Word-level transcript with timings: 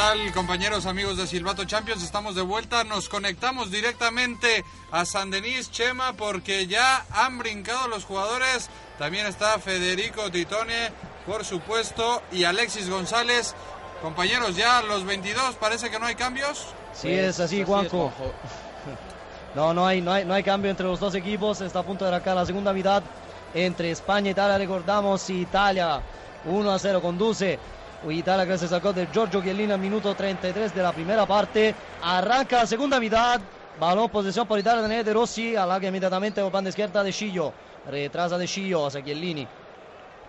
tal, 0.00 0.32
compañeros, 0.32 0.86
amigos 0.86 1.18
de 1.18 1.26
Silvato 1.26 1.66
Champions? 1.66 2.02
Estamos 2.02 2.34
de 2.34 2.40
vuelta. 2.40 2.84
Nos 2.84 3.10
conectamos 3.10 3.70
directamente 3.70 4.64
a 4.90 5.04
San 5.04 5.30
Denis, 5.30 5.70
Chema, 5.70 6.14
porque 6.14 6.66
ya 6.66 7.04
han 7.12 7.36
brincado 7.36 7.86
los 7.86 8.06
jugadores. 8.06 8.70
También 8.98 9.26
está 9.26 9.58
Federico 9.58 10.30
Titone, 10.30 10.90
por 11.26 11.44
supuesto, 11.44 12.22
y 12.32 12.44
Alexis 12.44 12.88
González. 12.88 13.54
Compañeros, 14.00 14.56
ya 14.56 14.80
los 14.80 15.04
22, 15.04 15.56
parece 15.56 15.90
que 15.90 15.98
no 15.98 16.06
hay 16.06 16.14
cambios. 16.14 16.68
Sí, 16.94 17.10
es 17.10 17.38
así, 17.38 17.62
Juanjo. 17.62 18.10
No, 19.54 19.74
no 19.74 19.84
hay, 19.84 20.00
no 20.00 20.12
hay, 20.12 20.24
no 20.24 20.32
hay 20.32 20.44
cambio 20.44 20.70
entre 20.70 20.86
los 20.86 21.00
dos 21.00 21.14
equipos. 21.16 21.60
Está 21.60 21.80
a 21.80 21.82
punto 21.82 22.04
de 22.04 22.12
arrancar 22.12 22.36
la 22.36 22.46
segunda 22.46 22.72
mitad 22.72 23.02
entre 23.52 23.90
España 23.90 24.28
e 24.28 24.30
Italia. 24.30 24.56
Recordamos, 24.56 25.28
Italia 25.28 26.00
1 26.44 26.70
a 26.70 26.78
0 26.78 27.02
conduce 27.02 27.58
Italia 28.08 28.46
que 28.46 28.56
se 28.56 28.66
sacó 28.66 28.92
de 28.92 29.08
Giorgio 29.12 29.42
Chiellini 29.42 29.72
al 29.72 29.78
minuto 29.78 30.14
33 30.14 30.74
de 30.74 30.82
la 30.82 30.92
primera 30.92 31.26
parte. 31.26 31.74
Arranca 32.02 32.58
la 32.58 32.66
segunda 32.66 32.98
mitad. 32.98 33.40
Balón, 33.78 34.08
posesión 34.08 34.46
por 34.46 34.58
Italia 34.58 34.86
de 34.86 35.04
De 35.04 35.12
Rossi. 35.12 35.54
Alarga 35.54 35.88
inmediatamente 35.88 36.40
por 36.42 36.50
banda 36.50 36.70
izquierda 36.70 37.02
de 37.02 37.12
Chillo. 37.12 37.52
Retrasa 37.86 38.38
de 38.38 38.46
Chillo 38.46 38.86
hacia 38.86 39.04
Chiellini. 39.04 39.46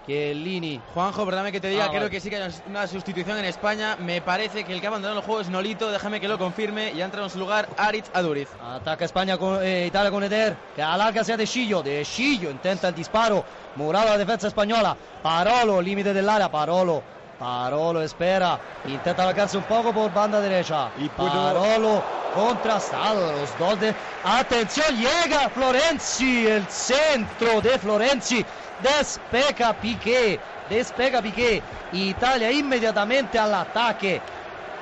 Chiellini. 0.05 0.81
Juanjo, 0.94 1.25
perdóname 1.25 1.52
que 1.52 1.59
te 1.59 1.69
diga, 1.69 1.86
ah, 1.86 1.92
creo 1.92 2.09
que 2.09 2.19
sí 2.19 2.30
que 2.30 2.38
hay 2.38 2.52
una 2.67 2.88
sustitución 2.88 3.38
en 3.38 3.45
España. 3.45 3.95
Me 3.99 4.22
parece 4.22 4.64
que 4.64 4.73
el 4.73 4.81
que 4.81 4.88
ha 4.88 4.89
abandonado 4.89 5.19
el 5.19 5.25
juego 5.25 5.42
es 5.42 5.49
Nolito, 5.49 5.92
déjame 5.92 6.19
que 6.19 6.27
lo 6.27 6.38
confirme. 6.38 6.92
Y 6.92 7.02
ha 7.02 7.05
entrado 7.05 7.27
en 7.27 7.31
su 7.31 7.39
lugar 7.39 7.69
Aritz 7.77 8.09
Aduriz. 8.14 8.49
Ataca 8.61 9.05
España 9.05 9.38
con 9.38 9.64
eh, 9.64 9.86
Italia 9.88 10.11
con 10.11 10.23
Eder, 10.23 10.58
que 10.75 10.81
alarga 10.81 11.22
hacia 11.22 11.38
De 11.38 11.47
Chillo. 11.47 11.81
De 11.83 12.03
Chillo 12.03 12.49
intenta 12.49 12.89
el 12.89 12.95
disparo. 12.95 13.45
Murado 13.75 14.08
la 14.08 14.17
defensa 14.17 14.47
española. 14.47 14.97
Parolo, 15.22 15.81
límite 15.81 16.14
del 16.14 16.27
área. 16.27 16.49
Parolo 16.49 17.20
Parolo 17.42 18.03
espera, 18.03 18.59
intenta 18.86 19.23
alocarse 19.23 19.58
un 19.58 19.64
poco 19.64 19.92
por 19.92 20.14
banda 20.14 20.39
derecha. 20.39 20.92
Y 21.00 21.09
Parolo 21.09 22.03
contrastado 22.36 23.31
los 23.31 23.58
dos 23.58 23.80
de... 23.80 23.95
Atención, 24.23 24.95
llega 24.95 25.50
Florenzi, 25.50 26.45
el 26.45 26.67
centro 26.67 27.59
de 27.59 27.80
Florenzi. 27.80 28.45
Despega 28.83 29.73
Piqué, 29.73 30.39
despega 30.70 31.20
Piqué. 31.20 31.64
Italia 31.94 32.52
inmediatamente 32.52 33.39
al 33.39 33.55
ataque. 33.55 34.22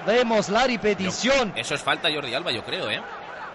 Vemos 0.05 0.49
la 0.49 0.67
repetición. 0.67 1.53
Eso 1.55 1.75
es 1.75 1.81
falta 1.81 2.09
Jordi 2.13 2.33
Alba, 2.33 2.51
yo 2.51 2.65
creo, 2.65 2.89
¿eh? 2.89 3.01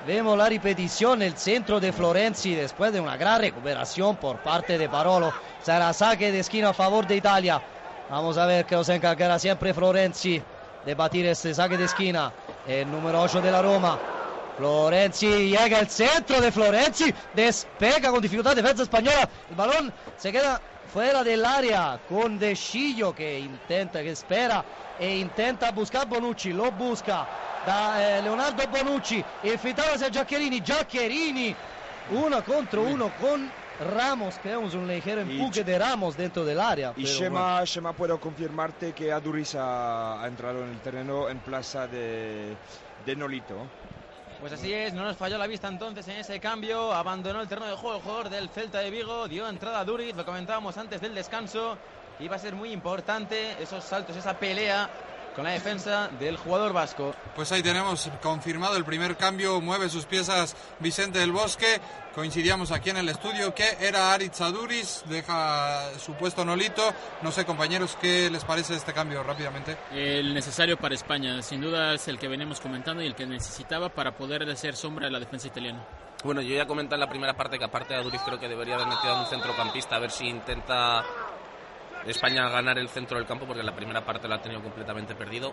Vemos 0.07 0.39
la 0.39 0.49
repetición, 0.49 1.21
el 1.21 1.37
centro 1.37 1.79
de 1.79 1.93
Florenzi 1.93 2.55
después 2.55 2.91
de 2.91 3.01
una 3.01 3.19
gran 3.19 3.43
recuperación 3.43 4.17
por 4.17 4.39
parte 4.39 4.79
de 4.79 4.89
Parolo. 4.89 5.31
Será 5.63 5.93
saque 5.93 6.33
de 6.33 6.41
esquina 6.41 6.71
a 6.71 6.75
favor 6.75 7.07
de 7.07 7.17
Italia. 7.17 7.61
Vamos 8.11 8.37
a 8.37 8.45
ver 8.47 8.67
que 8.67 8.85
se 8.85 8.95
encargará 8.95 9.39
siempre 9.39 9.73
Florenzi 9.73 10.43
de 10.85 10.95
batir 10.95 11.27
este 11.27 11.55
saque 11.55 11.77
de 11.77 11.85
esquina. 11.85 12.33
El 12.67 12.91
número 12.91 13.23
8 13.23 13.41
de 13.41 13.51
la 13.51 13.63
Roma. 13.63 13.99
Florenzi 14.59 15.49
llega 15.49 15.79
al 15.79 15.89
centro 15.89 16.41
de 16.41 16.53
Florenzi. 16.53 17.13
Despega 17.35 18.11
con 18.11 18.21
dificultad 18.21 18.55
defensa 18.55 18.83
española. 18.83 19.29
El 19.49 19.57
balón 19.57 19.93
se 20.19 20.31
queda 20.31 20.61
fuera 20.93 21.25
del 21.25 21.45
área 21.45 21.99
con 22.09 22.39
De 22.39 22.57
que 23.17 23.39
intenta, 23.41 24.03
que 24.03 24.11
espera 24.11 24.65
e 24.99 25.17
intenta 25.17 25.73
buscar 25.73 26.07
Bonucci. 26.07 26.53
Lo 26.53 26.71
busca 26.73 27.27
da 27.67 28.19
eh, 28.19 28.23
Leonardo 28.23 28.65
Bonucci. 28.69 29.25
Infiltrado 29.45 29.95
hacia 29.95 30.11
Giaccherini. 30.11 30.61
Giaccherini. 30.61 31.57
Uno 32.11 32.45
contro 32.45 32.83
uno 32.83 33.11
con 33.19 33.51
Ramos, 33.81 34.39
creamos 34.41 34.75
un 34.75 34.87
ligero 34.87 35.23
empuje 35.23 35.65
de 35.65 35.79
Ramos 35.79 36.17
dentro 36.17 36.45
del 36.45 36.61
área. 36.61 36.93
Y 36.97 37.05
Shema, 37.05 37.93
puedo 37.97 38.21
confirmarte 38.21 38.93
que 38.93 39.13
Aduriz 39.13 39.57
ha, 39.59 40.23
entrado 40.27 40.63
en 40.63 40.71
el 40.71 40.81
terreno 40.81 41.29
en 41.29 41.39
plaza 41.41 41.87
de, 41.89 42.57
de 43.05 43.17
Nolito. 43.17 43.57
Pues 44.41 44.53
así 44.53 44.73
es, 44.73 44.93
no 44.93 45.05
nos 45.05 45.17
falló 45.17 45.39
la 45.39 45.47
vista 45.47 45.69
entonces 45.69 46.07
en 46.09 46.19
ese 46.19 46.39
cambio, 46.39 46.93
abandonó 46.93 47.41
el 47.41 47.49
terreno 47.49 47.67
de 47.71 47.77
juego 47.77 47.97
el 47.97 48.03
jugador 48.03 48.29
del 48.29 48.49
Celta 48.51 48.81
de 48.81 48.91
Vigo, 48.91 49.27
dio 49.27 49.49
entrada 49.49 49.81
a 49.81 49.85
Duriz, 49.85 50.15
lo 50.15 50.25
comentábamos 50.25 50.77
antes 50.77 51.01
del 51.01 51.15
descanso, 51.15 51.79
iba 52.21 52.37
a 52.37 52.39
ser 52.39 52.55
muy 52.55 52.71
importante 52.71 53.57
esos 53.63 53.85
saltos, 53.85 54.17
esa 54.17 54.39
pelea 54.39 54.91
con 55.35 55.45
la 55.45 55.51
defensa 55.51 56.09
del 56.19 56.37
jugador 56.37 56.73
vasco. 56.73 57.15
Pues 57.35 57.51
ahí 57.53 57.63
tenemos 57.63 58.11
confirmado 58.23 58.77
el 58.77 58.85
primer 58.85 59.17
cambio, 59.17 59.61
mueve 59.61 59.89
sus 59.89 60.05
piezas 60.05 60.57
Vicente 60.79 61.19
del 61.19 61.33
Bosque, 61.33 61.81
coincidíamos 62.15 62.71
aquí 62.71 62.91
en 62.91 62.99
el 62.99 63.09
estudio 63.09 63.55
que 63.55 63.77
era 63.81 64.13
Aritz 64.13 64.41
Aduris, 64.41 65.05
deja 65.07 65.91
su 65.99 66.15
puesto 66.15 66.45
Nolito, 66.45 66.83
no 67.23 67.33
sé 67.33 67.45
compañeros, 67.45 67.97
¿qué 68.01 68.31
les 68.31 68.45
parece 68.45 68.75
este 68.75 68.93
cambio 68.93 69.23
rápidamente? 69.23 69.77
El 69.93 70.33
necesario 70.33 70.77
para 70.77 70.95
España, 70.95 71.43
sin 71.43 71.61
duda 71.61 71.95
es 71.95 72.07
el 72.09 72.19
que 72.19 72.29
venimos 72.29 72.61
comentando 72.61 73.03
y 73.03 73.07
el 73.07 73.15
que 73.15 73.27
necesitaba 73.27 73.89
para 73.89 74.17
poder 74.17 74.49
hacer 74.49 74.77
sombra 74.77 75.09
a 75.09 75.11
la 75.11 75.19
defensa 75.19 75.49
italiana. 75.49 75.85
Bueno, 76.23 76.41
yo 76.41 76.55
ya 76.55 76.67
comenté 76.67 76.95
en 76.95 77.01
la 77.01 77.09
primera 77.09 77.35
parte 77.35 77.59
que 77.59 77.65
aparte 77.65 77.93
de 77.93 78.01
Aduris 78.01 78.23
creo 78.23 78.41
que 78.41 78.49
debería 78.49 78.77
haber 78.77 78.87
metido 78.87 79.15
a 79.15 79.21
un 79.21 79.27
centrocampista 79.27 79.97
a 79.97 79.99
ver 79.99 80.11
si 80.11 80.27
intenta 80.27 81.05
España 82.07 82.47
a 82.47 82.51
ganar 82.51 82.79
el 82.79 82.89
centro 82.89 83.19
del 83.19 83.27
campo 83.27 83.47
porque 83.47 83.63
la 83.63 83.75
primera 83.75 84.05
parte 84.05 84.29
la 84.29 84.37
ha 84.37 84.43
tenido 84.43 84.63
completamente 84.63 85.15
perdido, 85.15 85.53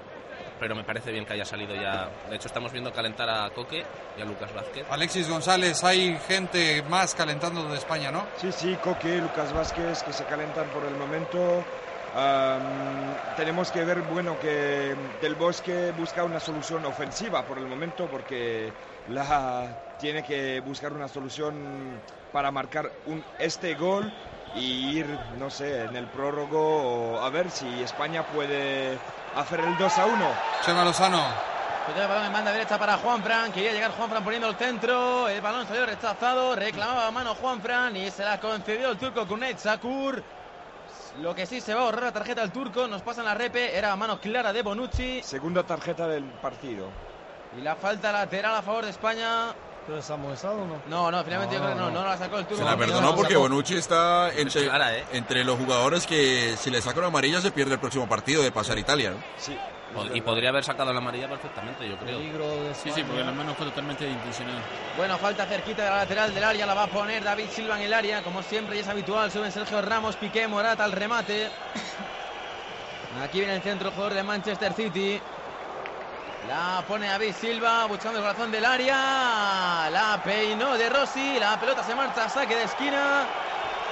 pero 0.60 0.76
me 0.76 0.84
parece 0.84 1.12
bien 1.12 1.26
que 1.26 1.34
haya 1.34 1.46
salido 1.46 1.76
ya. 1.76 2.10
De 2.30 2.36
hecho, 2.36 2.48
estamos 2.48 2.72
viendo 2.72 2.92
calentar 2.92 3.30
a 3.30 3.50
Coque 3.52 3.86
y 4.18 4.22
a 4.22 4.26
Lucas 4.26 4.54
Vázquez. 4.54 4.86
Alexis 4.90 5.30
González, 5.30 5.84
hay 5.84 6.18
gente 6.28 6.84
más 6.84 7.16
calentando 7.16 7.64
de 7.70 7.78
España, 7.78 8.12
¿no? 8.12 8.26
Sí, 8.38 8.52
sí, 8.52 8.78
Coque, 8.84 9.18
Lucas 9.18 9.54
Vázquez 9.54 10.04
que 10.04 10.14
se 10.14 10.26
calentan 10.26 10.68
por 10.68 10.84
el 10.84 10.96
momento. 10.96 11.64
tenemos 13.38 13.72
que 13.72 13.84
ver, 13.86 14.02
bueno, 14.02 14.38
que 14.40 14.96
Del 15.22 15.36
Bosque 15.36 15.94
busca 15.98 16.24
una 16.24 16.40
solución 16.40 16.86
ofensiva 16.86 17.46
por 17.46 17.58
el 17.58 17.66
momento 17.66 18.08
porque 18.08 18.72
la 19.08 19.96
tiene 20.00 20.24
que 20.24 20.60
buscar 20.62 20.94
una 20.94 21.08
solución 21.08 22.02
para 22.32 22.52
marcar 22.52 22.92
un, 23.06 23.24
este 23.40 23.76
gol 23.76 24.12
y 24.56 24.98
ir, 24.98 25.20
no 25.38 25.50
sé, 25.50 25.84
en 25.84 25.96
el 25.96 26.08
prólogo 26.08 27.20
a 27.22 27.30
ver 27.30 27.50
si 27.50 27.82
España 27.82 28.26
puede 28.28 28.98
hacer 29.36 29.60
el 29.62 29.78
2 29.78 29.98
a 29.98 30.06
1. 30.06 30.26
Chema 30.66 30.84
Lozano. 30.84 31.24
El 31.88 32.08
balón 32.08 32.26
en 32.26 32.34
banda 32.34 32.52
derecha 32.52 32.78
para 32.78 32.98
Juan 32.98 33.24
Fran. 33.24 33.52
Quería 33.52 33.74
llegar 33.74 33.92
Juan 33.92 34.10
Fran 34.10 34.24
poniendo 34.24 34.48
el 34.48 34.56
centro. 34.56 35.28
El 35.28 35.42
balón 35.42 35.68
salió 35.68 35.86
rechazado. 35.86 36.56
Reclamaba 36.56 37.08
a 37.08 37.12
mano 37.12 37.36
Juan 37.36 37.60
Fran 37.60 37.96
y 37.96 38.10
se 38.12 38.24
la 38.24 38.40
concedió 38.40 38.92
el 38.92 38.98
turco 38.98 39.28
Kunet 39.28 39.58
Sakur. 39.58 40.24
Lo 41.20 41.36
que 41.36 41.46
sí 41.46 41.60
se 41.60 41.74
va 41.74 41.82
a 41.82 41.84
ahorrar 41.86 42.04
la 42.04 42.12
tarjeta 42.12 42.44
al 42.44 42.52
turco. 42.52 42.88
Nos 42.88 43.02
pasa 43.02 43.22
en 43.22 43.26
la 43.26 43.34
repe. 43.34 43.76
Era 43.76 43.92
a 43.92 43.96
mano 43.96 44.22
clara 44.22 44.54
de 44.54 44.62
Bonucci. 44.62 45.22
Segunda 45.24 45.64
tarjeta 45.64 46.08
del 46.08 46.24
partido. 46.24 46.88
Y 47.58 47.62
la 47.62 47.76
falta 47.76 48.12
lateral 48.12 48.56
a 48.56 48.62
favor 48.62 48.86
de 48.86 48.92
España. 48.92 49.54
¿Pero 49.88 50.02
se 50.02 50.14
ha 50.14 50.16
o 50.16 50.68
no? 50.68 50.82
No, 50.88 51.12
no, 51.12 51.24
finalmente 51.24 51.56
yo 51.56 51.62
creo 51.62 51.74
que 51.74 51.80
no, 51.80 51.90
no, 51.90 52.06
la 52.06 52.18
sacó 52.18 52.38
el 52.38 52.46
turno. 52.46 52.64
Se 52.64 52.70
la 52.70 52.78
perdonó 52.78 53.16
porque 53.16 53.36
Bonucci 53.36 53.76
está 53.76 54.32
entre, 54.34 54.68
¿eh? 54.68 55.06
entre 55.14 55.44
los 55.44 55.58
jugadores 55.58 56.06
que 56.06 56.56
si 56.58 56.70
le 56.70 56.82
saca 56.82 57.00
una 57.00 57.08
amarilla 57.08 57.42
se 57.42 57.52
pierde 57.52 57.74
el 57.74 57.80
próximo 57.80 58.08
partido 58.08 58.44
de 58.44 58.52
pasar 58.52 58.78
Italia. 58.78 59.14
Sí. 59.38 59.58
Y 60.14 60.22
podría 60.22 60.50
haber 60.50 60.64
sacado 60.64 60.94
la 60.94 61.00
amarilla 61.00 61.28
perfectamente, 61.28 61.88
yo 61.90 61.98
creo. 61.98 62.20
Sí, 62.74 62.92
sí, 62.92 63.04
porque 63.04 63.24
la 63.24 63.32
mano 63.32 63.54
fue 63.56 63.66
totalmente 63.66 64.08
intencionada. 64.08 64.62
Bueno, 64.96 65.18
falta 65.18 65.46
cerquita 65.46 65.84
de 65.84 65.90
la 65.90 65.98
lateral 65.98 66.34
del 66.34 66.44
área, 66.44 66.66
la 66.66 66.74
va 66.74 66.84
a 66.84 66.88
poner 66.88 67.24
David 67.24 67.48
Silva 67.52 67.78
en 67.78 67.84
el 67.84 67.94
área, 67.94 68.24
como 68.24 68.42
siempre 68.42 68.78
y 68.78 68.80
es 68.80 68.88
habitual, 68.88 69.32
suben 69.32 69.52
Sergio 69.52 69.82
Ramos, 69.82 70.16
Piqué, 70.16 70.48
Morata 70.48 70.86
al 70.86 70.94
remate. 70.94 71.50
Aquí 73.22 73.40
viene 73.40 73.56
el 73.56 73.62
centro 73.62 73.92
jugador 73.92 74.14
de 74.14 74.24
Manchester 74.24 74.74
City. 74.74 75.20
La 76.48 76.84
pone 76.88 77.08
David 77.08 77.34
Silva 77.40 77.86
buscando 77.86 78.18
el 78.18 78.26
corazón 78.26 78.52
del 78.52 78.66
área. 78.66 79.90
La 79.92 80.22
peinó 80.24 80.78
de 80.78 80.90
Rossi. 80.90 81.40
La 81.40 81.60
pelota 81.60 81.84
se 81.84 81.94
marcha. 81.94 82.28
Saque 82.30 82.56
de 82.56 82.64
esquina. 82.64 83.26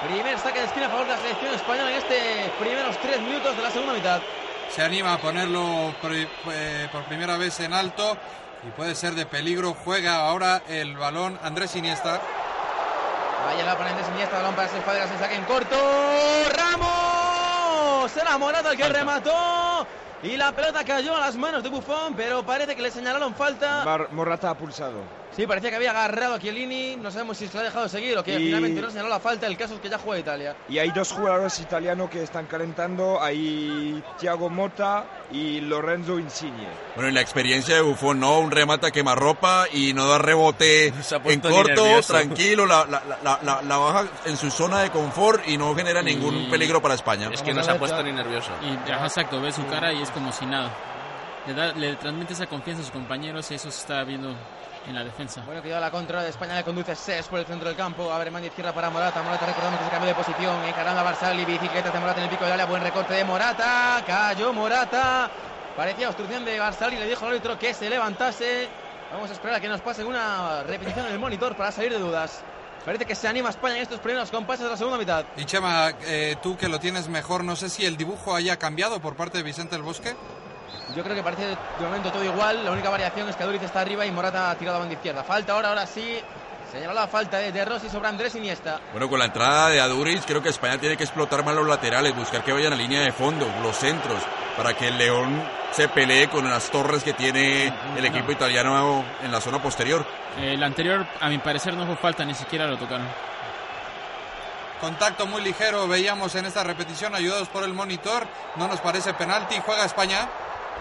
Primer 0.08 0.40
saque 0.40 0.60
de 0.60 0.66
esquina 0.66 0.88
a 0.88 0.90
favor 0.90 1.06
de 1.06 1.12
la 1.14 1.18
selección 1.20 1.54
española 1.54 1.92
en 1.92 1.98
este 1.98 2.52
primeros 2.60 2.98
tres 3.00 3.22
minutos 3.22 3.56
de 3.56 3.62
la 3.62 3.70
segunda 3.70 3.94
mitad. 3.94 4.22
Se 4.70 4.82
anima 4.82 5.14
a 5.14 5.18
ponerlo 5.18 5.94
por, 6.02 6.12
eh, 6.14 6.28
primera 7.08 7.38
vez 7.38 7.60
en 7.60 7.74
alto 7.74 8.18
y 8.68 8.72
puede 8.72 8.96
ser 8.96 9.14
de 9.14 9.26
peligro. 9.26 9.76
Juega 9.86 10.28
ahora 10.28 10.64
el 10.68 10.98
balón 10.98 11.40
Andrés 11.44 11.76
Iniesta. 11.76 12.20
Vaya 13.46 13.64
la 13.64 13.78
pone 13.78 13.92
Andrés 13.92 14.08
Iniesta. 14.14 14.38
Balón 14.38 14.56
para 14.56 14.68
ese 14.68 14.80
padre. 14.82 15.08
Se 15.08 15.18
saque 15.20 15.36
en 15.36 15.46
corto. 15.46 15.76
Ramos. 16.56 18.12
Será 18.12 18.38
Morata 18.38 18.72
el 18.72 18.78
que 18.78 18.90
remató. 18.90 19.86
Y 20.22 20.36
la 20.36 20.52
pelota 20.52 20.84
cayó 20.84 21.16
a 21.16 21.22
las 21.22 21.36
manos 21.38 21.64
de 21.64 21.70
Buffon, 21.70 22.14
pero 22.14 22.44
parece 22.44 22.76
que 22.76 22.82
le 22.82 22.92
señalaron 22.92 23.34
falta. 23.34 24.08
Morata 24.12 24.50
ha 24.50 24.58
pulsado. 24.58 25.00
Sí, 25.36 25.46
parecía 25.48 25.70
que 25.70 25.76
había 25.78 25.92
agarrado 25.92 26.36
a 26.36 26.40
Chiellini, 26.40 26.96
no 26.98 27.12
sabemos 27.12 27.38
si 27.38 27.48
se 27.48 27.54
lo 27.54 27.62
ha 27.62 27.64
dejado 27.64 27.88
seguir 27.88 28.18
o 28.18 28.24
que 28.24 28.38
finalmente 28.38 28.82
no 28.82 28.90
señaló 28.90 29.10
la 29.10 29.20
falta, 29.20 29.48
el 29.48 29.56
caso 29.56 29.76
es 29.76 29.80
que 29.80 29.90
ya 29.90 29.98
juega 29.98 30.20
Italia. 30.20 30.56
Y 30.68 30.80
hay 30.80 30.90
dos 30.92 31.12
jugadores 31.12 31.60
italianos 31.60 32.10
que 32.10 32.24
están 32.24 32.48
calentando, 32.48 33.22
hay 33.22 34.04
Thiago 34.18 34.50
Motta 34.50 35.06
y 35.32 35.62
Lorenzo 35.62 36.20
Insigne. 36.20 36.68
Bueno, 36.96 37.10
en 37.10 37.16
la 37.16 37.22
experiencia 37.22 37.76
de 37.76 37.82
Buffon, 37.82 38.20
¿no? 38.20 38.40
Un 38.40 38.52
remata 38.52 38.92
quemarropa 38.92 39.66
y 39.72 39.94
no 39.94 40.08
da 40.08 40.18
rebote 40.18 40.88
en 40.88 41.40
corto, 41.40 42.02
tranquilo, 42.06 42.66
la, 42.66 42.86
la, 42.86 43.62
la, 43.64 43.78
baja 43.78 44.08
en 44.26 44.36
su 44.36 44.50
zona 44.50 44.80
de 44.80 44.90
confort 44.90 45.48
y 45.48 45.58
no 45.58 45.76
genera 45.76 46.02
ningún 46.02 46.50
peligro 46.50 46.82
para 46.82 46.96
España. 46.96 47.30
Es 47.32 47.42
que 47.42 47.54
no 47.54 47.64
se 47.64 47.72
ha 47.72 47.80
puesto 47.80 48.02
ni 48.04 48.12
nervioso. 48.12 48.52
Y 48.62 48.92
exacto, 48.92 49.42
ve 49.42 49.52
su 49.52 49.66
cara 49.68 49.94
y 49.94 50.02
es 50.02 50.10
como 50.12 50.32
si 50.32 50.46
nada. 50.46 50.72
Le, 51.48 51.54
da, 51.54 51.72
le 51.74 51.96
transmite 51.96 52.34
esa 52.34 52.48
confianza 52.48 52.82
a 52.82 52.86
sus 52.86 52.94
compañeros 52.94 53.50
y 53.52 53.56
eso 53.56 53.72
se 53.72 53.80
está 53.80 54.04
viendo 54.04 54.36
en 54.90 54.96
la 54.96 55.04
defensa. 55.04 55.44
Bueno, 55.46 55.62
cuidado 55.62 55.82
la 55.82 55.92
contra 55.92 56.24
de 56.24 56.30
España, 56.30 56.56
le 56.56 56.64
conduce 56.64 56.96
Ses 56.96 57.28
por 57.28 57.40
el 57.40 57.46
centro 57.46 57.68
del 57.68 57.78
campo. 57.78 58.12
Abre 58.12 58.32
mano 58.32 58.46
izquierda 58.46 58.74
para 58.74 58.90
Morata. 58.90 59.22
Morata 59.22 59.46
recordamos 59.46 59.80
que 59.80 59.86
se 59.86 59.92
cambió 59.92 60.10
de 60.10 60.16
posición. 60.16 60.64
Encarando 60.66 61.02
a 61.02 61.04
Barsali, 61.04 61.46
bicicleta 61.46 61.92
de 61.92 62.00
Morata 62.00 62.20
en 62.20 62.24
el 62.26 62.30
pico 62.30 62.46
de 62.46 62.54
área. 62.54 62.66
Buen 62.66 62.82
recorte 62.82 63.14
de 63.14 63.24
Morata. 63.24 64.04
Cayó 64.06 64.52
Morata. 64.52 65.30
Parecía 65.78 66.08
obstrucción 66.08 66.44
de 66.44 66.60
Barsali. 66.60 66.98
Le 66.98 67.08
dijo 67.08 67.26
al 67.26 67.32
árbitro 67.32 67.58
que 67.58 67.74
se 67.74 67.90
levantase. 67.90 68.68
Vamos 69.12 69.30
a 69.30 69.34
esperar 69.34 69.56
a 69.56 69.60
que 69.60 69.68
nos 69.68 69.82
pase 69.82 70.04
una 70.04 70.64
repetición 70.64 71.06
en 71.06 71.14
el 71.14 71.20
monitor 71.20 71.56
para 71.56 71.72
salir 71.72 71.92
de 71.92 72.00
dudas. 72.00 72.44
Parece 72.86 73.06
que 73.06 73.16
se 73.16 73.28
anima 73.28 73.50
España 73.50 73.76
en 73.76 73.84
estos 73.84 74.00
primeros 74.00 74.32
compases 74.32 74.64
de 74.64 74.72
la 74.72 74.78
segunda 74.78 74.98
mitad. 74.98 75.26
Y 75.36 75.46
Chema, 75.46 75.94
eh, 76.02 76.36
tú 76.42 76.58
que 76.58 76.70
lo 76.70 76.80
tienes 76.80 77.10
mejor, 77.10 77.44
no 77.44 77.56
sé 77.56 77.70
si 77.70 77.86
el 77.86 77.98
dibujo 77.98 78.36
haya 78.36 78.58
cambiado 78.58 79.02
por 79.02 79.16
parte 79.16 79.38
de 79.38 79.44
Vicente 79.44 79.76
del 79.76 79.84
Bosque. 79.84 80.16
Yo 80.96 81.04
creo 81.04 81.16
que 81.16 81.24
parece 81.24 81.48
de 81.48 81.56
momento 81.82 82.12
todo 82.12 82.24
igual. 82.24 82.64
La 82.64 82.72
única 82.72 82.90
variación 82.90 83.30
es 83.30 83.36
que 83.36 83.44
Aduriz 83.44 83.62
está 83.62 83.82
arriba 83.82 84.06
y 84.06 84.12
Morata 84.12 84.52
ha 84.52 84.56
tirado 84.56 84.78
a 84.78 84.80
banda 84.80 84.96
izquierda. 84.96 85.24
Falta 85.24 85.54
ahora, 85.54 85.70
ahora 85.70 85.86
sí. 85.86 86.20
Señaló 86.72 86.94
la 86.94 87.08
falta 87.08 87.38
de, 87.38 87.52
de, 87.52 87.66
Rossi 87.66 87.90
sobre 87.90 88.10
Andrés 88.10 88.36
Iniesta. 88.36 88.80
Bueno, 88.92 89.10
con 89.10 89.18
la 89.18 89.26
entrada 89.26 89.70
de 89.70 89.82
Aduriz, 89.82 90.24
creo 90.26 90.44
que 90.44 90.50
España 90.50 90.78
tiene 90.78 90.98
que 90.98 91.04
explotar 91.04 91.44
más 91.44 91.56
los 91.56 91.68
laterales, 91.68 92.16
buscar 92.16 92.44
que 92.44 92.54
vayan 92.54 92.74
a 92.74 92.76
línea 92.76 93.02
de 93.02 93.12
fondo, 93.12 93.48
los 93.64 93.76
centros, 93.76 94.22
para 94.56 94.76
que 94.76 94.90
el 94.90 94.98
León 95.00 95.44
se 95.72 95.88
pelee 95.88 96.30
con 96.30 96.48
las 96.48 96.70
torres 96.70 97.04
que 97.04 97.14
tiene 97.14 97.74
el 97.98 98.06
equipo 98.06 98.32
italiano 98.32 99.04
en 99.24 99.32
la 99.32 99.42
zona 99.42 99.60
posterior. 99.60 100.06
El 100.40 100.62
anterior, 100.62 101.08
a 101.20 101.30
mi 101.30 101.40
parecer, 101.40 101.74
no 101.74 101.88
fue 101.88 101.96
falta, 101.96 102.24
ni 102.24 102.36
siquiera 102.36 102.68
lo 102.68 102.78
tocaron. 102.78 103.08
Contacto 104.80 105.28
muy 105.28 105.42
ligero 105.42 105.88
veíamos 105.88 106.36
en 106.36 106.46
esta 106.46 106.64
repetición, 106.64 107.14
ayudados 107.14 107.50
por 107.50 107.64
el 107.64 107.74
monitor. 107.74 108.26
No 108.56 108.68
nos 108.68 108.80
parece 108.80 109.14
penalti, 109.14 109.60
juega 109.66 109.84
España. 109.86 110.30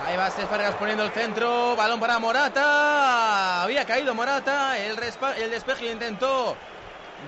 Ahí 0.06 0.16
va 0.16 0.30
Cés 0.30 0.48
Vargas 0.48 0.74
poniendo 0.76 1.04
el 1.04 1.10
centro. 1.10 1.76
Balón 1.76 2.00
para 2.00 2.18
Morata. 2.18 3.62
Había 3.62 3.84
caído 3.84 4.14
Morata. 4.14 4.78
El, 4.78 4.98
el 5.36 5.50
despeje 5.50 5.92
intentó 5.92 6.56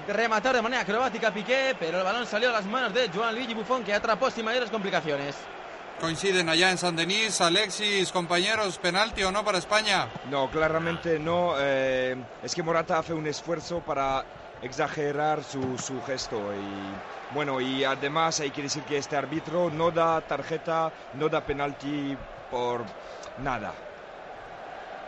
rematar 0.08 0.54
de 0.54 0.62
manera 0.62 0.82
acrobática 0.82 1.32
Piqué, 1.32 1.74
pero 1.78 1.98
el 1.98 2.04
balón 2.04 2.26
salió 2.26 2.50
a 2.50 2.52
las 2.52 2.64
manos 2.64 2.94
de 2.94 3.08
Joan 3.08 3.34
Luigi 3.34 3.54
Buffon 3.54 3.82
que 3.82 3.92
atrapó 3.92 4.30
sin 4.30 4.44
mayores 4.44 4.70
complicaciones. 4.70 5.36
Coinciden 6.00 6.48
allá 6.48 6.70
en 6.70 6.78
San 6.78 6.96
Denis, 6.96 7.40
Alexis, 7.42 8.10
compañeros, 8.10 8.78
penalti 8.78 9.22
o 9.22 9.30
no 9.30 9.44
para 9.44 9.58
España. 9.58 10.08
No, 10.30 10.50
claramente 10.50 11.18
no. 11.18 11.54
Eh, 11.58 12.16
es 12.42 12.54
que 12.54 12.62
Morata 12.62 12.98
hace 12.98 13.12
un 13.12 13.26
esfuerzo 13.26 13.80
para 13.80 14.24
exagerar 14.62 15.42
su, 15.42 15.76
su 15.78 16.02
gesto 16.02 16.36
y 16.54 17.34
bueno 17.34 17.60
y 17.62 17.82
además 17.82 18.40
hay 18.40 18.50
que 18.50 18.62
decir 18.62 18.82
que 18.82 18.98
este 18.98 19.16
árbitro 19.16 19.70
no 19.70 19.90
da 19.90 20.20
tarjeta, 20.20 20.92
no 21.14 21.28
da 21.30 21.40
penalti 21.40 22.16
por 22.50 22.84
nada. 23.38 23.72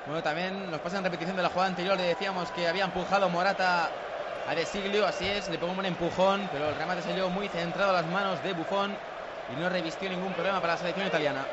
Bueno, 0.07 0.23
también 0.23 0.71
nos 0.71 0.81
pasa 0.81 0.99
en 0.99 1.05
repetición 1.05 1.37
de 1.37 1.43
la 1.43 1.49
jugada 1.49 1.69
anterior, 1.69 1.97
le 1.97 2.05
decíamos 2.05 2.51
que 2.51 2.67
había 2.67 2.85
empujado 2.85 3.29
Morata 3.29 3.89
a 4.49 4.55
De 4.55 4.67
Siglio, 4.67 5.07
así 5.07 5.29
es, 5.29 5.49
le 5.49 5.59
pongo 5.59 5.79
un 5.79 5.87
empujón, 5.87 6.49
pero 6.53 6.71
el 6.71 6.75
remate 6.75 7.03
salió 7.03 7.31
muy 7.31 7.49
centrado 7.49 7.91
a 7.91 8.03
las 8.03 8.07
manos 8.07 8.43
de 8.43 8.53
Buffon 8.53 8.97
y 9.53 9.61
no 9.61 9.69
revistió 9.69 10.09
ningún 10.09 10.33
problema 10.33 10.61
para 10.61 10.73
la 10.73 10.79
selección 10.79 11.07
italiana. 11.07 11.47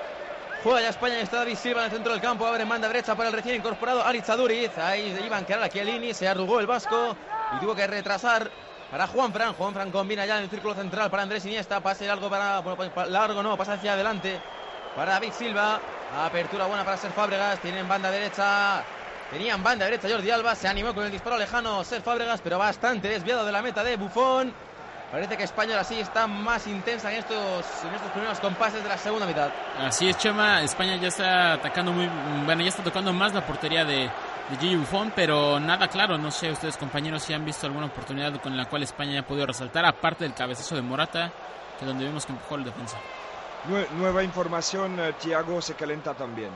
Juega 0.63 0.81
ya 0.81 0.89
España, 0.89 1.21
está 1.21 1.37
David 1.37 1.55
Silva 1.55 1.81
en 1.81 1.85
el 1.85 1.91
centro 1.91 2.11
del 2.11 2.21
campo, 2.21 2.45
abre 2.45 2.65
manda 2.65 2.87
derecha 2.87 3.15
para 3.15 3.29
el 3.29 3.35
recién 3.35 3.55
incorporado 3.55 4.03
Aritz 4.03 4.29
Aduriz, 4.29 4.75
ahí 4.79 5.15
iban 5.23 5.45
a 5.47 5.63
a 5.63 5.69
Chiellini, 5.69 6.13
se 6.13 6.27
arrugó 6.27 6.59
el 6.59 6.65
vasco 6.65 7.15
y 7.55 7.59
tuvo 7.59 7.75
que 7.75 7.85
retrasar 7.85 8.49
para 8.89 9.05
Juan 9.05 9.31
Fran, 9.31 9.53
Juan 9.53 9.73
Fran 9.73 9.91
combina 9.91 10.25
ya 10.25 10.37
en 10.37 10.45
el 10.45 10.49
círculo 10.49 10.73
central 10.73 11.11
para 11.11 11.21
Andrés 11.21 11.45
Iniesta, 11.45 11.79
pase 11.79 12.07
largo 12.07 12.29
para, 12.29 12.63
largo 13.05 13.43
no, 13.43 13.55
pasa 13.55 13.73
hacia 13.73 13.93
adelante 13.93 14.41
para 14.95 15.13
David 15.13 15.31
Silva. 15.31 15.79
Apertura 16.17 16.65
buena 16.65 16.83
para 16.83 16.97
Ser 16.97 17.11
Fábregas. 17.11 17.59
Tienen 17.59 17.87
banda 17.87 18.11
derecha. 18.11 18.83
Tenían 19.31 19.61
banda 19.63 19.85
derecha 19.85 20.09
Jordi 20.09 20.31
Alba. 20.31 20.55
Se 20.55 20.67
animó 20.67 20.93
con 20.93 21.05
el 21.05 21.11
disparo 21.11 21.37
lejano 21.37 21.83
Ser 21.83 22.01
Fábregas, 22.01 22.41
pero 22.41 22.57
bastante 22.57 23.07
desviado 23.07 23.45
de 23.45 23.51
la 23.51 23.61
meta 23.61 23.83
de 23.83 23.97
Bufón. 23.97 24.53
Parece 25.11 25.37
que 25.37 25.43
España 25.43 25.71
ahora 25.71 25.83
sí 25.83 25.99
está 25.99 26.27
más 26.27 26.67
intensa 26.67 27.11
en 27.11 27.17
estos, 27.17 27.65
en 27.83 27.93
estos 27.95 28.11
primeros 28.11 28.39
compases 28.39 28.83
de 28.83 28.89
la 28.89 28.97
segunda 28.97 29.25
mitad. 29.25 29.49
Así 29.79 30.07
es, 30.07 30.17
Chema. 30.17 30.61
España 30.61 30.97
ya 30.97 31.07
está 31.07 31.53
atacando 31.53 31.91
muy. 31.91 32.07
Bueno, 32.45 32.61
ya 32.61 32.69
está 32.69 32.83
tocando 32.83 33.11
más 33.11 33.33
la 33.33 33.43
portería 33.43 33.83
de, 33.83 34.03
de 34.03 34.57
Gigi 34.59 34.75
Buffon, 34.75 35.11
pero 35.15 35.59
nada 35.59 35.87
claro. 35.87 36.17
No 36.19 36.29
sé 36.29 36.51
ustedes, 36.51 36.77
compañeros, 36.77 37.23
si 37.23 37.33
han 37.33 37.43
visto 37.43 37.65
alguna 37.65 37.87
oportunidad 37.87 38.39
con 38.39 38.55
la 38.55 38.65
cual 38.65 38.83
España 38.83 39.21
ha 39.21 39.23
podido 39.23 39.47
resaltar, 39.47 39.83
aparte 39.83 40.25
del 40.25 40.35
cabezazo 40.35 40.75
de 40.75 40.83
Morata, 40.83 41.31
que 41.79 41.85
donde 41.85 42.05
vimos 42.05 42.27
que 42.27 42.33
empujó 42.33 42.55
el 42.55 42.65
defensa. 42.65 42.97
Nueva 43.65 44.23
información, 44.23 44.99
eh, 44.99 45.13
Thiago 45.19 45.61
se 45.61 45.75
calenta 45.75 46.13
también. 46.13 46.49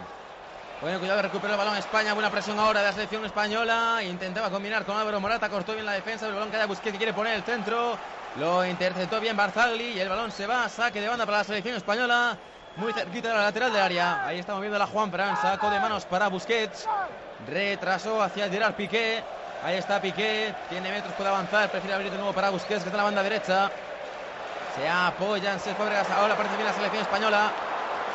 Bueno, 0.81 1.00
cuidado, 1.00 1.21
recupera 1.21 1.53
el 1.53 1.57
balón 1.57 1.77
España, 1.77 2.13
buena 2.13 2.29
presión 2.29 2.59
ahora 2.59 2.79
de 2.81 2.88
la 2.88 2.94
selección 2.94 3.25
española. 3.25 4.01
Intentaba 4.03 4.50
combinar 4.50 4.85
con 4.85 4.97
Álvaro 4.97 5.19
Morata, 5.19 5.50
cortó 5.50 5.73
bien 5.73 5.85
la 5.85 5.94
defensa, 5.94 6.27
el 6.27 6.33
balón 6.33 6.50
que 6.51 6.65
Busquets 6.65 6.97
quiere 6.97 7.13
poner 7.13 7.35
el 7.35 7.44
centro. 7.44 7.97
Lo 8.38 8.65
interceptó 8.65 9.19
bien 9.19 9.38
Barzagli 9.38 9.94
y 9.94 10.00
el 10.00 10.09
balón 10.09 10.31
se 10.31 10.47
va, 10.47 10.67
saque 10.69 11.00
de 11.00 11.07
banda 11.07 11.25
para 11.25 11.39
la 11.39 11.44
selección 11.44 11.75
española. 11.75 12.38
Muy 12.77 12.91
cerquita 12.91 13.29
de 13.29 13.33
la 13.35 13.44
lateral 13.44 13.71
del 13.71 13.81
área. 13.81 14.25
Ahí 14.25 14.39
estamos 14.39 14.61
viendo 14.61 14.79
la 14.79 14.88
Juan 14.88 15.11
Fran, 15.11 15.38
saco 15.38 15.69
de 15.69 15.79
manos 15.79 16.05
para 16.05 16.29
Busquets. 16.29 16.88
Retrasó 17.47 18.21
hacia 18.21 18.50
Gerard 18.50 18.73
Piqué. 18.73 19.23
Ahí 19.63 19.77
está 19.77 20.01
Piqué, 20.01 20.53
tiene 20.69 20.91
metros, 20.91 21.13
puede 21.13 21.29
avanzar, 21.29 21.69
prefiere 21.69 21.95
abrir 21.95 22.11
de 22.11 22.17
nuevo 22.17 22.33
para 22.33 22.50
Busquets, 22.50 22.83
que 22.83 22.89
está 22.89 22.91
en 22.91 22.97
la 22.97 23.03
banda 23.03 23.23
derecha. 23.23 23.71
Se 24.75 24.90
apoyan 24.90 25.60
Cés 25.60 25.78
Fábregas. 25.78 26.10
Ahora 26.10 26.36
parece 26.36 26.56
bien 26.56 26.68
la 26.68 26.74
selección 26.74 27.04
española. 27.04 27.52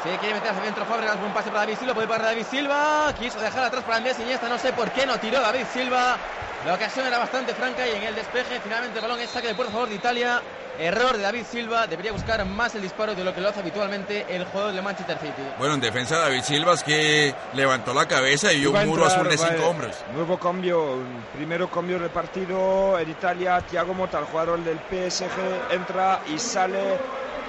Se 0.02 0.16
quiere 0.18 0.34
meter 0.34 0.50
hacia 0.50 0.62
dentro 0.62 0.84
Fábregas. 0.84 1.16
Un 1.16 1.32
pase 1.32 1.50
para 1.50 1.60
David 1.60 1.78
Silva. 1.78 1.94
Puede 1.94 2.08
para 2.08 2.24
David 2.24 2.46
Silva. 2.48 3.12
Quiso 3.18 3.40
dejar 3.40 3.64
atrás 3.64 3.82
para 3.84 3.96
Andrés 3.96 4.18
Iniesta. 4.20 4.48
No 4.48 4.58
sé 4.58 4.72
por 4.72 4.90
qué 4.92 5.06
no 5.06 5.18
tiró 5.18 5.40
David 5.40 5.66
Silva. 5.72 6.16
La 6.64 6.74
ocasión 6.74 7.06
era 7.06 7.18
bastante 7.18 7.54
franca 7.54 7.86
y 7.86 7.92
en 7.92 8.02
el 8.02 8.14
despeje 8.14 8.60
finalmente 8.60 8.98
el 8.98 9.02
balón 9.02 9.20
es 9.20 9.30
saque 9.30 9.48
de 9.48 9.54
puerta 9.54 9.70
a 9.70 9.74
favor 9.74 9.88
de 9.88 9.94
Italia. 9.94 10.42
Error 10.78 11.16
de 11.16 11.22
David 11.22 11.42
Silva, 11.50 11.88
debería 11.88 12.12
buscar 12.12 12.44
más 12.44 12.74
el 12.76 12.82
disparo 12.82 13.14
de 13.14 13.24
lo 13.24 13.34
que 13.34 13.40
lo 13.40 13.48
hace 13.48 13.60
habitualmente 13.60 14.24
el 14.28 14.44
jugador 14.44 14.72
de 14.72 14.80
Manchester 14.80 15.18
City. 15.18 15.42
Bueno, 15.58 15.74
en 15.74 15.80
defensa 15.80 16.18
David 16.18 16.42
Silva 16.42 16.74
es 16.74 16.84
que 16.84 17.34
levantó 17.54 17.92
la 17.92 18.06
cabeza 18.06 18.52
y 18.52 18.60
vio 18.60 18.70
un 18.70 18.86
muro 18.86 19.06
azul 19.06 19.28
de 19.28 19.36
cinco 19.36 19.68
hombres. 19.68 19.96
Nuevo 20.14 20.38
cambio, 20.38 20.98
primero 21.34 21.68
cambio 21.68 21.98
de 21.98 22.08
partido 22.08 22.96
en 22.98 23.10
Italia, 23.10 23.60
Thiago 23.62 23.92
Motta, 23.92 24.20
el 24.20 24.26
jugador 24.26 24.60
del 24.62 24.78
PSG, 24.78 25.72
entra 25.72 26.20
y 26.28 26.38
sale 26.38 26.98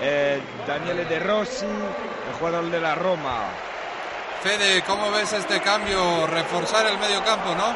eh, 0.01 0.41
Daniele 0.67 1.05
De 1.05 1.19
Rossi, 1.19 1.65
el 1.65 2.33
jugador 2.37 2.69
de 2.69 2.79
la 2.79 2.95
Roma. 2.95 3.49
Fede, 4.41 4.81
¿cómo 4.83 5.11
ves 5.11 5.33
este 5.33 5.59
cambio? 5.61 6.25
Reforzar 6.27 6.85
el 6.87 6.97
medio 6.97 7.23
campo, 7.23 7.53
¿no? 7.55 7.75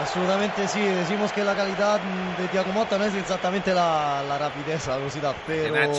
Absolutamente 0.00 0.66
sí, 0.68 0.80
decimos 0.80 1.32
que 1.32 1.44
la 1.44 1.54
calidad 1.54 2.00
de 2.38 2.48
Thiago 2.48 2.72
Motta 2.72 2.96
no 2.96 3.04
es 3.04 3.14
exactamente 3.14 3.74
la, 3.74 4.38
rapidez, 4.38 4.86
la 4.86 4.96
velocidad, 4.96 5.34
pero 5.46 5.92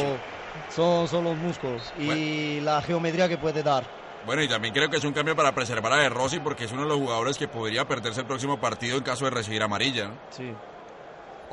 son, 0.69 1.07
son 1.07 1.23
los 1.23 1.37
músculos 1.37 1.93
y 1.99 2.59
la 2.61 2.81
geometría 2.81 3.29
que 3.29 3.37
puede 3.37 3.61
dar. 3.61 3.83
Bueno, 4.25 4.41
y 4.41 4.47
también 4.47 4.73
creo 4.73 4.89
que 4.89 4.97
es 4.97 5.03
un 5.03 5.13
cambio 5.13 5.35
para 5.35 5.53
preservar 5.53 5.93
a 5.93 5.97
De 5.97 6.09
Rossi 6.09 6.39
porque 6.39 6.63
es 6.63 6.71
uno 6.71 6.83
de 6.83 6.87
los 6.87 6.97
jugadores 6.97 7.37
que 7.37 7.47
podría 7.47 7.85
perderse 7.85 8.21
el 8.21 8.25
próximo 8.25 8.59
partido 8.59 8.97
en 8.97 9.03
caso 9.03 9.25
de 9.25 9.31
recibir 9.31 9.61
amarilla. 9.61 10.11
Sí. 10.31 10.53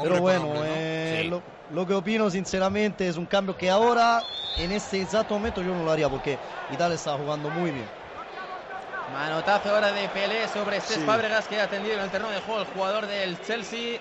Pero 0.02 0.20
bueno, 0.20 0.52
eh, 0.64 1.26
lo, 1.28 1.42
lo, 1.72 1.86
que 1.86 1.94
opino 1.94 2.30
sinceramente 2.30 3.08
es 3.08 3.16
un 3.16 3.26
cambio 3.26 3.56
que 3.56 3.70
ahora, 3.70 4.22
en 4.56 4.72
este 4.72 5.00
exacto 5.02 5.34
momento, 5.34 5.62
yo 5.62 5.74
no 5.74 5.84
lo 5.84 5.90
haría 5.90 6.08
porque 6.08 6.38
Italia 6.70 6.94
está 6.94 7.16
jugando 7.16 7.50
muy 7.50 7.70
bien. 7.70 8.00
Manotazo 9.12 9.74
ahora 9.74 9.92
de 9.92 10.08
Pelé 10.08 10.46
sobre 10.48 10.80
Cés 10.80 11.04
Fábregas 11.04 11.48
que 11.48 11.60
ha 11.60 11.64
atendido 11.64 11.94
en 11.94 12.00
el 12.00 12.10
terreno 12.10 12.30
de 12.30 12.40
juego 12.40 12.60
el 12.60 12.66
jugador 12.68 13.06
del 13.06 13.40
Chelsea. 13.42 13.98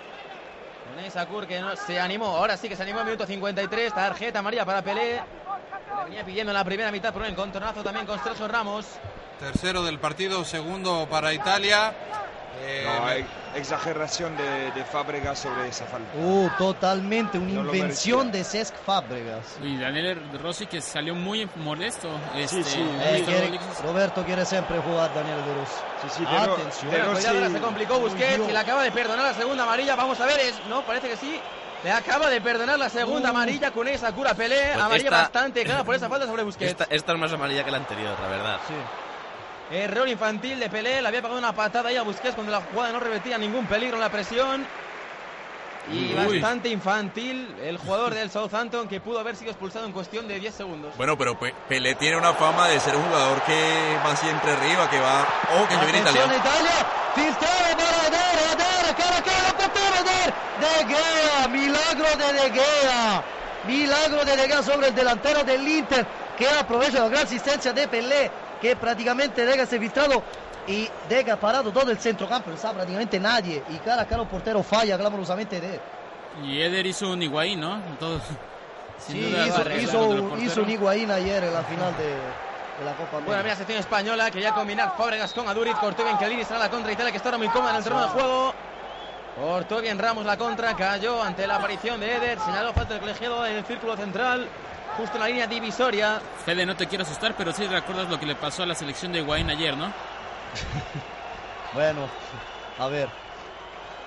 Con 0.89 1.03
esa 1.03 1.27
que 1.47 1.59
no 1.59 1.75
se 1.75 1.99
animó. 1.99 2.37
Ahora 2.37 2.57
sí 2.57 2.69
que 2.69 2.75
se 2.75 2.83
animó 2.83 2.99
en 2.99 3.05
minuto 3.05 3.25
53. 3.25 3.93
Tarjeta 3.93 4.41
María 4.41 4.65
para 4.65 4.81
Pelé. 4.81 5.21
venía 6.05 6.23
pidiendo 6.23 6.51
en 6.51 6.57
la 6.57 6.63
primera 6.63 6.91
mitad 6.91 7.11
por 7.11 7.23
un 7.23 7.29
encontronazo 7.29 7.83
también 7.83 8.05
con 8.05 8.23
Sergio 8.23 8.47
Ramos. 8.47 8.85
Tercero 9.39 9.83
del 9.83 9.99
partido, 9.99 10.43
segundo 10.45 11.07
para 11.09 11.33
Italia. 11.33 11.93
Eh, 12.61 12.85
No, 12.85 13.57
exageración 13.57 14.35
de, 14.37 14.71
de 14.71 14.83
Fábregas 14.83 15.39
sobre 15.39 15.67
esa 15.67 15.85
falta. 15.85 16.07
Uh, 16.17 16.49
totalmente, 16.57 17.37
una 17.37 17.63
No 17.63 17.73
invención 17.73 18.31
de 18.31 18.43
Cesc 18.43 18.75
Fábregas. 18.85 19.57
Y 19.63 19.77
Daniel 19.77 20.21
Rossi 20.41 20.65
que 20.67 20.81
salió 20.81 21.15
muy 21.15 21.49
molesto. 21.55 22.09
Este, 22.35 22.63
sí, 22.63 22.79
Eh, 22.81 23.13
Víctor 23.15 23.33
quiere-. 23.35 23.59
Roberto 23.83 24.23
quiere 24.25 24.45
siempre 24.45 24.79
jugar 24.79 25.13
Daniel 25.13 25.37
de 25.45 25.53
Rossi. 25.55 25.73
Sí, 26.01 26.07
sí, 26.17 26.25
de 26.25 26.45
Ro- 26.45 26.53
Atención. 26.53 26.91
de 26.91 26.97
Bueno, 26.97 27.11
pues 27.13 27.23
ya 27.23 27.31
Rossi- 27.31 27.35
ahora 27.37 27.49
se 27.49 27.59
complicó 27.61 27.99
Busquets 27.99 28.49
y 28.49 28.51
le 28.51 28.57
acaba 28.59 28.83
de 28.83 28.91
perdonar 28.91 29.25
la 29.25 29.33
segunda 29.33 29.63
amarilla. 29.63 29.95
Vamos 29.95 30.19
a 30.19 30.25
ver, 30.25 30.39
es, 30.41 30.55
no, 30.67 30.81
parece 30.83 31.09
que 31.09 31.17
sí. 31.17 31.39
Le 31.83 31.91
acaba 31.91 32.29
de 32.29 32.41
perdonar 32.41 32.77
la 32.77 32.89
segunda 32.89 33.29
amarilla 33.29 33.71
con 33.71 33.87
esa 33.87 34.11
cura 34.11 34.33
Pelé. 34.33 34.71
Pues 34.73 34.83
amarilla 34.83 35.09
esta- 35.09 35.21
bastante 35.21 35.63
clara 35.63 35.83
por 35.85 35.95
esa 35.95 36.09
falta 36.09 36.25
sobre 36.27 36.43
Busquets. 36.43 36.71
Esta, 36.71 36.83
esta 36.89 37.13
es 37.13 37.17
más 37.17 37.31
amarilla 37.31 37.63
que 37.63 37.71
la 37.71 37.77
anterior, 37.77 38.17
la 38.21 38.27
verdad. 38.27 38.59
Error 39.69 40.07
infantil 40.09 40.59
de 40.59 40.69
Pelé, 40.69 41.01
le 41.01 41.07
había 41.07 41.21
pagado 41.21 41.39
una 41.39 41.53
patada 41.53 41.89
ahí 41.89 41.95
a 41.95 42.01
Busquets 42.03 42.33
cuando 42.35 42.51
la 42.51 42.61
jugada 42.61 42.91
no 42.91 42.99
repetía 42.99 43.37
ningún 43.37 43.67
peligro 43.67 43.95
en 43.97 44.01
la 44.01 44.09
presión. 44.09 44.65
Y 45.91 46.13
Uy. 46.13 46.39
bastante 46.39 46.69
infantil 46.69 47.55
el 47.63 47.77
jugador 47.77 48.13
del 48.13 48.29
Southampton 48.29 48.87
que 48.87 48.99
pudo 48.99 49.19
haber 49.19 49.35
sido 49.35 49.51
expulsado 49.51 49.85
en 49.85 49.91
cuestión 49.91 50.27
de 50.27 50.39
10 50.39 50.53
segundos. 50.53 50.95
Bueno, 50.97 51.17
pero 51.17 51.39
Pe- 51.39 51.53
Pelé 51.67 51.95
tiene 51.95 52.17
una 52.17 52.33
fama 52.33 52.67
de 52.67 52.79
ser 52.79 52.95
un 52.95 53.03
jugador 53.03 53.41
que 53.43 53.97
va 54.05 54.15
siempre 54.15 54.51
arriba, 54.51 54.89
que 54.89 54.99
va... 54.99 55.25
¡Oh, 55.57 55.67
que 55.67 55.75
yo 55.75 55.81
viene! 55.81 55.99
Italia, 55.99 56.21
filtrado 57.15 57.77
para 57.77 58.07
Eder, 58.07 58.39
Eder, 58.53 58.95
cara, 58.95 59.23
cara, 59.23 59.57
portero 59.57 59.95
Eder, 59.95 60.33
De 60.59 60.93
Gea, 60.93 61.47
milagro 61.47 62.17
de 62.17 62.33
De 62.33 62.51
Gea, 62.59 63.23
milagro 63.67 64.25
de 64.25 64.35
De 64.37 64.47
Gea 64.47 64.63
sobre 64.63 64.87
el 64.89 64.95
delantero 64.95 65.43
del 65.43 65.67
Inter, 65.67 66.05
que 66.37 66.47
aprovecha 66.49 66.99
la 66.99 67.09
gran 67.09 67.23
asistencia 67.23 67.71
de 67.73 67.87
Pelé, 67.87 68.31
que 68.61 68.75
prácticamente 68.75 69.45
De 69.45 69.53
Gea 69.53 69.65
se 69.65 69.77
ha 69.77 69.79
filtrado 69.79 70.23
y 70.67 70.87
De 71.07 71.23
Gea 71.23 71.33
ha 71.35 71.39
parado 71.39 71.71
todo 71.71 71.89
el 71.91 71.97
centrocampo, 71.97 72.49
no 72.49 72.55
está 72.55 72.73
prácticamente 72.73 73.19
nadie, 73.19 73.63
y 73.69 73.77
cara 73.77 74.01
a 74.03 74.05
cara 74.05 74.21
el 74.23 74.27
portero 74.27 74.61
falla 74.63 74.97
clamorosamente 74.97 75.59
de 75.61 75.79
Y 76.43 76.61
Eder 76.61 76.85
hizo 76.85 77.09
un 77.11 77.21
Higuaín, 77.21 77.59
¿no? 77.59 77.81
Todo, 77.99 78.19
Sí, 78.99 79.19
duda, 79.21 79.47
hizo, 79.47 79.71
hizo, 79.79 80.05
un- 80.07 80.41
hizo 80.43 80.61
un 80.61 80.69
Higuaín 80.69 81.09
ayer 81.09 81.43
en 81.45 81.53
la 81.53 81.63
final 81.63 81.95
de, 81.97 82.03
de 82.03 82.85
la 82.85 82.91
Copa 82.97 83.11
Bueno, 83.13 83.25
América. 83.27 83.43
mira, 83.43 83.55
sección 83.55 83.79
española, 83.79 84.29
quería 84.29 84.51
combinar 84.53 84.93
Fábregas 84.97 85.33
con 85.33 85.47
Aduriz, 85.47 85.75
cortó 85.75 86.03
bien 86.03 86.17
Kelly, 86.17 86.43
será 86.43 86.59
la 86.59 86.69
contra 86.69 86.91
Italia 86.91 87.11
que 87.11 87.17
está 87.17 87.29
ahora 87.29 87.37
muy 87.37 87.47
cómoda 87.47 87.71
en 87.71 87.77
el 87.77 87.83
terreno 87.83 88.03
de 88.03 88.09
juego. 88.09 88.53
Cortó 89.35 89.81
bien 89.81 89.97
Ramos 89.97 90.25
la 90.25 90.37
contra, 90.37 90.75
cayó 90.75 91.21
ante 91.23 91.47
la 91.47 91.55
aparición 91.55 91.99
de 91.99 92.15
Eder, 92.15 92.39
señaló 92.39 92.73
falta 92.73 92.93
del 92.93 93.01
colegiado 93.01 93.45
en 93.45 93.57
el 93.57 93.65
círculo 93.65 93.95
central, 93.95 94.47
justo 94.97 95.15
en 95.15 95.21
la 95.21 95.27
línea 95.27 95.47
divisoria. 95.47 96.21
Fede, 96.45 96.65
no 96.65 96.75
te 96.75 96.87
quiero 96.87 97.03
asustar, 97.03 97.35
pero 97.37 97.53
sí 97.53 97.65
recuerdas 97.67 98.09
lo 98.09 98.19
que 98.19 98.25
le 98.25 98.35
pasó 98.35 98.63
a 98.63 98.65
la 98.65 98.75
selección 98.75 99.11
de 99.11 99.19
Higuaín 99.19 99.49
ayer, 99.49 99.75
¿no? 99.75 99.87
Bueno, 101.71 102.07
a 102.79 102.87
ver, 102.87 103.07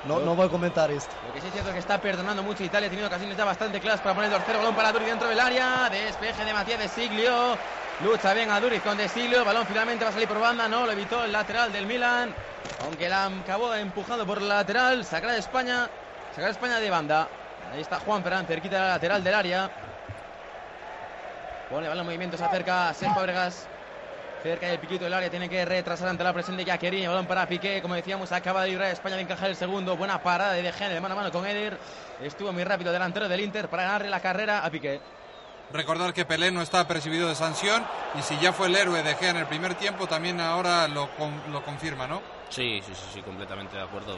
no, 0.04 0.18
no 0.18 0.34
voy 0.34 0.46
a 0.46 0.48
comentar 0.48 0.90
esto. 0.90 1.14
Lo 1.28 1.32
que 1.32 1.40
sí 1.40 1.46
es 1.46 1.52
cierto 1.52 1.70
es 1.70 1.74
que 1.74 1.78
está 1.78 2.00
perdonando 2.00 2.42
mucho 2.42 2.64
Italia, 2.64 2.88
ha 2.88 2.90
tenido 2.90 3.06
ocasiones 3.06 3.36
ya 3.36 3.44
bastante 3.44 3.78
claras 3.78 4.00
para 4.00 4.16
poner 4.16 4.32
el 4.32 4.36
tercer 4.38 4.56
balón 4.56 4.74
para 4.74 4.88
Aduriz 4.88 5.06
dentro 5.06 5.28
del 5.28 5.38
área, 5.38 5.88
despeje 5.88 6.44
de 6.44 6.52
Matías 6.52 6.80
de 6.80 6.88
Siglio, 6.88 7.56
lucha 8.02 8.34
bien 8.34 8.50
Aduriz 8.50 8.82
con 8.82 8.96
de 8.96 9.08
Siglio, 9.08 9.38
el 9.38 9.44
balón 9.44 9.66
finalmente 9.66 10.04
va 10.04 10.10
a 10.10 10.12
salir 10.12 10.28
por 10.28 10.40
banda, 10.40 10.68
no, 10.68 10.86
lo 10.86 10.92
evitó 10.92 11.24
el 11.24 11.32
lateral 11.32 11.72
del 11.72 11.86
Milan, 11.86 12.34
aunque 12.84 13.08
la 13.08 13.26
acabó 13.26 13.74
empujando 13.74 14.26
por 14.26 14.38
el 14.38 14.48
lateral, 14.48 15.04
sacará 15.04 15.34
de 15.34 15.38
España, 15.38 15.88
sacará 16.30 16.46
de 16.46 16.52
España 16.52 16.80
de 16.80 16.90
banda. 16.90 17.28
Ahí 17.72 17.80
está 17.80 18.00
Juan 18.00 18.22
Ferran, 18.22 18.44
cerquita 18.46 18.76
del 18.76 18.88
lateral 18.88 19.24
del 19.24 19.34
área. 19.34 19.70
Pone 21.70 21.84
el 21.84 21.88
balón 21.88 22.00
en 22.00 22.06
movimiento, 22.06 22.36
se 22.36 22.44
acerca 22.44 22.88
a 22.88 22.94
Sergio 22.94 23.14
Fábregas. 23.14 23.68
Cerca 24.42 24.66
del 24.66 24.80
piquito 24.80 25.04
del 25.04 25.14
área, 25.14 25.30
tiene 25.30 25.48
que 25.48 25.64
retrasar 25.64 26.08
ante 26.08 26.24
la 26.24 26.32
presión 26.32 26.56
de 26.56 26.64
Jaquerini. 26.64 27.06
Balón 27.06 27.26
para 27.26 27.46
Piqué, 27.46 27.80
como 27.80 27.94
decíamos, 27.94 28.32
acaba 28.32 28.64
de 28.64 28.70
librar 28.70 28.88
a 28.88 28.90
España 28.92 29.14
de 29.14 29.22
encajar 29.22 29.48
el 29.48 29.56
segundo. 29.56 29.96
Buena 29.96 30.20
parada 30.20 30.52
de 30.52 30.62
De 30.62 30.72
Gea 30.72 30.88
de 30.88 31.00
mano 31.00 31.14
a 31.14 31.18
mano 31.18 31.30
con 31.30 31.46
Eder. 31.46 31.78
Estuvo 32.20 32.52
muy 32.52 32.64
rápido 32.64 32.90
delantero 32.92 33.28
del 33.28 33.40
Inter 33.40 33.68
para 33.68 33.84
ganarle 33.84 34.10
la 34.10 34.20
carrera 34.20 34.64
a 34.64 34.70
Piqué. 34.70 35.00
Recordar 35.72 36.12
que 36.12 36.24
Pelé 36.24 36.50
no 36.50 36.60
está 36.62 36.80
apercibido 36.80 37.28
de 37.28 37.34
sanción 37.34 37.84
y 38.18 38.22
si 38.22 38.36
ya 38.38 38.52
fue 38.52 38.66
el 38.66 38.76
héroe 38.76 39.02
de 39.02 39.14
Gea 39.14 39.30
en 39.30 39.36
el 39.38 39.46
primer 39.46 39.74
tiempo, 39.74 40.06
también 40.06 40.40
ahora 40.40 40.86
lo, 40.88 41.08
con- 41.16 41.40
lo 41.50 41.64
confirma, 41.64 42.06
¿no? 42.06 42.20
Sí, 42.50 42.82
sí, 42.86 42.94
sí, 42.94 43.04
sí, 43.14 43.22
completamente 43.22 43.76
de 43.76 43.82
acuerdo. 43.82 44.16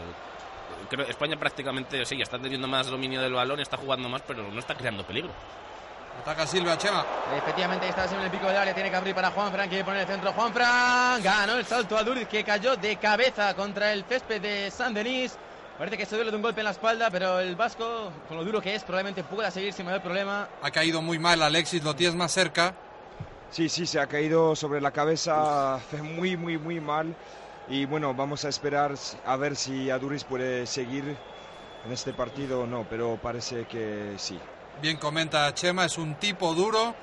Creo 0.90 1.06
España 1.06 1.36
prácticamente, 1.36 2.04
sí, 2.04 2.20
está 2.20 2.38
teniendo 2.38 2.66
más 2.66 2.88
dominio 2.88 3.20
del 3.20 3.32
balón, 3.32 3.60
está 3.60 3.76
jugando 3.76 4.08
más, 4.08 4.22
pero 4.26 4.42
no 4.50 4.58
está 4.58 4.74
creando 4.74 5.04
peligro. 5.06 5.30
Ataca 6.20 6.46
Silva, 6.46 6.76
Chema. 6.78 7.04
Efectivamente, 7.36 7.84
ahí 7.86 7.90
está 7.90 8.04
en 8.06 8.20
el 8.20 8.30
pico 8.30 8.46
del 8.46 8.56
área, 8.56 8.74
tiene 8.74 8.90
que 8.90 8.96
abrir 8.96 9.14
para 9.14 9.30
Juanfran, 9.30 9.68
quiere 9.68 9.84
poner 9.84 10.00
el 10.02 10.06
centro 10.06 10.32
Juanfran, 10.32 11.22
ganó 11.22 11.54
el 11.54 11.64
salto 11.66 11.96
a 11.96 12.02
Duriz 12.02 12.26
que 12.28 12.42
cayó 12.44 12.76
de 12.76 12.96
cabeza 12.96 13.54
contra 13.54 13.92
el 13.92 14.04
césped 14.04 14.40
de 14.40 14.70
San 14.70 14.94
Denis. 14.94 15.36
Parece 15.78 15.98
que 15.98 16.06
se 16.06 16.14
duele 16.14 16.30
de 16.30 16.36
un 16.36 16.42
golpe 16.42 16.60
en 16.60 16.66
la 16.66 16.70
espalda, 16.70 17.10
pero 17.10 17.40
el 17.40 17.56
vasco, 17.56 18.12
con 18.28 18.36
lo 18.36 18.44
duro 18.44 18.60
que 18.60 18.76
es, 18.76 18.84
probablemente 18.84 19.24
pueda 19.24 19.50
seguir 19.50 19.72
sin 19.72 19.84
mayor 19.84 20.02
problema. 20.02 20.48
Ha 20.62 20.70
caído 20.70 21.02
muy 21.02 21.18
mal 21.18 21.42
Alexis, 21.42 21.82
lo 21.82 21.96
tienes 21.96 22.14
más 22.14 22.30
cerca. 22.30 22.74
Sí, 23.50 23.68
sí, 23.68 23.84
se 23.84 23.98
ha 23.98 24.06
caído 24.06 24.54
sobre 24.54 24.80
la 24.80 24.92
cabeza 24.92 25.80
muy, 26.00 26.36
muy, 26.36 26.58
muy 26.58 26.80
mal. 26.80 27.16
Y 27.68 27.86
bueno, 27.86 28.14
vamos 28.14 28.44
a 28.44 28.48
esperar 28.48 28.94
a 29.26 29.36
ver 29.36 29.56
si 29.56 29.90
Aduriz 29.90 30.22
puede 30.22 30.66
seguir 30.66 31.16
en 31.84 31.92
este 31.92 32.12
partido 32.12 32.60
o 32.60 32.66
no, 32.66 32.86
pero 32.88 33.18
parece 33.20 33.64
que 33.64 34.14
sí. 34.16 34.38
Bien 34.80 34.96
comenta 34.96 35.52
Chema, 35.54 35.86
es 35.86 35.98
un 35.98 36.14
tipo 36.16 36.54
duro, 36.54 36.94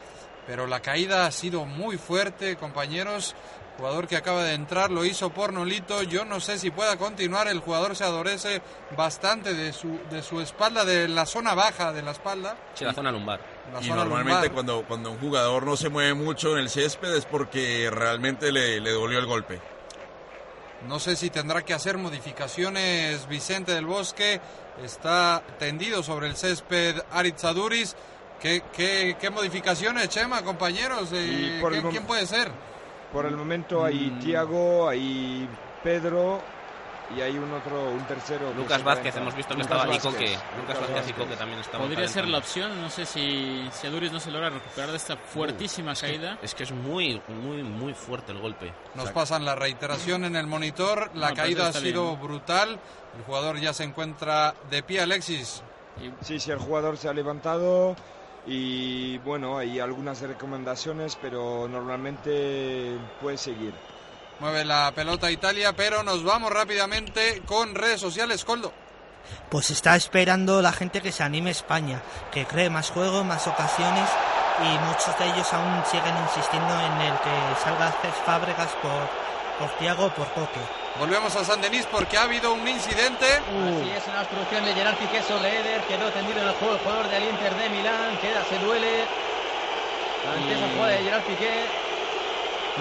pero 0.48 0.66
la 0.66 0.80
caída 0.80 1.26
ha 1.26 1.32
sido 1.32 1.66
muy 1.66 1.98
fuerte, 1.98 2.56
compañeros. 2.56 3.36
Jugador 3.82 4.08
que 4.08 4.16
acaba 4.16 4.44
de 4.44 4.54
entrar 4.54 4.92
lo 4.92 5.04
hizo 5.06 5.32
por 5.32 5.52
Nolito. 5.54 6.04
Yo 6.04 6.24
no 6.24 6.40
sé 6.40 6.60
si 6.60 6.70
pueda 6.70 6.98
continuar. 6.98 7.48
El 7.48 7.62
jugador 7.62 7.96
se 7.96 8.04
adorece 8.04 8.62
bastante 8.96 9.56
de 9.56 9.74
su, 9.74 10.00
de 10.12 10.22
su 10.22 10.40
espalda, 10.40 10.86
de 10.86 11.08
la 11.08 11.26
zona 11.26 11.56
baja 11.56 11.92
de 11.92 12.04
la 12.04 12.12
espalda. 12.12 12.56
Sí, 12.76 12.86
la 12.86 12.94
zona 12.94 13.12
lumbar. 13.12 13.40
la 13.74 13.82
Y 13.82 13.86
zona 13.86 13.96
normalmente 14.06 14.34
lumbar. 14.50 14.52
cuando, 14.52 14.84
cuando 14.88 15.10
un 15.12 15.18
jugador 15.20 15.66
no 15.66 15.76
se 15.76 15.90
mueve 15.90 16.14
mucho 16.14 16.52
en 16.54 16.60
el 16.60 16.70
césped 16.70 17.16
es 17.16 17.26
porque 17.26 17.90
realmente 17.92 18.52
le, 18.52 18.80
le 18.80 18.92
dolió 18.92 19.18
el 19.18 19.26
golpe. 19.26 19.60
No 20.88 21.00
sé 21.00 21.16
si 21.16 21.32
tendrá 21.32 21.64
que 21.64 21.74
hacer 21.74 21.98
modificaciones 21.98 23.28
Vicente 23.28 23.74
del 23.74 23.88
Bosque. 23.88 24.40
Está 24.84 25.42
tendido 25.58 26.04
sobre 26.04 26.28
el 26.28 26.36
césped 26.36 27.02
Aritz 27.12 27.44
Aduriz. 27.46 27.96
¿Qué, 28.40 28.62
qué, 28.76 29.18
qué 29.20 29.30
modificaciones, 29.32 30.10
Chema, 30.10 30.44
compañeros? 30.44 31.10
Eh, 31.14 31.56
Y 31.58 31.62
por 31.62 31.74
el 31.74 31.80
¿qué- 31.82 31.88
mom- 31.88 31.92
¿Quién 31.92 32.04
puede 32.06 32.26
ser? 32.28 32.52
Por 33.12 33.26
el 33.26 33.36
momento 33.36 33.84
hay 33.84 34.10
Tiago, 34.22 34.88
hay 34.88 35.48
Pedro 35.84 36.40
y 37.16 37.20
hay 37.20 37.38
un 37.38 37.52
otro, 37.52 37.90
un 37.92 38.06
tercero. 38.08 38.52
que 38.54 38.58
Lucas 38.60 38.84
Vázquez, 38.86 39.16
hemos 39.18 39.36
visto 39.36 39.54
que 39.54 39.62
Lucas 39.64 39.78
estaba. 39.78 39.94
Y 39.94 39.98
Vázquez. 39.98 40.14
Coque. 40.14 40.38
Lucas 40.62 40.80
Vázquez 40.80 41.10
y 41.10 41.14
Coque 41.14 41.36
también 41.36 41.60
estaban. 41.60 41.88
Podría 41.88 42.08
ser 42.08 42.28
la 42.30 42.38
opción, 42.38 42.82
no 42.82 42.90
sé 42.90 43.06
si, 43.06 43.68
si 43.74 43.88
Aduriz 43.88 44.14
no 44.14 44.20
se 44.22 44.32
logra 44.32 44.50
recuperar 44.50 44.92
de 44.92 44.98
esta 44.98 45.18
fuertísima 45.18 45.94
caída. 45.94 46.38
Es 46.42 46.56
que 46.56 46.64
es 46.64 46.72
muy, 46.72 47.22
muy, 47.28 47.64
muy 47.64 47.94
fuerte 47.94 48.32
el 48.32 48.40
golpe. 48.40 48.72
Nos 48.96 49.12
pasan 49.12 49.44
la 49.44 49.56
reiteración 49.56 50.24
en 50.24 50.38
el 50.38 50.48
monitor. 50.48 51.12
La 51.14 51.30
No, 51.32 51.36
caída 51.36 51.68
ha 51.68 51.74
sido 51.74 52.12
bien. 52.16 52.22
brutal. 52.22 52.80
El 53.18 53.24
jugador 53.26 53.60
ya 53.60 53.74
se 53.74 53.84
encuentra 53.84 54.56
de 54.70 54.82
pie, 54.84 55.02
Alexis. 55.02 55.62
Y 56.02 56.10
Sí, 56.24 56.40
sí, 56.40 56.50
el 56.52 56.60
jugador 56.60 56.96
se 56.98 57.10
ha 57.10 57.14
levantado 57.14 57.98
y 58.46 59.18
bueno, 59.20 59.58
hay 59.58 59.80
algunas 59.80 60.22
recomendaciones, 60.22 61.18
pero 61.22 61.68
normalmente 61.68 62.98
puede 63.22 63.38
seguir. 63.38 63.74
Mueve 64.40 64.66
la 64.66 64.92
pelota 64.96 65.30
Italia, 65.30 65.74
pero 65.74 66.02
nos 66.02 66.24
vamos 66.24 66.52
rápidamente 66.52 67.44
con 67.46 67.76
redes 67.76 68.02
sociales, 68.02 68.44
Coldo. 68.44 68.74
Pues 69.50 69.70
está 69.70 69.96
esperando 69.96 70.62
la 70.62 70.72
gente 70.72 71.02
que 71.02 71.12
se 71.12 71.24
anime 71.24 71.52
España, 71.52 72.02
que 72.32 72.46
cree 72.46 72.70
más 72.70 72.90
juego, 72.90 73.24
más 73.24 73.46
ocasiones 73.48 74.10
y 74.60 74.78
muchos 74.86 75.18
de 75.18 75.26
ellos 75.26 75.54
aún 75.54 75.84
siguen 75.86 76.16
insistiendo 76.24 76.74
en 76.74 77.02
el 77.02 77.14
que 77.20 77.62
salga 77.64 77.92
Cesc 78.02 78.26
Fábregas 78.26 78.70
por, 78.82 79.10
por 79.60 79.78
Tiago 79.78 80.06
o 80.06 80.10
por 80.10 80.28
Coque. 80.34 80.81
Volvemos 81.00 81.36
a 81.36 81.44
San 81.44 81.62
Denis 81.62 81.88
porque 81.92 82.18
ha 82.18 82.24
habido 82.24 82.54
un 82.54 82.68
incidente. 82.68 83.26
Así 83.26 83.90
es, 83.96 84.08
una 84.08 84.22
obstrucción 84.22 84.66
de 84.66 84.74
Gerard 84.74 84.96
Piqué 84.98 85.24
sobre 85.24 85.60
Eder, 85.60 85.82
quedó 85.84 86.10
tendido 86.12 86.42
en 86.42 86.48
el 86.50 86.54
juego 86.56 86.74
el 86.76 86.80
jugador 86.82 87.10
del 87.10 87.24
Inter 87.24 87.56
de 87.56 87.70
Milán, 87.70 88.18
queda, 88.22 88.44
se 88.50 88.58
duele. 88.60 89.06
Ante 90.32 90.54
esa 90.54 90.68
jugada 90.76 90.92
de 90.92 91.04
Gerard 91.04 91.22
Piqué. 91.24 91.66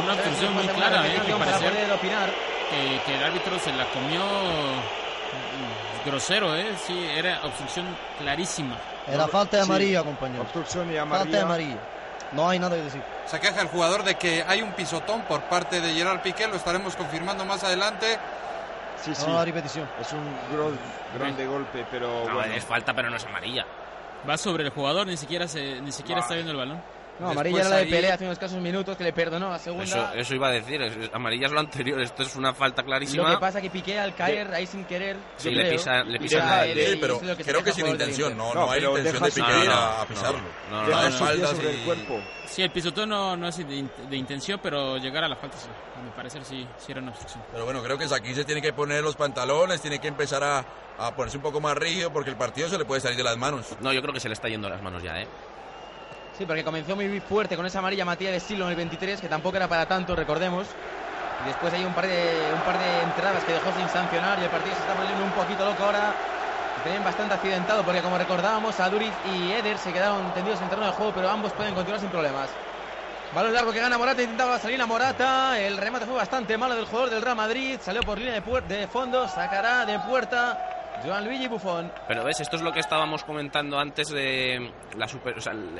una 0.03 0.13
obstrucción 0.15 0.55
muy 0.55 0.67
clara, 0.69 1.07
¿eh? 1.07 1.21
Que 1.25 1.33
para 1.35 1.59
poder 1.59 1.93
opinar. 1.93 2.31
que, 2.71 3.01
que 3.07 3.15
el 3.17 3.25
árbitro 3.25 3.59
se 3.59 3.73
la 3.73 3.85
comió 3.87 4.21
mm, 4.21 6.09
grosero, 6.09 6.55
¿eh? 6.57 6.75
Sí, 6.87 7.09
era 7.17 7.41
obstrucción 7.45 7.87
clarísima. 8.19 8.77
Era 9.07 9.27
falta 9.29 9.57
de 9.59 9.63
Sí. 9.65 9.71
amarilla, 9.71 10.03
compañero. 10.03 10.43
Obstrucción 10.43 10.91
y 10.93 10.97
Falta 10.97 11.25
de 11.25 11.41
amarilla. 11.41 11.43
amarilla. 11.43 11.77
No 12.33 12.49
hay 12.49 12.59
nada 12.59 12.77
que 12.77 12.83
decir. 12.83 13.03
Se 13.31 13.39
queja 13.39 13.61
el 13.63 13.69
jugador 13.69 14.03
de 14.03 14.17
que 14.17 14.45
hay 14.47 14.61
un 14.61 14.73
pisotón 14.73 15.23
por 15.23 15.43
parte 15.43 15.81
de 15.81 15.93
Gerard 15.95 16.21
Piqué. 16.21 16.49
Lo 16.49 16.57
estaremos 16.57 16.97
confirmando 16.97 17.45
más 17.45 17.63
adelante. 17.63 18.19
Sí, 19.05 19.15
sí, 19.15 19.25
No 19.27 19.45
repetición. 19.45 19.89
es 20.01 20.13
un 20.13 20.25
gro- 20.53 20.77
grande 21.17 21.47
golpe, 21.47 21.87
pero 21.91 22.25
No, 22.29 22.35
bueno. 22.35 22.53
es 22.55 22.65
falta, 22.65 22.93
pero 22.93 23.09
no 23.09 23.17
es 23.17 23.25
amarilla. 23.25 23.65
Va 24.29 24.37
sobre 24.37 24.65
el 24.65 24.71
jugador, 24.71 25.07
ni 25.07 25.17
siquiera 25.17 25.47
se, 25.49 25.81
ni 25.81 25.93
siquiera 25.93 26.21
está 26.21 26.35
viendo 26.35 26.51
el 26.53 26.59
balón. 26.59 26.83
No, 27.21 27.31
amarilla 27.31 27.61
era 27.61 27.69
la 27.69 27.77
de 27.77 27.83
ahí- 27.83 27.91
pelea 27.91 28.15
hace 28.15 28.25
unos 28.25 28.33
escasos 28.33 28.61
minutos 28.61 28.97
que 28.97 29.05
le 29.05 29.13
perdonó 29.13 29.51
la 29.51 29.59
segunda. 29.59 29.85
Eso, 29.85 30.13
eso 30.15 30.35
iba 30.35 30.49
a 30.49 30.53
decir, 30.53 30.81
es- 30.83 30.97
es- 30.97 31.11
amarilla 31.13 31.47
es 31.47 31.53
lo 31.53 31.61
anterior, 31.61 32.01
esto 32.01 32.23
es 32.23 32.35
una 32.37 32.55
falta 32.55 32.83
Lo 32.83 32.87
clarísima. 32.87 33.31
que 33.33 33.39
pasa 33.39 33.61
que 33.61 33.71
Piqué 33.71 33.99
al 33.99 34.15
caer 34.15 34.53
ahí 34.55 34.67
sin 34.67 34.85
querer. 34.85 35.17
Sí, 35.37 35.51
le 35.51 35.71
pisa- 35.71 36.03
le 36.03 36.19
pisa 36.19 36.65
Sí, 36.65 36.99
pero 37.01 37.17
es 37.17 37.23
lo 37.23 37.37
que 37.37 37.45
creo 37.45 37.63
que 37.63 37.71
a 37.71 37.75
sin 37.75 37.87
intención, 37.87 38.37
no, 38.37 38.55
No, 38.55 38.67
no, 38.67 38.71
hay 38.73 38.83
intención 38.85 39.23
de 39.23 39.31
Piqué 39.31 39.41
no, 39.43 39.57
a, 39.57 39.65
no, 39.65 39.73
a 40.03 40.07
pisarlo. 40.07 40.41
no, 40.71 40.83
no, 40.83 40.87
pie 40.87 41.11
faldas 41.13 41.51
sobre 41.51 41.73
y- 41.73 41.77
el 41.77 41.85
cuerpo. 41.85 42.21
Sí, 42.47 42.63
el 42.63 42.71
pisotón 42.73 43.09
no, 43.11 43.37
no 43.37 43.47
es 43.49 43.57
de, 43.59 43.65
de 44.09 44.17
intención, 44.17 44.59
pero 44.63 44.97
llegar 44.97 45.23
a 45.23 45.29
la 45.29 45.37
falta, 45.37 45.57
sí. 45.57 45.69
a 45.99 46.03
mi 46.03 46.11
parecer, 46.11 46.45
sí, 46.45 46.67
sí 46.79 46.91
era 46.91 47.01
una 47.01 47.11
obstrucción. 47.11 47.45
Pero 47.53 47.65
bueno, 47.65 47.83
creo 47.83 47.97
que 47.99 48.07
aquí 48.13 48.35
se 48.35 48.45
tiene 48.45 48.61
que 48.61 48.73
poner 48.73 49.05
los 49.05 49.15
pantalones, 49.15 49.81
tiene 49.81 50.01
que 50.01 50.09
empezar 50.09 50.43
a, 50.43 50.65
a 50.99 51.15
ponerse 51.15 51.37
un 51.37 51.43
poco 51.45 51.61
más 51.61 51.77
rígido 51.77 52.13
porque 52.13 52.31
el 52.31 52.37
partido 52.37 52.69
se 52.69 52.77
le 52.79 52.85
puede 52.85 53.01
salir 53.01 53.17
de 53.19 53.23
las 53.25 53.37
manos. 53.37 53.67
No, 53.81 53.93
yo 53.93 54.03
creo 54.03 54.13
que 54.13 54.21
se 54.21 54.29
le 54.29 54.35
está 54.35 54.49
yendo 54.49 54.69
las 54.69 54.83
manos 54.83 55.03
ya, 55.03 55.21
¿eh? 55.21 55.29
Sí, 56.41 56.47
porque 56.47 56.65
comenzó 56.65 56.97
muy 56.97 57.21
fuerte 57.21 57.55
con 57.55 57.67
esa 57.67 57.81
amarilla 57.81 58.03
Matías 58.07 58.33
de 58.33 58.41
Silo 58.41 58.65
en 58.65 58.71
el 58.71 58.77
23, 58.77 59.21
que 59.21 59.29
tampoco 59.29 59.59
era 59.59 59.69
para 59.69 59.85
tanto, 59.85 60.17
recordemos. 60.17 60.67
Y 61.45 61.49
después 61.49 61.71
hay 61.75 61.85
un 61.85 61.93
par 61.93 62.07
de 62.07 62.33
un 62.55 62.61
par 62.63 62.79
de 62.79 63.03
entradas 63.03 63.45
que 63.45 63.53
dejó 63.53 63.71
sin 63.77 63.87
sancionar 63.91 64.39
y 64.39 64.45
el 64.45 64.49
partido 64.49 64.75
se 64.75 64.81
está 64.81 64.95
poniendo 64.95 65.23
un 65.23 65.33
poquito 65.33 65.67
loco 65.67 65.85
ahora. 65.85 66.15
También 66.83 67.05
bastante 67.05 67.35
accidentado 67.35 67.83
porque 67.83 68.01
como 68.01 68.17
recordábamos, 68.17 68.81
Aduriz 68.81 69.13
y 69.35 69.53
Eder 69.53 69.77
se 69.77 69.93
quedaron 69.93 70.33
tendidos 70.33 70.63
en 70.63 70.71
terreno 70.71 70.87
de 70.87 70.95
juego, 70.95 71.13
pero 71.15 71.29
ambos 71.29 71.53
pueden 71.53 71.75
continuar 71.75 72.01
sin 72.01 72.09
problemas. 72.09 72.49
Balón 73.35 73.53
largo 73.53 73.71
que 73.71 73.81
gana 73.81 73.99
Morata, 73.99 74.23
intentaba 74.23 74.59
salir 74.59 74.81
a 74.81 74.87
Morata. 74.87 75.61
El 75.61 75.77
remate 75.77 76.07
fue 76.07 76.15
bastante 76.15 76.57
malo 76.57 76.75
del 76.75 76.87
jugador 76.87 77.11
del 77.11 77.21
Real 77.21 77.37
Madrid. 77.37 77.79
Salió 77.83 78.01
por 78.01 78.17
línea 78.17 78.41
de 78.67 78.87
fondo, 78.87 79.29
sacará 79.29 79.85
de 79.85 79.99
puerta 79.99 80.70
Buffon. 81.49 81.93
Pero 82.09 82.25
ves, 82.25 82.41
esto 82.41 82.57
es 82.57 82.63
lo 82.63 82.73
que 82.73 82.81
estábamos 82.81 83.25
comentando 83.25 83.79
antes 83.79 84.09
de 84.11 84.73
la 84.97 85.09
super, 85.09 85.35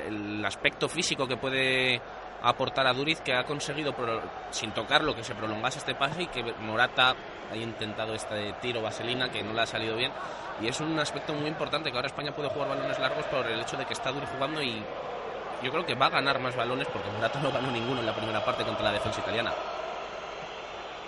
el, 0.07 0.45
aspecto 0.45 0.89
físico 0.89 1.27
que 1.27 1.37
puede 1.37 2.01
aportar 2.43 2.87
a 2.87 2.93
Duriz, 2.93 3.21
que 3.21 3.35
ha 3.35 3.45
conseguido, 3.45 3.93
pro- 3.95 4.23
sin 4.51 4.73
tocarlo, 4.73 5.15
que 5.15 5.23
se 5.23 5.35
prolongase 5.35 5.79
este 5.79 5.95
pase 5.95 6.23
y 6.23 6.27
que 6.29 6.43
Morata 6.61 7.15
ha 7.53 7.57
intentado 7.57 8.15
este 8.15 8.55
tiro 8.63 8.81
vaselina 8.81 9.29
que 9.31 9.43
no 9.43 9.53
le 9.53 9.61
ha 9.63 9.67
salido 9.67 9.97
bien. 9.97 10.11
Y 10.61 10.69
es 10.69 10.81
un 10.81 10.99
aspecto 10.99 11.33
muy 11.35 11.49
importante 11.49 11.91
que 11.91 11.97
ahora 11.97 12.09
España 12.09 12.33
puede 12.33 12.49
jugar 12.49 12.69
balones 12.71 12.99
largos 12.99 13.25
por 13.27 13.47
el 13.47 13.61
hecho 13.61 13.77
de 13.77 13.85
que 13.85 13.93
está 13.93 14.11
Duriz 14.13 14.29
jugando 14.35 14.63
y 14.63 14.83
yo 15.63 15.71
creo 15.71 15.85
que 15.85 15.95
va 15.95 16.07
a 16.07 16.11
ganar 16.11 16.39
más 16.41 16.57
balones 16.57 16.89
porque 16.89 17.11
Morata 17.11 17.39
no 17.41 17.53
ganó 17.53 17.71
ninguno 17.71 18.01
en 18.01 18.07
la 18.07 18.15
primera 18.15 18.43
parte 18.45 18.65
contra 18.65 18.85
la 18.85 18.93
defensa 18.93 19.21
italiana. 19.21 19.53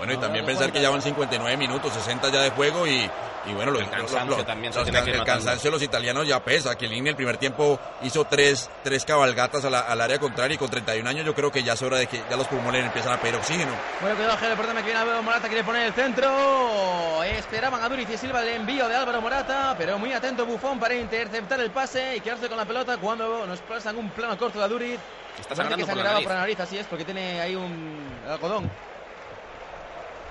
Bueno, 0.03 0.15
y 0.15 0.17
Ahora 0.17 0.27
también 0.27 0.45
pensar 0.47 0.73
que 0.73 0.81
ya 0.83 0.91
van 0.91 1.01
59 1.01 1.57
minutos, 1.57 1.93
60 1.93 2.29
ya 2.31 2.41
de 2.43 2.51
juego 2.51 2.89
y, 2.89 3.09
y 3.47 3.53
bueno, 3.55 3.71
los, 3.71 3.83
El 3.83 3.89
cansancio 3.91 4.45
también 4.45 4.73
se 4.73 4.81
los 4.81 4.91
tiene 4.91 4.99
can- 5.05 5.15
el 5.15 5.25
cansancio 5.25 5.71
de 5.71 5.77
los 5.77 5.83
italianos 5.83 6.27
ya 6.27 6.43
pesa. 6.43 6.77
Que 6.77 6.87
en 6.87 7.07
el 7.07 7.15
primer 7.15 7.37
tiempo 7.37 7.79
hizo 8.03 8.25
tres, 8.25 8.69
tres 8.83 9.05
cabalgatas 9.05 9.65
a 9.65 9.71
la- 9.71 9.81
al 9.83 10.01
área 10.01 10.19
contraria 10.19 10.57
y 10.57 10.59
con 10.59 10.69
31 10.69 11.09
años 11.09 11.25
yo 11.25 11.35
creo 11.37 11.53
que 11.53 11.63
ya 11.63 11.75
es 11.75 11.83
hora 11.83 11.99
de 11.99 12.09
que 12.09 12.21
ya 12.29 12.37
los 12.37 12.49
pulmones 12.49 12.85
empiezan 12.85 13.13
a 13.13 13.21
pedir 13.21 13.37
oxígeno. 13.37 13.71
Bueno, 14.01 14.17
cuidado, 14.17 14.37
Gel, 14.39 14.57
perdón, 14.57 14.77
que 14.79 14.83
viene 14.83 14.99
Álvaro 14.99 15.23
Morata, 15.23 15.47
quiere 15.47 15.63
poner 15.63 15.87
el 15.87 15.93
centro. 15.93 17.23
Esperaban 17.23 17.81
a 17.83 17.89
Duriz 17.89 18.09
y 18.11 18.19
Silva 18.19 18.43
el 18.43 18.49
envío 18.49 18.89
de 18.89 18.97
Álvaro 18.97 19.21
Morata, 19.21 19.77
pero 19.79 19.99
muy 20.01 20.13
atento 20.13 20.45
Bufón 20.45 20.81
para 20.81 20.95
interceptar 20.97 21.61
el 21.61 21.71
pase 21.71 22.17
y 22.17 22.21
quedarse 22.21 22.49
con 22.49 22.57
la 22.57 22.65
pelota 22.65 22.97
cuando 22.97 23.47
nos 23.47 23.61
pasan 23.61 23.97
un 23.99 24.11
plano 24.11 24.37
corto 24.37 24.61
de 24.61 24.69
Duriz. 24.69 24.99
Está 25.39 25.55
sangrando 25.55 25.87
que 25.87 25.93
por 25.93 25.97
la 26.03 26.11
nariz. 26.11 26.25
por 26.27 26.33
la 26.35 26.41
nariz, 26.41 26.59
así 26.61 26.77
es, 26.79 26.87
porque 26.87 27.05
tiene 27.05 27.41
ahí 27.41 27.55
un 27.55 27.97
algodón. 28.29 28.69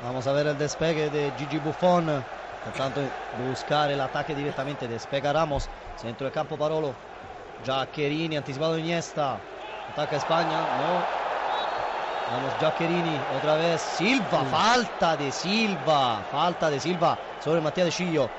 Vamos 0.03 0.25
a 0.25 0.34
ver 0.34 0.48
el 0.48 0.58
despegue 0.58 1.10
de 1.10 1.31
Gigi 1.38 1.60
Buffon. 1.60 2.24
Tratando 2.63 3.01
de 3.01 3.50
buscar 3.50 3.91
el 3.91 4.01
ataque 4.01 4.34
directamente. 4.34 4.88
Despega 4.88 5.31
Ramos. 5.31 5.70
Centro 5.96 6.25
del 6.25 6.34
campo 6.34 6.58
Parolo. 6.58 6.93
Giaccherini, 7.63 8.36
anticipado 8.36 8.77
Iniesta. 8.77 9.38
Ataca 9.91 10.15
España. 10.15 10.58
No. 10.58 11.22
Vamos, 12.34 12.53
Giaccherini. 12.60 13.20
Otra 13.38 13.55
vez. 13.55 13.79
Silva. 13.81 14.43
Falta 14.50 15.15
de 15.17 15.31
Silva. 15.31 16.24
Falta 16.31 16.70
de 16.72 16.79
Silva 16.79 17.17
sobre 17.43 17.62
Matías 17.62 17.86
de 17.86 17.91
Chillo. 17.91 18.29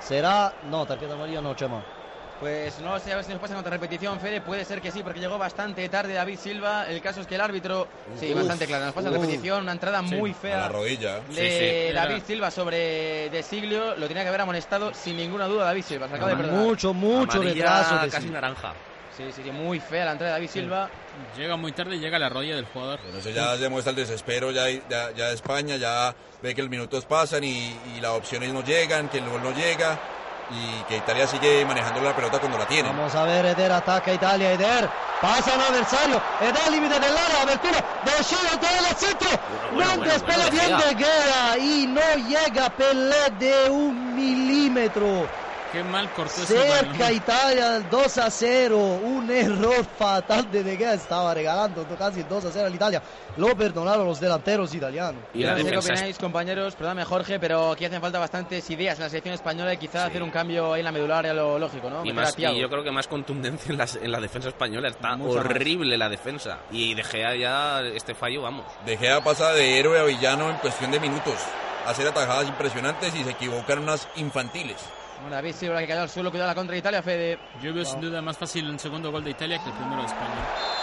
Será. 0.00 0.52
No, 0.68 0.84
tarjeta 0.84 1.14
amarilla 1.14 1.40
no, 1.40 1.54
Chema. 1.54 1.93
Pues 2.40 2.78
no 2.80 2.98
sé 2.98 3.12
a 3.12 3.16
ver 3.16 3.24
si 3.24 3.30
nos 3.32 3.40
pasa 3.40 3.54
en 3.54 3.60
otra 3.60 3.70
repetición, 3.70 4.20
Fede. 4.20 4.40
Puede 4.40 4.64
ser 4.64 4.80
que 4.82 4.90
sí, 4.90 5.02
porque 5.02 5.20
llegó 5.20 5.38
bastante 5.38 5.88
tarde 5.88 6.12
David 6.14 6.38
Silva. 6.38 6.86
El 6.88 7.00
caso 7.00 7.20
es 7.20 7.26
que 7.26 7.36
el 7.36 7.40
árbitro. 7.40 7.86
Sí, 8.18 8.30
Uf, 8.32 8.36
bastante 8.38 8.66
claro. 8.66 8.86
Nos 8.86 8.94
pasa 8.94 9.08
en 9.08 9.14
uf. 9.14 9.20
repetición. 9.22 9.62
Una 9.62 9.72
entrada 9.72 10.02
muy 10.02 10.32
A 10.32 10.34
fea. 10.34 10.56
la 10.58 10.68
rodilla. 10.68 11.20
de 11.20 11.34
Sí, 11.34 11.88
sí. 11.88 11.94
David 11.94 12.22
Silva 12.26 12.50
sobre 12.50 13.30
De 13.30 13.42
Siglio 13.42 13.94
lo 13.96 14.08
tenía 14.08 14.22
que 14.24 14.28
haber 14.28 14.40
amonestado 14.42 14.92
sin 14.92 15.16
ninguna 15.16 15.46
duda 15.46 15.64
David 15.64 15.84
Silva. 15.84 16.08
Se 16.08 16.14
acaba 16.16 16.30
de 16.32 16.36
perdonar. 16.36 16.60
Mucho, 16.60 16.92
mucho 16.92 17.40
retraso. 17.42 17.98
de 17.98 18.08
casi 18.10 18.24
Silva. 18.26 18.40
naranja. 18.40 18.74
Sí, 19.16 19.22
sí, 19.30 19.42
sí, 19.44 19.50
muy 19.52 19.78
fea 19.78 20.04
la 20.04 20.12
entrada 20.12 20.34
de 20.34 20.40
David 20.40 20.50
Silva. 20.50 20.90
Llega 21.36 21.56
muy 21.56 21.70
tarde 21.70 21.94
y 21.94 22.00
llega 22.00 22.16
a 22.16 22.20
la 22.20 22.28
rodilla 22.28 22.56
del 22.56 22.64
jugador. 22.66 22.98
Pero 23.06 23.16
eso 23.18 23.30
ya 23.30 23.56
demuestra 23.56 23.90
el 23.90 23.96
desespero 23.96 24.50
ya, 24.50 24.68
ya, 24.68 25.12
ya 25.12 25.28
de 25.28 25.34
España, 25.34 25.76
ya 25.76 26.12
ve 26.42 26.52
que 26.52 26.62
los 26.62 26.70
minutos 26.70 27.04
pasan 27.04 27.44
y, 27.44 27.78
y 27.96 28.00
las 28.00 28.10
opciones 28.10 28.52
no 28.52 28.64
llegan, 28.64 29.08
que 29.08 29.18
el 29.18 29.28
gol 29.28 29.40
no 29.40 29.52
llega 29.52 29.96
y 30.50 30.82
que 30.84 30.96
Italia 30.98 31.26
sigue 31.26 31.64
manejando 31.64 32.00
la 32.00 32.14
pelota 32.14 32.38
cuando 32.38 32.58
la 32.58 32.66
tiene. 32.66 32.88
Vamos 32.88 33.14
a 33.14 33.24
ver, 33.24 33.46
Eder 33.46 33.72
ataca 33.72 34.10
a 34.10 34.14
Italia, 34.14 34.52
Eder 34.52 34.88
pasa 35.20 35.54
al 35.54 35.60
adversario, 35.60 36.20
Eder 36.40 36.70
límite 36.70 36.94
del 37.00 37.16
área, 37.16 37.42
abertura 37.42 37.78
de 38.04 38.24
Chile, 38.24 38.50
todo 38.60 38.88
el 38.90 38.96
centro, 38.96 39.28
bueno, 39.72 39.90
no 39.90 39.96
bueno, 39.98 40.12
despega 40.12 40.48
bueno, 40.48 40.50
bien 40.50 40.78
de 40.78 41.04
Gea 41.04 41.58
y 41.58 41.86
no 41.86 42.28
llega 42.28 42.70
Pelé 42.70 43.30
de 43.38 43.70
un 43.70 44.14
milímetro. 44.14 45.43
Qué 45.74 45.82
mal 45.82 46.08
cortó 46.12 46.40
ese 46.40 46.56
Cerca 46.56 46.92
balón. 46.98 47.16
Italia 47.16 47.70
del 47.72 47.90
2 47.90 48.18
a 48.18 48.30
0, 48.30 48.78
un 48.78 49.28
error 49.28 49.84
fatal 49.98 50.48
de 50.48 50.62
De 50.62 50.76
Gea, 50.76 50.94
estaba 50.94 51.34
regalando 51.34 51.84
casi 51.98 52.20
el 52.20 52.28
2 52.28 52.44
a 52.44 52.50
0 52.52 52.66
al 52.68 52.74
Italia. 52.76 53.02
Lo 53.36 53.56
perdonaron 53.56 54.06
los 54.06 54.20
delanteros 54.20 54.72
italianos. 54.72 55.20
Y 55.34 55.42
la 55.42 55.56
no 55.56 55.64
sé 55.64 55.70
qué 55.72 55.78
opináis, 55.78 56.18
compañeros, 56.18 56.76
perdóname 56.76 57.04
Jorge, 57.04 57.40
pero 57.40 57.72
aquí 57.72 57.84
hacen 57.86 58.00
falta 58.00 58.20
bastantes 58.20 58.70
ideas 58.70 58.98
en 58.98 59.02
la 59.02 59.08
selección 59.08 59.34
española 59.34 59.74
y 59.74 59.76
quizá 59.76 60.06
hacer 60.06 60.22
un 60.22 60.30
cambio 60.30 60.72
ahí 60.74 60.80
en 60.80 60.84
la 60.84 60.92
medular 60.92 61.24
era 61.24 61.34
lo 61.34 61.58
lógico, 61.58 61.90
¿no? 61.90 62.04
Y, 62.04 62.12
más, 62.12 62.38
y 62.38 62.60
yo 62.60 62.70
creo 62.70 62.84
que 62.84 62.92
más 62.92 63.08
contundencia 63.08 63.72
en 63.72 63.78
la, 63.78 63.88
en 64.00 64.12
la 64.12 64.20
defensa 64.20 64.50
española. 64.50 64.86
Está 64.86 65.16
Mucha 65.16 65.38
más. 65.42 65.46
horrible 65.46 65.98
la 65.98 66.08
defensa. 66.08 66.58
Y 66.70 66.94
De 66.94 67.02
Gea 67.02 67.34
ya 67.34 67.80
este 67.80 68.14
fallo, 68.14 68.42
vamos. 68.42 68.64
De 68.86 68.96
Gea 68.96 69.24
pasa 69.24 69.52
de 69.52 69.76
héroe 69.76 69.98
a 69.98 70.04
villano 70.04 70.50
en 70.50 70.56
cuestión 70.58 70.92
de 70.92 71.00
minutos. 71.00 71.34
Hacer 71.84 72.06
atajadas 72.06 72.46
impresionantes 72.46 73.12
y 73.16 73.24
se 73.24 73.30
equivocan 73.30 73.80
unas 73.80 74.06
infantiles. 74.14 74.76
Bueno, 75.24 75.36
David 75.36 75.54
Silva 75.54 75.80
que 75.80 75.86
cayó 75.88 76.02
al 76.02 76.10
suelo, 76.10 76.30
cuidado 76.30 76.50
la 76.50 76.54
contra 76.54 76.74
de 76.74 76.80
Italia, 76.80 77.02
Fede. 77.02 77.38
Yo 77.62 77.72
veo 77.72 77.86
sin 77.86 77.98
duda 77.98 78.20
más 78.20 78.36
fácil 78.36 78.68
el 78.68 78.78
segundo 78.78 79.10
gol 79.10 79.24
de 79.24 79.30
Italia 79.30 79.58
que 79.58 79.70
el 79.70 79.74
primero 79.74 80.02
de 80.02 80.06
España. 80.06 80.34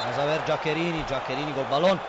Vamos 0.01 0.17
a 0.17 0.25
ver 0.25 0.43
Giaccherini, 0.45 1.03
Giaccherini 1.07 1.51
col 1.51 1.67
balón 1.69 2.01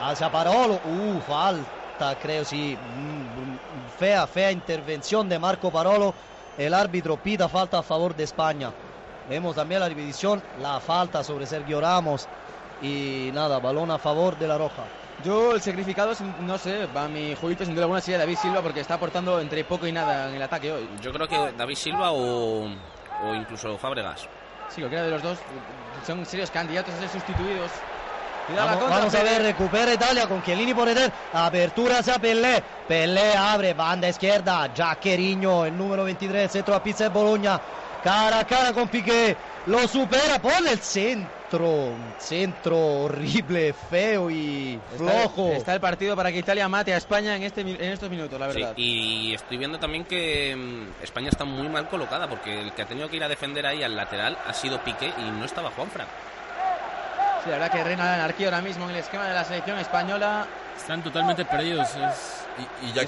hacia 0.00 0.30
Parolo, 0.30 0.74
uh, 0.84 1.20
falta 1.26 2.14
creo 2.22 2.44
sí, 2.44 2.76
Mm, 2.76 3.98
fea, 3.98 4.24
fea 4.28 4.52
intervención 4.52 5.28
de 5.28 5.40
Marco 5.40 5.72
Parolo, 5.72 6.14
el 6.56 6.74
árbitro 6.74 7.16
pita 7.16 7.48
falta 7.48 7.80
a 7.80 7.82
favor 7.82 8.14
de 8.14 8.22
España. 8.22 8.70
Vemos 9.28 9.56
también 9.56 9.80
la 9.80 9.88
repetición, 9.88 10.40
la 10.62 10.78
falta 10.78 11.24
sobre 11.24 11.44
Sergio 11.44 11.80
Ramos 11.80 12.28
y 12.80 13.30
nada, 13.34 13.58
balón 13.58 13.90
a 13.90 13.98
favor 13.98 14.38
de 14.38 14.46
la 14.46 14.56
Roja. 14.56 14.84
Yo 15.24 15.54
el 15.54 15.60
sacrificado, 15.60 16.14
no 16.40 16.58
sé, 16.58 16.86
va 16.86 17.04
a 17.04 17.08
mi 17.08 17.34
juguito 17.34 17.64
sin 17.64 17.74
duda 17.74 17.84
alguna 17.84 18.00
sería 18.00 18.18
David 18.18 18.36
Silva 18.36 18.62
porque 18.62 18.80
está 18.80 18.94
aportando 18.94 19.40
entre 19.40 19.64
poco 19.64 19.86
y 19.86 19.92
nada 19.92 20.28
en 20.28 20.34
el 20.36 20.42
ataque 20.42 20.72
hoy. 20.72 20.88
Yo 21.02 21.12
creo 21.12 21.28
que 21.28 21.52
David 21.56 21.74
Silva 21.76 22.12
o, 22.12 22.64
o 22.64 23.34
incluso 23.34 23.76
Fábregas. 23.76 24.28
Sí, 24.68 24.80
cualquiera 24.80 25.04
de 25.04 25.10
los 25.10 25.22
dos 25.22 25.38
son 26.06 26.24
serios 26.24 26.50
candidatos 26.50 26.94
a 26.94 26.98
ser 27.00 27.08
sustituidos. 27.08 27.70
Cuidado 28.46 28.66
la 28.66 28.74
Vamos, 28.76 28.82
contra, 28.82 28.98
vamos 28.98 29.14
a 29.14 29.22
ver, 29.22 29.42
recupera 29.42 29.92
Italia 29.92 30.26
con 30.26 30.42
Chiellini 30.42 30.74
por 30.74 30.88
Eder. 30.88 31.12
Apertura 31.32 31.98
hacia 31.98 32.18
Pelé. 32.18 32.62
Pelé 32.88 33.36
abre, 33.36 33.74
banda 33.74 34.08
izquierda. 34.08 34.72
Giaccherino, 34.74 35.66
el 35.66 35.76
número 35.76 36.04
23, 36.04 36.50
centro 36.50 36.74
a 36.74 36.82
pizza 36.82 37.04
de 37.04 37.10
Bologna. 37.10 37.60
Cara 38.02 38.40
a 38.40 38.44
cara 38.46 38.72
con 38.72 38.88
Piqué. 38.88 39.36
Lo 39.66 39.86
supera, 39.86 40.38
pone 40.40 40.72
el 40.72 40.78
centro. 40.78 41.39
Un 41.58 42.14
centro 42.18 42.78
horrible, 43.04 43.72
feo 43.72 44.30
y 44.30 44.78
flojo. 44.96 45.46
Está, 45.48 45.56
está 45.58 45.74
el 45.74 45.80
partido 45.80 46.14
para 46.14 46.30
que 46.30 46.38
Italia 46.38 46.68
mate 46.68 46.94
a 46.94 46.96
España 46.96 47.34
en, 47.36 47.42
este, 47.42 47.62
en 47.62 47.80
estos 47.92 48.08
minutos, 48.08 48.38
la 48.38 48.52
Sí, 48.52 48.60
verdad. 48.60 48.72
y 48.76 49.34
estoy 49.34 49.56
viendo 49.58 49.78
también 49.78 50.04
que 50.04 50.54
mm, 50.56 51.02
España 51.02 51.28
está 51.28 51.44
muy 51.44 51.68
mal 51.68 51.88
colocada 51.88 52.28
porque 52.28 52.60
el 52.60 52.72
que 52.72 52.82
ha 52.82 52.86
tenido 52.86 53.08
que 53.08 53.16
ir 53.16 53.24
a 53.24 53.28
defender 53.28 53.66
ahí 53.66 53.82
al 53.82 53.96
lateral 53.96 54.38
ha 54.46 54.52
sido 54.54 54.78
Piqué 54.84 55.12
y 55.18 55.22
no 55.30 55.44
estaba 55.44 55.70
Juanfran. 55.72 56.06
Sí, 57.42 57.50
la 57.50 57.56
verdad 57.56 57.72
que 57.72 57.82
reina 57.84 58.04
la 58.04 58.14
anarquía 58.14 58.46
ahora 58.48 58.60
mismo 58.60 58.84
en 58.84 58.90
el 58.90 58.96
esquema 58.98 59.26
de 59.26 59.34
la 59.34 59.44
selección 59.44 59.78
española. 59.78 60.46
Están 60.76 61.02
totalmente 61.02 61.44
perdidos. 61.44 61.88
Es... 61.88 62.36
Y, 62.94 62.98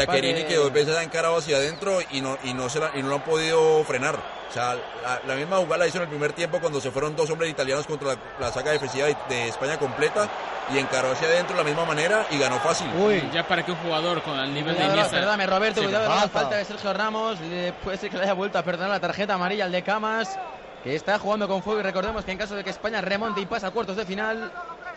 aparte- 0.00 0.46
que 0.46 0.56
dos 0.56 0.72
veces 0.72 0.96
ha 0.96 1.02
encarado 1.02 1.36
hacia 1.38 1.56
adentro 1.58 1.98
y 2.10 2.20
no, 2.20 2.36
y 2.42 2.52
no, 2.52 2.68
se 2.68 2.80
la- 2.80 2.90
y 2.94 3.02
no 3.02 3.08
lo 3.08 3.14
han 3.16 3.22
podido 3.22 3.84
frenar. 3.84 4.18
O 4.50 4.52
sea, 4.52 4.74
la, 4.74 5.20
la 5.28 5.34
misma 5.36 5.58
jugada 5.58 5.78
la 5.78 5.86
hizo 5.86 5.98
en 5.98 6.02
el 6.02 6.08
primer 6.08 6.32
tiempo 6.32 6.58
cuando 6.60 6.80
se 6.80 6.90
fueron 6.90 7.14
dos 7.14 7.30
hombres 7.30 7.48
italianos 7.50 7.86
contra 7.86 8.08
la, 8.14 8.18
la 8.40 8.50
saga 8.52 8.72
defensiva 8.72 9.06
de, 9.06 9.16
de 9.28 9.48
España 9.48 9.78
completa 9.78 10.28
y 10.74 10.78
encaró 10.78 11.12
hacia 11.12 11.28
adentro 11.28 11.56
de 11.56 11.62
la 11.62 11.68
misma 11.68 11.84
manera 11.84 12.26
y 12.30 12.38
ganó 12.38 12.58
fácil. 12.58 12.88
Uy, 12.98 13.22
Ya 13.32 13.46
para 13.46 13.64
que 13.64 13.70
un 13.70 13.78
jugador 13.78 14.20
con 14.22 14.36
el 14.38 14.52
nivel 14.52 14.76
de 14.76 14.84
Iniesta... 14.84 15.10
perdóname, 15.12 15.46
Roberto, 15.46 15.80
Sí, 15.80 15.86
cuidado, 15.86 16.08
la 16.08 16.28
falta. 16.28 16.56
de 16.56 16.64
Sergio 16.64 16.92
Ramos. 16.92 17.40
Le- 17.40 17.72
puede 17.74 17.96
ser 17.96 18.10
que 18.10 18.16
le 18.16 18.24
haya 18.24 18.32
vuelto 18.32 18.58
a 18.58 18.62
perdonar 18.64 18.90
la 18.90 19.00
tarjeta 19.00 19.34
amarilla 19.34 19.66
al 19.66 19.72
de 19.72 19.82
Camas. 19.84 20.36
que 20.82 20.96
está 20.96 21.18
jugando 21.20 21.46
con 21.46 21.62
fuego 21.62 21.78
y 21.80 21.82
recordemos 21.84 22.24
que 22.24 22.32
en 22.32 22.38
caso 22.38 22.56
de 22.56 22.64
que 22.64 22.70
España 22.70 23.00
remonte 23.00 23.40
y 23.40 23.46
pase 23.46 23.66
a 23.66 23.70
cuartos 23.70 23.96
de 23.96 24.04
final, 24.04 24.50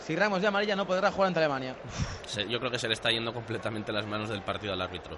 si 0.04 0.16
Ramos 0.16 0.42
de 0.42 0.48
amarilla 0.48 0.76
no 0.76 0.88
podrá 0.88 1.12
jugar 1.12 1.28
ante 1.28 1.40
Alemania. 1.40 1.76
Yo 2.50 2.60
creo 2.60 2.72
que 2.72 2.80
se 2.80 2.88
le 2.88 2.96
está 2.96 3.12
yendo 3.12 3.34
completamente 3.34 3.92
las 3.92 4.06
manos 4.08 4.30
del 4.30 4.42
partido 4.42 4.74
al 4.74 4.82
árbitro. 4.82 5.16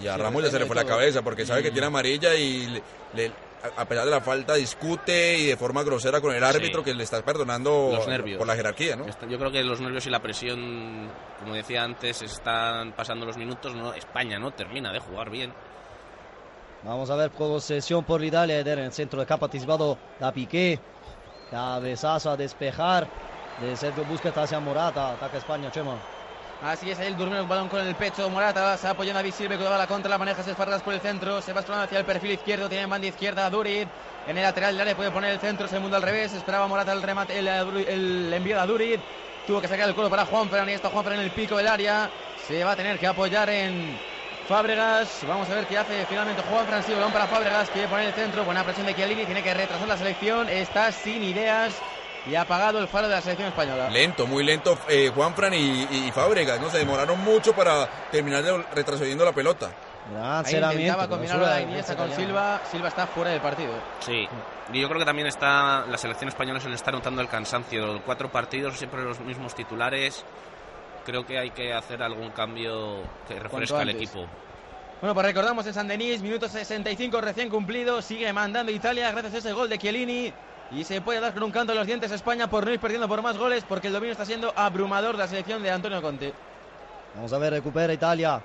Y 0.00 0.08
a 0.08 0.14
Sí, 0.14 0.20
Ramos 0.22 0.42
ya 0.42 0.50
se 0.50 0.58
le 0.58 0.66
fue 0.66 0.74
la 0.76 0.84
cabeza 0.84 1.22
porque 1.22 1.44
sabe 1.46 1.62
que 1.62 1.70
tiene 1.70 1.86
amarilla 1.88 2.34
y 2.34 2.66
le- 2.66 2.82
le- 3.14 3.32
a 3.76 3.84
pesar 3.84 4.04
de 4.04 4.10
la 4.10 4.20
falta 4.20 4.54
discute 4.54 5.38
y 5.38 5.46
de 5.46 5.56
forma 5.56 5.82
grosera 5.82 6.20
con 6.20 6.34
el 6.34 6.42
árbitro 6.42 6.80
Sí. 6.80 6.84
que 6.90 6.94
le 6.94 7.04
está 7.04 7.22
perdonando 7.22 7.90
Los 7.94 8.06
nervios. 8.08 8.38
por 8.38 8.46
la 8.46 8.54
jerarquía, 8.56 8.96
¿no? 8.96 9.06
Yo 9.28 9.38
creo 9.38 9.50
que 9.50 9.62
los 9.62 9.80
nervios 9.80 10.06
y 10.06 10.10
la 10.10 10.20
presión, 10.20 11.10
como 11.40 11.54
decía 11.54 11.82
antes, 11.82 12.22
están 12.22 12.92
pasando 12.92 13.26
los 13.26 13.36
minutos. 13.36 13.74
No, 13.74 13.92
España 13.94 14.38
no 14.38 14.50
termina 14.52 14.92
de 14.92 14.98
jugar 15.00 15.30
bien. 15.30 15.52
Vamos 16.82 17.10
a 17.10 17.16
ver 17.16 17.30
posesión 17.30 18.04
por 18.04 18.24
Italia. 18.24 18.58
Eder 18.58 18.78
en 18.78 18.86
el 18.86 18.92
centro 18.92 19.20
de 19.20 19.26
campo 19.26 19.44
anticipado 19.44 19.98
da 20.18 20.32
Piqué. 20.32 20.78
Cabezazo 21.50 22.30
a 22.30 22.36
despejar 22.36 23.06
de 23.60 23.76
Sergio 23.76 24.04
Busquets 24.04 24.38
hacia 24.38 24.60
Morata. 24.60 25.12
Ataca 25.12 25.36
España, 25.38 25.70
Chema. 25.70 25.98
Así 26.62 26.90
es, 26.90 26.98
ahí 26.98 27.06
el 27.06 27.16
durmió 27.16 27.40
el 27.40 27.46
balón 27.46 27.68
con 27.70 27.80
el 27.80 27.94
pecho. 27.94 28.28
Morata 28.28 28.76
se 28.76 28.86
apoya 28.86 29.12
en 29.12 29.16
David 29.16 29.32
Silva 29.32 29.56
que 29.56 29.64
la 29.64 29.86
contra, 29.86 30.10
la 30.10 30.18
maneja 30.18 30.42
Esparras 30.42 30.82
por 30.82 30.92
el 30.92 31.00
centro. 31.00 31.40
Se 31.40 31.54
va 31.54 31.60
hacia 31.60 31.98
el 31.98 32.04
perfil 32.04 32.32
izquierdo, 32.32 32.68
tiene 32.68 32.84
en 32.84 32.90
banda 32.90 33.06
izquierda 33.06 33.46
a 33.46 33.50
Durit. 33.50 33.88
En 34.26 34.36
el 34.36 34.42
lateral 34.42 34.78
área 34.78 34.94
puede 34.94 35.10
poner 35.10 35.32
el 35.32 35.40
centro, 35.40 35.66
segundo 35.68 35.96
al 35.96 36.02
revés. 36.02 36.34
Esperaba 36.34 36.68
Morata 36.68 36.92
el 36.92 37.00
remate, 37.00 37.38
el, 37.38 37.48
el 37.48 38.32
envío 38.34 38.60
de 38.60 38.66
Durit. 38.66 39.00
Tuvo 39.46 39.62
que 39.62 39.68
sacar 39.68 39.88
el 39.88 39.94
cuero 39.94 40.10
para 40.10 40.26
Juanfran 40.26 40.68
y 40.68 40.72
está 40.72 40.90
Juanfran 40.90 41.18
en 41.18 41.24
el 41.24 41.30
pico 41.30 41.56
del 41.56 41.66
área. 41.66 42.10
Se 42.46 42.62
va 42.62 42.72
a 42.72 42.76
tener 42.76 42.98
que 42.98 43.06
apoyar 43.06 43.48
en 43.48 43.98
Fábregas. 44.46 45.20
Vamos 45.26 45.48
a 45.48 45.54
ver 45.54 45.66
qué 45.66 45.78
hace 45.78 46.04
finalmente 46.10 46.42
Juanfran. 46.42 46.84
Sí, 46.84 46.92
balón 46.92 47.10
para 47.10 47.26
Fábregas, 47.26 47.70
quiere 47.70 47.88
poner 47.88 48.08
el 48.08 48.12
centro. 48.12 48.44
Buena 48.44 48.64
presión 48.64 48.84
de 48.84 48.94
Chiellini, 48.94 49.24
tiene 49.24 49.42
que 49.42 49.54
retrasar 49.54 49.88
la 49.88 49.96
selección. 49.96 50.50
Está 50.50 50.92
sin 50.92 51.22
ideas 51.22 51.72
y 52.26 52.34
ha 52.34 52.42
apagado 52.42 52.78
el 52.78 52.88
faro 52.88 53.08
de 53.08 53.14
la 53.14 53.20
selección 53.20 53.48
española. 53.48 53.88
Lento, 53.90 54.26
muy 54.26 54.44
lento 54.44 54.78
eh, 54.88 55.10
Juanfran 55.14 55.54
y, 55.54 55.82
y 55.90 56.10
Fábregas, 56.12 56.60
¿no? 56.60 56.70
Se 56.70 56.78
demoraron 56.78 57.18
mucho 57.20 57.52
para 57.54 57.86
terminar 58.10 58.42
de- 58.42 58.62
retrocediendo 58.74 59.24
la 59.24 59.32
pelota. 59.32 59.70
Gran 60.12 60.44
Ahí 60.46 60.54
intentaba 60.54 61.08
combinar 61.08 61.36
basura 61.38 61.50
la 61.52 61.56
de 61.58 61.62
Iniesta 61.62 61.96
con. 61.96 62.10
Silva. 62.12 62.60
Silva 62.70 62.88
está 62.88 63.06
fuera 63.06 63.30
del 63.30 63.40
partido. 63.40 63.72
Sí. 64.00 64.26
Y 64.72 64.80
yo 64.80 64.88
creo 64.88 64.98
que 64.98 65.04
también 65.04 65.26
está 65.28 65.84
la 65.86 65.98
selección 65.98 66.28
española 66.28 66.58
se 66.60 66.68
le 66.68 66.74
está 66.74 66.90
notando 66.90 67.20
el 67.22 67.28
cansancio. 67.28 68.02
Cuatro 68.04 68.30
partidos, 68.30 68.76
siempre 68.76 69.02
los 69.02 69.20
mismos 69.20 69.54
titulares. 69.54 70.24
Creo 71.04 71.24
que 71.26 71.38
hay 71.38 71.50
que 71.50 71.72
hacer 71.72 72.02
algún 72.02 72.30
cambio 72.30 73.02
que 73.28 73.38
refresque 73.38 73.76
al 73.76 73.90
equipo. 73.90 74.26
Bueno, 75.00 75.14
pues 75.14 75.26
recordamos 75.26 75.66
en 75.66 75.72
San 75.74 75.88
Denis, 75.88 76.20
minuto 76.22 76.48
65 76.48 77.20
recién 77.20 77.48
cumplido. 77.48 78.02
Sigue 78.02 78.30
mandando 78.32 78.70
Italia 78.70 79.10
gracias 79.12 79.34
a 79.34 79.38
ese 79.38 79.52
gol 79.52 79.68
de 79.68 79.78
Chiellini. 79.78 80.32
Y 80.72 80.84
se 80.84 81.00
puede 81.00 81.20
dar 81.20 81.34
con 81.34 81.42
un 81.42 81.50
canto 81.50 81.72
en 81.72 81.78
los 81.78 81.86
dientes 81.86 82.12
España 82.12 82.48
por 82.48 82.64
no 82.64 82.72
ir 82.72 82.78
perdiendo 82.78 83.08
por 83.08 83.22
más 83.22 83.36
goles 83.36 83.64
porque 83.68 83.88
el 83.88 83.92
dominio 83.92 84.12
está 84.12 84.24
siendo 84.24 84.52
abrumador 84.54 85.12
de 85.12 85.18
la 85.18 85.28
selección 85.28 85.62
de 85.62 85.70
Antonio 85.70 86.00
Conte. 86.00 86.32
Vamos 87.16 87.32
a 87.32 87.38
ver, 87.38 87.52
recupera 87.52 87.92
Italia. 87.92 88.40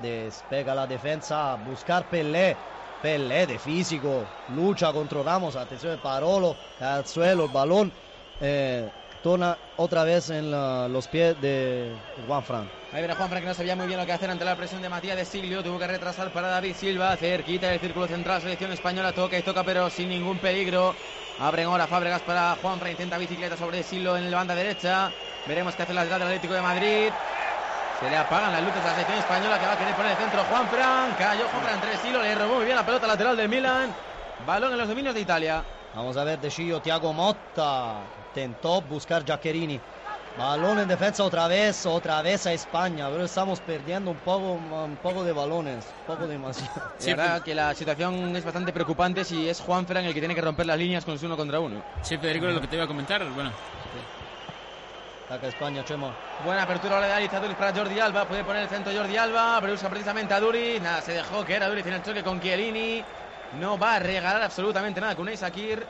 Despega 0.00 0.74
la 0.74 0.86
defensa. 0.86 1.56
Buscar 1.56 2.08
Pelé. 2.08 2.56
Pelé 3.02 3.46
de 3.46 3.58
físico. 3.58 4.24
Lucha 4.54 4.92
contra 4.92 5.22
Ramos. 5.22 5.56
Atención 5.56 5.98
Parolo. 5.98 6.56
Al 6.78 7.04
suelo. 7.06 7.46
El 7.46 7.50
balón. 7.50 7.92
Eh, 8.40 8.88
torna 9.22 9.56
otra 9.76 10.04
vez 10.04 10.30
en 10.30 10.50
la- 10.50 10.88
los 10.88 11.08
pies 11.08 11.40
de 11.40 11.96
Juan 12.26 12.42
Fran. 12.42 12.70
Ahí 12.92 13.00
viene 13.00 13.14
Juanfran 13.14 13.42
que 13.42 13.48
no 13.48 13.54
sabía 13.54 13.76
muy 13.76 13.86
bien 13.86 13.98
lo 14.00 14.06
que 14.06 14.12
hacer 14.12 14.30
ante 14.30 14.44
la 14.44 14.56
presión 14.56 14.82
de 14.82 14.88
Matías 14.88 15.16
de 15.16 15.24
Siglio. 15.24 15.62
Tuvo 15.62 15.78
que 15.78 15.86
retrasar 15.86 16.30
para 16.30 16.48
David 16.48 16.74
Silva. 16.74 17.16
Cerquita 17.16 17.68
del 17.68 17.78
círculo 17.78 18.08
central. 18.08 18.40
Selección 18.42 18.72
española 18.72 19.12
toca 19.12 19.38
y 19.38 19.42
toca, 19.42 19.62
pero 19.62 19.88
sin 19.90 20.08
ningún 20.08 20.38
peligro. 20.38 20.94
Abren 21.38 21.66
ahora 21.66 21.86
Fábregas 21.86 22.22
para 22.22 22.56
Juanfran. 22.60 22.90
Intenta 22.90 23.16
bicicleta 23.16 23.56
sobre 23.56 23.82
Silo 23.82 24.16
en 24.16 24.28
la 24.30 24.36
banda 24.38 24.54
derecha. 24.54 25.10
Veremos 25.46 25.74
qué 25.76 25.84
hace 25.84 25.94
lateral 25.94 26.18
del 26.18 26.28
Atlético 26.28 26.54
de 26.54 26.62
Madrid. 26.62 27.10
Se 28.00 28.10
le 28.10 28.16
apagan 28.16 28.52
las 28.52 28.62
luces 28.62 28.80
a 28.82 28.86
la 28.86 28.92
selección 28.92 29.18
española 29.18 29.58
que 29.58 29.66
va 29.66 29.72
a 29.72 29.78
querer 29.78 29.94
poner 29.94 30.10
el 30.12 30.16
centro. 30.18 30.42
Juanfran. 30.44 31.14
Cayó 31.16 31.48
Juanfran 31.48 31.74
entre 31.74 31.96
Silo. 31.98 32.22
Le 32.22 32.34
robó 32.34 32.56
muy 32.56 32.64
bien 32.64 32.76
la 32.76 32.84
pelota 32.84 33.06
lateral 33.06 33.36
del 33.36 33.48
Milan. 33.48 33.94
Balón 34.46 34.72
en 34.72 34.78
los 34.78 34.88
dominios 34.88 35.14
de 35.14 35.20
Italia. 35.20 35.62
Vamos 35.94 36.16
a 36.16 36.24
ver 36.24 36.40
de 36.40 36.48
Chillo, 36.50 36.80
Thiago 36.80 37.12
Motta. 37.12 37.98
Intentó 38.30 38.80
buscar 38.82 39.24
Giaccherini. 39.24 39.80
Balón 40.38 40.78
en 40.78 40.88
defensa 40.88 41.24
otra 41.24 41.48
vez, 41.48 41.84
otra 41.84 42.22
vez 42.22 42.46
a 42.46 42.52
España. 42.52 43.08
Pero 43.10 43.24
estamos 43.24 43.60
perdiendo 43.60 44.12
un 44.12 44.16
poco, 44.18 44.52
un 44.52 44.96
poco 45.02 45.24
de 45.24 45.32
balones, 45.32 45.84
un 46.00 46.14
poco 46.14 46.28
demasiado. 46.28 46.70
Sí, 46.98 47.12
verdad 47.12 47.42
que 47.42 47.54
la 47.54 47.74
situación 47.74 48.36
es 48.36 48.44
bastante 48.44 48.72
preocupante 48.72 49.24
si 49.24 49.48
es 49.48 49.60
Juanfran 49.60 50.04
el 50.04 50.14
que 50.14 50.20
tiene 50.20 50.34
que 50.34 50.40
romper 50.40 50.66
las 50.66 50.78
líneas 50.78 51.04
con 51.04 51.18
su 51.18 51.26
uno 51.26 51.36
contra 51.36 51.58
uno. 51.58 51.82
Sí, 52.02 52.16
Federico, 52.18 52.46
lo 52.46 52.60
que 52.60 52.68
te 52.68 52.76
iba 52.76 52.84
a 52.84 52.88
comentar. 52.88 53.24
Bueno, 53.30 53.50
Ataca 55.26 55.46
España, 55.48 55.84
Chema. 55.84 56.14
Buena 56.44 56.62
apertura 56.62 56.96
ahora 56.96 57.06
de 57.06 57.12
Alice 57.14 57.38
Duriz 57.38 57.56
para 57.56 57.72
Jordi 57.72 57.98
Alba. 58.00 58.24
Puede 58.26 58.44
poner 58.44 58.62
el 58.64 58.68
centro 58.68 58.92
Jordi 58.92 59.16
Alba. 59.16 59.58
Pero 59.60 59.74
usa 59.74 59.88
precisamente 59.88 60.34
a 60.34 60.40
Duriz. 60.40 60.80
Nada, 60.82 61.00
se 61.02 61.12
dejó 61.12 61.44
que 61.44 61.54
era 61.54 61.68
Duriz 61.68 61.86
en 61.86 61.94
el 61.94 62.02
choque 62.02 62.22
con 62.22 62.40
Chiellini. 62.40 63.02
No 63.60 63.78
va 63.78 63.94
a 63.94 63.98
regalar 63.98 64.42
absolutamente 64.42 65.00
nada 65.00 65.14
con 65.14 65.22
Unai 65.22 65.36
Sakir. 65.36 65.86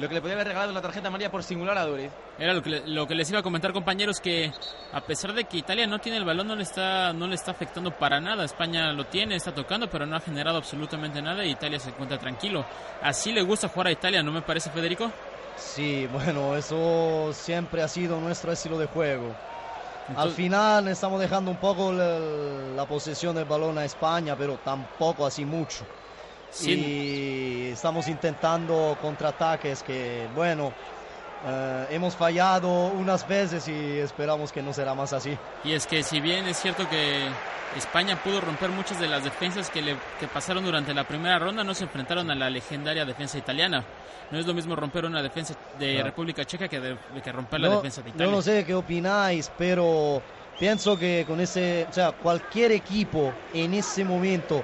Lo 0.00 0.08
que 0.08 0.14
le 0.14 0.20
podría 0.20 0.34
haber 0.36 0.48
regalado 0.48 0.72
la 0.72 0.80
tarjeta 0.80 1.08
amarilla 1.08 1.30
por 1.30 1.42
singular 1.42 1.76
a 1.76 1.84
Duriz. 1.84 2.10
era 2.38 2.54
lo 2.54 2.62
que, 2.62 2.82
lo 2.86 3.06
que 3.06 3.14
les 3.14 3.28
iba 3.30 3.40
a 3.40 3.42
comentar, 3.42 3.72
compañeros, 3.72 4.18
que 4.20 4.50
a 4.92 5.00
pesar 5.02 5.32
de 5.34 5.44
que 5.44 5.58
Italia 5.58 5.86
no 5.86 5.98
tiene 5.98 6.16
el 6.18 6.24
balón, 6.24 6.48
no 6.48 6.56
le 6.56 6.62
está, 6.62 7.12
no 7.12 7.26
le 7.26 7.34
está 7.34 7.50
afectando 7.50 7.90
para 7.90 8.18
nada. 8.20 8.44
España 8.44 8.92
lo 8.92 9.04
tiene, 9.06 9.36
está 9.36 9.52
tocando, 9.54 9.90
pero 9.90 10.06
no 10.06 10.16
ha 10.16 10.20
generado 10.20 10.56
absolutamente 10.58 11.20
nada 11.20 11.44
y 11.44 11.50
Italia 11.50 11.78
se 11.78 11.90
encuentra 11.90 12.18
tranquilo. 12.18 12.64
Así 13.02 13.30
le 13.32 13.42
gusta 13.42 13.68
jugar 13.68 13.88
a 13.88 13.92
Italia, 13.92 14.22
¿no 14.22 14.32
me 14.32 14.42
parece, 14.42 14.70
Federico? 14.70 15.10
Sí, 15.56 16.06
bueno, 16.10 16.56
eso 16.56 17.30
siempre 17.34 17.82
ha 17.82 17.88
sido 17.88 18.18
nuestro 18.20 18.52
estilo 18.52 18.78
de 18.78 18.86
juego. 18.86 19.26
Al 20.06 20.10
Entonces- 20.16 20.34
final 20.36 20.88
estamos 20.88 21.20
dejando 21.20 21.50
un 21.50 21.58
poco 21.58 21.92
la, 21.92 22.18
la 22.74 22.86
posesión 22.86 23.34
del 23.36 23.44
balón 23.44 23.76
a 23.76 23.84
España, 23.84 24.34
pero 24.34 24.56
tampoco 24.64 25.26
así 25.26 25.44
mucho. 25.44 25.84
Sí. 26.50 26.72
Y 26.72 27.59
estamos 27.70 28.08
intentando 28.08 28.96
contraataques 29.00 29.82
que, 29.82 30.26
bueno, 30.34 30.72
eh, 31.46 31.86
hemos 31.90 32.14
fallado 32.16 32.68
unas 32.88 33.26
veces 33.26 33.66
y 33.68 33.98
esperamos 33.98 34.52
que 34.52 34.62
no 34.62 34.72
será 34.72 34.94
más 34.94 35.12
así. 35.12 35.36
Y 35.64 35.72
es 35.72 35.86
que 35.86 36.02
si 36.02 36.20
bien 36.20 36.46
es 36.46 36.58
cierto 36.58 36.88
que 36.88 37.26
España 37.76 38.20
pudo 38.22 38.40
romper 38.40 38.70
muchas 38.70 38.98
de 39.00 39.06
las 39.08 39.24
defensas 39.24 39.70
que, 39.70 39.80
le, 39.80 39.96
que 40.18 40.26
pasaron 40.26 40.64
durante 40.64 40.92
la 40.92 41.04
primera 41.04 41.38
ronda, 41.38 41.64
no 41.64 41.74
se 41.74 41.84
enfrentaron 41.84 42.30
a 42.30 42.34
la 42.34 42.50
legendaria 42.50 43.04
defensa 43.04 43.38
italiana. 43.38 43.84
No 44.30 44.38
es 44.38 44.46
lo 44.46 44.54
mismo 44.54 44.76
romper 44.76 45.04
una 45.06 45.22
defensa 45.22 45.54
de 45.78 45.98
No. 45.98 46.04
República 46.04 46.44
Checa 46.44 46.68
que, 46.68 46.78
de- 46.78 46.96
que 47.22 47.32
romper 47.32 47.60
la 47.60 47.68
No, 47.68 47.76
defensa 47.76 48.02
de 48.02 48.10
Italia. 48.10 48.26
yo 48.26 48.32
no 48.32 48.42
sé 48.42 48.64
qué 48.64 48.74
opináis, 48.74 49.50
pero 49.58 50.22
pienso 50.58 50.96
que 50.96 51.24
con 51.26 51.40
ese, 51.40 51.86
o 51.88 51.92
sea, 51.92 52.12
cualquier 52.12 52.70
equipo 52.72 53.32
en 53.54 53.74
ese 53.74 54.04
momento 54.04 54.62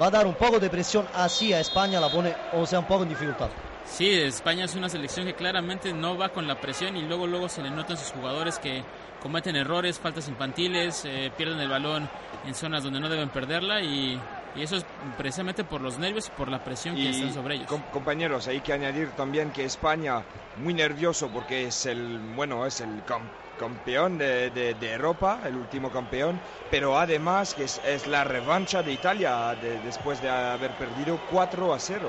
va 0.00 0.06
a 0.06 0.10
dar 0.10 0.26
un 0.26 0.34
poco 0.34 0.58
de 0.60 0.70
presión 0.70 1.06
así 1.14 1.52
a 1.52 1.60
España, 1.60 2.00
la 2.00 2.08
pone, 2.10 2.34
o 2.52 2.64
sea, 2.66 2.78
un 2.80 2.86
poco 2.86 3.02
en 3.02 3.08
dificultad. 3.10 3.48
Sí, 3.84 4.08
España 4.10 4.66
es 4.66 4.74
una 4.74 4.88
selección 4.88 5.24
que 5.26 5.34
claramente 5.34 5.92
no 5.94 6.16
va 6.18 6.28
con 6.28 6.46
la 6.46 6.60
presión 6.60 6.96
y 6.96 7.02
luego 7.02 7.26
luego 7.26 7.48
se 7.48 7.62
le 7.62 7.70
notan 7.70 7.96
sus 7.96 8.10
jugadores 8.10 8.58
que 8.58 8.82
cometen 9.22 9.56
errores, 9.56 9.98
faltas 9.98 10.28
infantiles, 10.28 11.04
eh, 11.06 11.32
pierden 11.36 11.58
el 11.60 11.68
balón 11.68 12.08
en 12.46 12.54
zonas 12.54 12.84
donde 12.84 13.00
no 13.00 13.08
deben 13.08 13.30
perderla 13.30 13.80
y, 13.80 14.20
y 14.54 14.62
eso 14.62 14.76
es 14.76 14.84
precisamente 15.16 15.64
por 15.64 15.80
los 15.80 15.98
nervios 15.98 16.28
y 16.28 16.30
por 16.32 16.48
la 16.50 16.62
presión 16.62 16.94
que 16.96 17.08
están 17.10 17.32
sobre 17.32 17.54
ellos. 17.56 17.66
com- 17.66 17.82
compañeros, 17.92 18.46
hay 18.46 18.60
que 18.60 18.74
añadir 18.74 19.08
también 19.12 19.50
que 19.52 19.64
España 19.64 20.22
muy 20.58 20.74
nervioso 20.74 21.28
porque 21.28 21.66
es 21.66 21.86
el 21.86 22.18
bueno 22.36 22.66
es 22.66 22.80
el 22.82 23.04
cam- 23.06 23.22
campeón 23.58 24.16
de, 24.18 24.50
de- 24.50 24.74
de 24.74 24.92
Europa, 24.94 25.40
el 25.44 25.56
último 25.56 25.90
campeón, 25.90 26.40
pero 26.70 26.98
además 26.98 27.54
que 27.54 27.64
es, 27.64 27.80
es 27.84 28.06
la 28.06 28.24
revancha 28.24 28.82
de 28.82 28.92
Italia 28.92 29.54
de- 29.60 29.78
después 29.80 30.22
de 30.22 30.30
haber 30.30 30.70
perdido 30.72 31.18
4 31.30 31.74
a 31.74 31.78
0. 31.78 32.08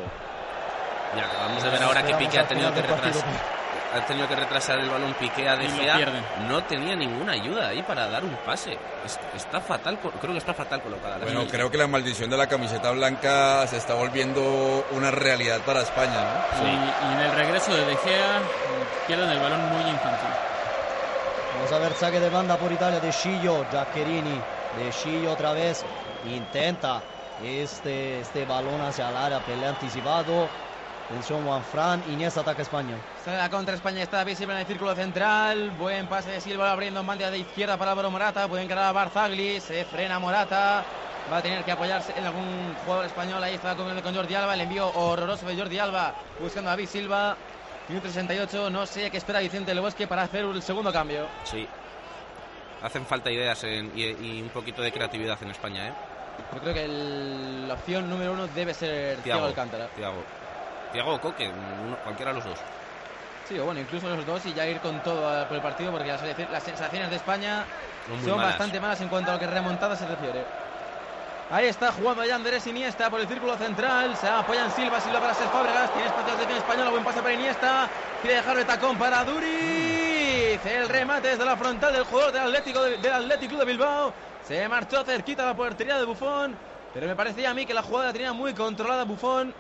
Ya 1.16 1.26
acabamos 1.26 1.64
de 1.64 1.70
ver 1.70 1.84
ahora 1.84 2.06
que 2.06 2.14
Piqué 2.16 2.40
ha 2.40 2.48
tenido 2.48 2.74
que 2.74 2.82
retrasar. 2.82 3.60
Ha 3.92 4.06
tenido 4.06 4.28
que 4.28 4.36
retrasar 4.36 4.78
el 4.78 4.88
balón 4.88 5.16
Piqué 5.16 5.50
a 5.50 5.56
De. 5.56 5.68
No 6.48 6.64
tenía 6.66 6.96
ninguna 6.96 7.32
ayuda 7.34 7.70
ahí 7.70 7.82
para 7.82 8.08
dar 8.08 8.24
un 8.24 8.36
pase. 8.46 8.78
Es- 9.04 9.20
está 9.36 9.60
fatal, 9.60 9.98
creo 10.22 10.34
que 10.34 10.38
está 10.38 10.54
fatal 10.54 10.80
colocada. 10.84 11.18
la 11.18 11.26
Bueno, 11.26 11.48
creo 11.50 11.72
que 11.72 11.78
la 11.78 11.88
maldición 11.88 12.30
de 12.30 12.38
la 12.38 12.46
camiseta 12.46 12.92
blanca 12.92 13.66
se 13.66 13.78
está 13.78 13.96
volviendo 13.96 14.86
una 14.92 15.10
realidad 15.10 15.62
para 15.62 15.82
España, 15.82 16.14
¿no? 16.62 16.68
Y, 16.68 16.72
y 16.72 17.14
en 17.16 17.20
el 17.22 17.32
regreso 17.32 17.74
de 17.74 17.84
De 17.86 17.96
Gea 17.98 18.38
eh, 18.38 18.42
pierden 19.08 19.30
el 19.32 19.40
balón 19.40 19.62
muy 19.70 19.82
infantil. 19.90 20.30
Vamos 21.60 21.74
a 21.74 21.80
ver 21.80 21.94
saque 21.94 22.22
de 22.22 22.30
banda 22.30 22.56
por 22.56 22.72
Italia 22.72 23.02
de 23.02 23.10
Chillo, 23.12 23.66
Giaccherini, 23.70 24.42
de 24.78 24.90
Chillo 24.92 25.34
otra 25.34 25.52
vez, 25.52 25.84
intenta 26.26 27.02
este, 27.44 28.22
este 28.22 28.46
balón 28.46 28.80
hacia 28.80 29.10
el 29.10 29.18
área, 29.18 29.42
pelea 29.42 29.72
anticipado, 29.72 30.48
atención 31.10 31.46
Juan 31.46 31.62
Fran, 31.62 32.02
Iniesta 32.08 32.40
ataca 32.40 32.60
a 32.60 32.62
España. 32.62 32.96
Sale 33.26 33.36
la 33.36 33.50
contra 33.50 33.76
España, 33.76 34.02
está 34.02 34.24
Silva 34.38 34.54
en 34.54 34.60
el 34.60 34.68
círculo 34.68 34.96
central. 34.96 35.72
Buen 35.72 36.08
pase 36.08 36.32
de 36.32 36.40
Silva 36.40 36.72
abriendo 36.72 37.02
en 37.02 37.08
banda 37.08 37.30
de 37.30 37.40
izquierda 37.40 37.76
para 37.76 37.92
Álvaro 37.92 38.10
Morata. 38.10 38.48
Puede 38.48 38.64
encarar 38.64 38.86
a 38.86 38.92
Barzagli. 38.94 39.60
Se 39.60 39.84
frena 39.84 40.18
Morata. 40.18 40.86
Va 41.32 41.38
a 41.38 41.42
tener 41.42 41.66
que 41.66 41.74
apoyarse 41.74 42.14
en 42.18 42.26
algún 42.26 42.74
jugador 42.86 43.06
español. 43.06 43.44
Ahí 43.44 43.56
está 43.56 43.76
con 43.76 44.16
Jordi 44.16 44.34
Alba. 44.34 44.54
El 44.54 44.62
envío 44.62 44.90
horroroso 44.96 45.46
de 45.46 45.58
Jordi 45.58 45.78
Alba 45.78 46.16
buscando 46.40 46.70
a 46.70 46.72
David 46.72 46.88
Silva. 46.88 47.36
Minuto 47.90 48.08
68. 48.08 48.70
No 48.70 48.86
sé 48.86 49.10
qué 49.10 49.18
espera 49.18 49.40
Vicente 49.40 49.72
del 49.72 49.82
Bosque 49.82 50.08
para 50.08 50.24
hacer 50.24 50.46
el 50.46 50.62
segundo 50.62 50.94
cambio. 50.94 51.28
Sí. 51.44 51.68
Hacen 52.82 53.06
falta 53.06 53.32
ideas 53.32 53.64
en- 53.64 53.92
y, 53.96 54.04
y 54.06 54.42
un 54.42 54.50
poquito 54.50 54.82
de 54.82 54.92
creatividad 54.92 55.38
en 55.42 55.50
España, 55.50 55.88
¿eh? 55.90 55.94
Yo 56.54 56.60
creo 56.62 56.74
que 56.74 56.86
el- 56.86 57.68
la 57.68 57.74
opción 57.74 58.10
número 58.10 58.32
uno 58.34 58.48
debe 58.48 58.74
ser 58.74 59.18
Thiago 59.18 59.46
Alcántara. 59.48 59.88
Tiago. 59.96 60.24
Tiago 60.94 61.16
o 61.16 61.22
Coque, 61.22 61.50
uno- 61.50 61.98
cualquiera 62.04 62.32
de 62.32 62.38
los 62.38 62.46
dos. 62.46 62.60
Sí, 63.48 63.58
o 63.58 63.66
bueno, 63.66 63.80
incluso 63.82 64.08
los 64.08 64.26
dos 64.26 64.46
y 64.46 64.54
ya 64.54 64.66
ir 64.68 64.80
con 64.80 65.02
todo 65.02 65.46
por 65.48 65.58
el 65.58 65.62
partido 65.64 65.92
porque 65.92 66.08
las, 66.08 66.64
sensaciones 66.64 67.10
de 67.10 67.16
España 67.16 67.66
Son 68.08 68.18
muy 68.18 68.26
son 68.30 68.38
malas. 68.38 68.52
bastante 68.54 68.80
malas 68.80 69.02
en 69.02 69.10
cuanto 69.10 69.32
a 69.32 69.34
lo 69.34 69.40
que 69.40 69.48
remontada 69.48 69.96
se 69.96 70.08
refiere. 70.08 70.46
Ahí 71.52 71.66
está 71.66 71.92
jugando 71.92 72.24
ya 72.24 72.36
Andrés 72.36 72.68
Iniesta 72.68 73.10
por 73.10 73.20
el 73.20 73.28
círculo 73.28 73.58
central. 73.58 74.16
Se 74.18 74.28
apoya 74.28 74.66
en 74.66 74.72
Silva, 74.72 75.02
Silva 75.02 75.20
para 75.20 75.34
ser 75.34 75.48
Fábregas. 75.48 75.92
Tiene 75.94 76.08
espacio 76.08 76.46
de 76.46 76.58
española. 76.58 76.92
Buen 76.92 77.04
pase 77.04 77.22
para 77.24 77.34
Iniesta. 77.34 77.90
Quiere 78.22 78.36
dejar 78.38 78.58
de 78.58 78.66
tacón 78.66 78.98
para 79.00 79.24
Duriz. 79.24 80.64
El 80.64 80.88
remate 80.88 81.30
desde 81.30 81.44
la 81.46 81.58
frontal 81.58 81.92
del 81.92 82.04
jugador 82.04 82.34
del 82.34 82.44
Atlético 82.44 82.84
de, 82.84 83.66
de 83.66 83.66
Bilbao. 83.66 84.14
Se 84.48 84.70
marchó 84.70 85.04
cerquita 85.04 85.44
la 85.44 85.56
portería 85.56 85.98
de 85.98 86.06
Bufón. 86.06 86.56
Pero 86.94 87.08
me 87.08 87.16
parecía 87.16 87.50
a 87.50 87.54
mí 87.56 87.66
que 87.66 87.74
la 87.74 87.82
jugada 87.82 88.14
tenía 88.14 88.32
muy 88.32 88.54
controlada 88.54 89.04
Bufón. 89.06 89.52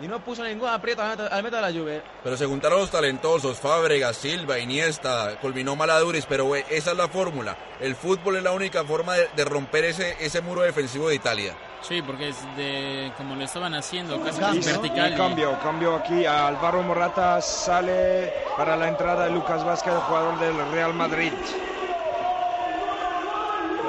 Y 0.00 0.08
no 0.08 0.18
puso 0.24 0.42
ningún 0.42 0.68
aprieto 0.68 1.02
al 1.02 1.42
meta, 1.42 1.60
de 1.60 1.72
la 1.72 1.78
Juve. 1.78 2.02
Pero 2.24 2.36
se 2.36 2.46
juntaron 2.46 2.80
los 2.80 2.90
talentosos, 2.90 3.58
Fábregas, 3.58 4.16
Silva, 4.16 4.58
Iniesta, 4.58 5.38
culminó 5.40 5.76
Maladuris, 5.76 6.24
pero 6.26 6.46
güey, 6.46 6.64
esa 6.70 6.92
es 6.92 6.96
la 6.96 7.08
fórmula. 7.08 7.56
El 7.78 7.94
fútbol 7.94 8.36
es 8.36 8.42
la 8.42 8.52
única 8.52 8.84
forma 8.84 9.14
de, 9.14 9.28
de 9.36 9.44
romper 9.44 9.84
ese, 9.84 10.16
ese 10.18 10.40
muro 10.40 10.62
defensivo 10.62 11.08
de 11.08 11.16
Italia. 11.16 11.54
Sí, 11.82 12.00
porque 12.00 12.30
es 12.30 12.36
de 12.56 13.12
como 13.18 13.34
lo 13.34 13.44
estaban 13.44 13.74
haciendo, 13.74 14.18
casi 14.22 14.40
vertical. 14.60 15.12
Y- 15.12 15.16
cambio, 15.16 15.58
cambio 15.62 15.96
aquí. 15.96 16.24
Álvaro 16.24 16.82
Morata 16.82 17.40
sale 17.42 18.32
para 18.56 18.76
la 18.76 18.88
entrada 18.88 19.24
de 19.24 19.30
Lucas 19.30 19.62
Vázquez, 19.64 19.92
el 19.92 20.00
jugador 20.00 20.38
del 20.40 20.70
Real 20.72 20.94
Madrid. 20.94 21.32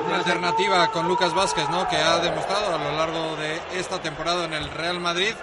Una 0.06 0.18
alternativa 0.18 0.92
con 0.92 1.08
Lucas 1.08 1.34
Vázquez, 1.34 1.70
¿no? 1.70 1.88
Que 1.88 1.96
ha 1.96 2.18
demostrado 2.20 2.76
a 2.76 2.78
lo 2.78 2.92
largo 2.98 3.36
de 3.38 3.80
esta 3.80 4.00
temporada 4.02 4.46
en 4.46 4.54
el 4.54 4.70
Real 4.72 5.00
Madrid 5.00 5.34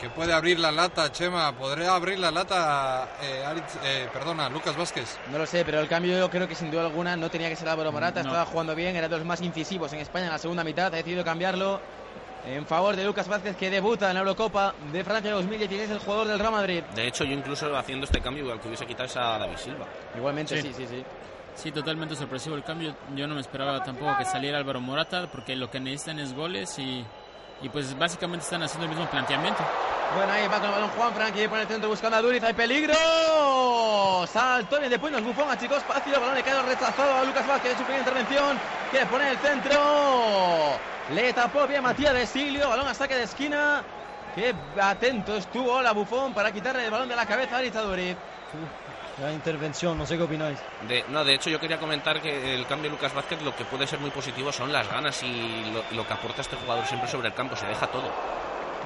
que 0.00 0.08
puede 0.10 0.32
abrir 0.32 0.58
la 0.60 0.70
lata, 0.70 1.10
Chema. 1.10 1.52
¿Podría 1.52 1.94
abrir 1.94 2.18
la 2.18 2.30
lata, 2.30 3.08
eh, 3.22 3.42
Aritz- 3.46 3.78
eh, 3.84 4.08
perdona, 4.12 4.48
Lucas 4.48 4.76
Vázquez? 4.76 5.18
No 5.32 5.38
lo 5.38 5.46
sé, 5.46 5.64
pero 5.64 5.80
el 5.80 5.88
cambio 5.88 6.16
yo 6.18 6.30
creo 6.30 6.46
que 6.46 6.54
sin 6.54 6.70
duda 6.70 6.82
alguna 6.82 7.16
no 7.16 7.28
tenía 7.30 7.48
que 7.48 7.56
ser 7.56 7.68
Álvaro 7.68 7.90
Morata, 7.92 8.22
No. 8.22 8.28
estaba 8.30 8.46
jugando 8.46 8.74
bien, 8.74 8.94
era 8.96 9.08
de 9.08 9.16
los 9.16 9.26
más 9.26 9.40
incisivos 9.40 9.92
en 9.92 10.00
España 10.00 10.26
en 10.26 10.32
la 10.32 10.38
segunda 10.38 10.62
mitad, 10.64 10.86
ha 10.86 10.90
decidido 10.90 11.24
cambiarlo 11.24 11.80
en 12.46 12.64
favor 12.66 12.94
de 12.96 13.04
Lucas 13.04 13.26
Vázquez 13.28 13.56
que 13.56 13.68
debuta 13.70 14.08
en 14.08 14.14
la 14.14 14.20
Eurocopa 14.20 14.72
de 14.92 15.02
Francia 15.04 15.32
2016, 15.32 15.90
el 15.90 15.98
jugador 15.98 16.28
del 16.28 16.38
Real 16.38 16.52
Madrid. 16.52 16.82
De 16.94 17.06
hecho, 17.08 17.24
yo 17.24 17.32
incluso 17.32 17.76
haciendo 17.76 18.04
este 18.06 18.20
cambio, 18.20 18.44
igual 18.44 18.60
que 18.60 18.68
hubiese 18.68 18.86
quitado 18.86 19.04
es 19.06 19.16
a 19.16 19.38
David 19.38 19.56
Silva. 19.56 19.86
Igualmente, 20.16 20.62
sí, 20.62 20.68
Sí. 20.68 20.74
sí, 20.74 20.86
sí. 20.88 21.04
Sí, 21.56 21.72
totalmente 21.72 22.14
sorpresivo 22.14 22.54
el 22.54 22.62
cambio. 22.62 22.94
Yo 23.16 23.26
no 23.26 23.34
me 23.34 23.40
esperaba 23.40 23.82
tampoco 23.82 24.16
que 24.16 24.24
saliera 24.24 24.58
Álvaro 24.58 24.80
Morata, 24.80 25.26
porque 25.26 25.56
lo 25.56 25.68
que 25.68 25.80
necesitan 25.80 26.20
es 26.20 26.32
goles 26.32 26.78
y, 26.78 27.04
y 27.60 27.68
pues 27.68 27.96
básicamente 27.98 28.44
están 28.44 28.62
haciendo 28.62 28.84
el 28.84 28.90
mismo 28.90 29.10
planteamiento. 29.10 29.62
Bueno, 30.14 30.32
ahí 30.32 30.46
va 30.46 30.56
con 30.56 30.66
el 30.66 30.72
balón 30.72 30.90
Juan 30.90 31.12
Frank 31.14 31.36
y 31.36 31.48
por 31.48 31.58
el 31.58 31.66
centro 31.66 31.88
buscando 31.88 32.16
a 32.16 32.22
Duriz, 32.22 32.42
hay 32.42 32.54
peligro. 32.54 32.94
Saltó 34.26 34.78
bien 34.78 34.90
de 34.90 34.98
puños 34.98 35.22
Bufón, 35.22 35.50
a 35.50 35.58
chicos 35.58 35.78
espacio, 35.78 36.14
el 36.14 36.20
balón 36.20 36.34
le 36.34 36.42
cae 36.42 36.62
rechazado 36.62 37.18
a 37.18 37.24
Lucas 37.24 37.46
Vázquez 37.46 37.72
su 37.72 37.84
primera 37.84 37.98
intervención. 37.98 38.58
Quiere 38.90 39.06
poner 39.06 39.28
el 39.28 39.38
centro. 39.38 39.80
Le 41.14 41.32
tapó 41.32 41.66
bien 41.66 41.82
Matías 41.82 42.14
de 42.14 42.26
Silio, 42.26 42.68
balón 42.68 42.88
a 42.88 42.94
saque 42.94 43.16
de 43.16 43.24
esquina. 43.24 43.82
Qué 44.34 44.54
atento 44.80 45.36
estuvo 45.36 45.82
la 45.82 45.92
Bufón 45.92 46.32
para 46.32 46.52
quitarle 46.52 46.84
el 46.84 46.90
balón 46.90 47.08
de 47.08 47.16
la 47.16 47.26
cabeza 47.26 47.56
a 47.56 47.58
Aritz 47.58 47.74
Duriz. 47.74 48.16
La 49.20 49.32
intervención, 49.32 49.98
no 49.98 50.06
sé 50.06 50.16
qué 50.16 50.22
opináis. 50.22 50.58
De, 50.86 51.04
no, 51.08 51.24
de 51.24 51.34
hecho 51.34 51.50
yo 51.50 51.58
quería 51.58 51.78
comentar 51.78 52.22
que 52.22 52.54
el 52.54 52.66
cambio 52.66 52.88
de 52.88 52.96
Lucas 52.96 53.12
Vázquez 53.12 53.42
lo 53.42 53.54
que 53.56 53.64
puede 53.64 53.86
ser 53.86 53.98
muy 53.98 54.10
positivo 54.10 54.52
son 54.52 54.72
las 54.72 54.88
ganas 54.88 55.22
y 55.24 55.72
lo, 55.72 55.82
y 55.90 55.96
lo 55.96 56.06
que 56.06 56.12
aporta 56.12 56.40
este 56.40 56.56
jugador 56.56 56.86
siempre 56.86 57.08
sobre 57.08 57.28
el 57.28 57.34
campo, 57.34 57.56
se 57.56 57.66
deja 57.66 57.88
todo. 57.88 58.08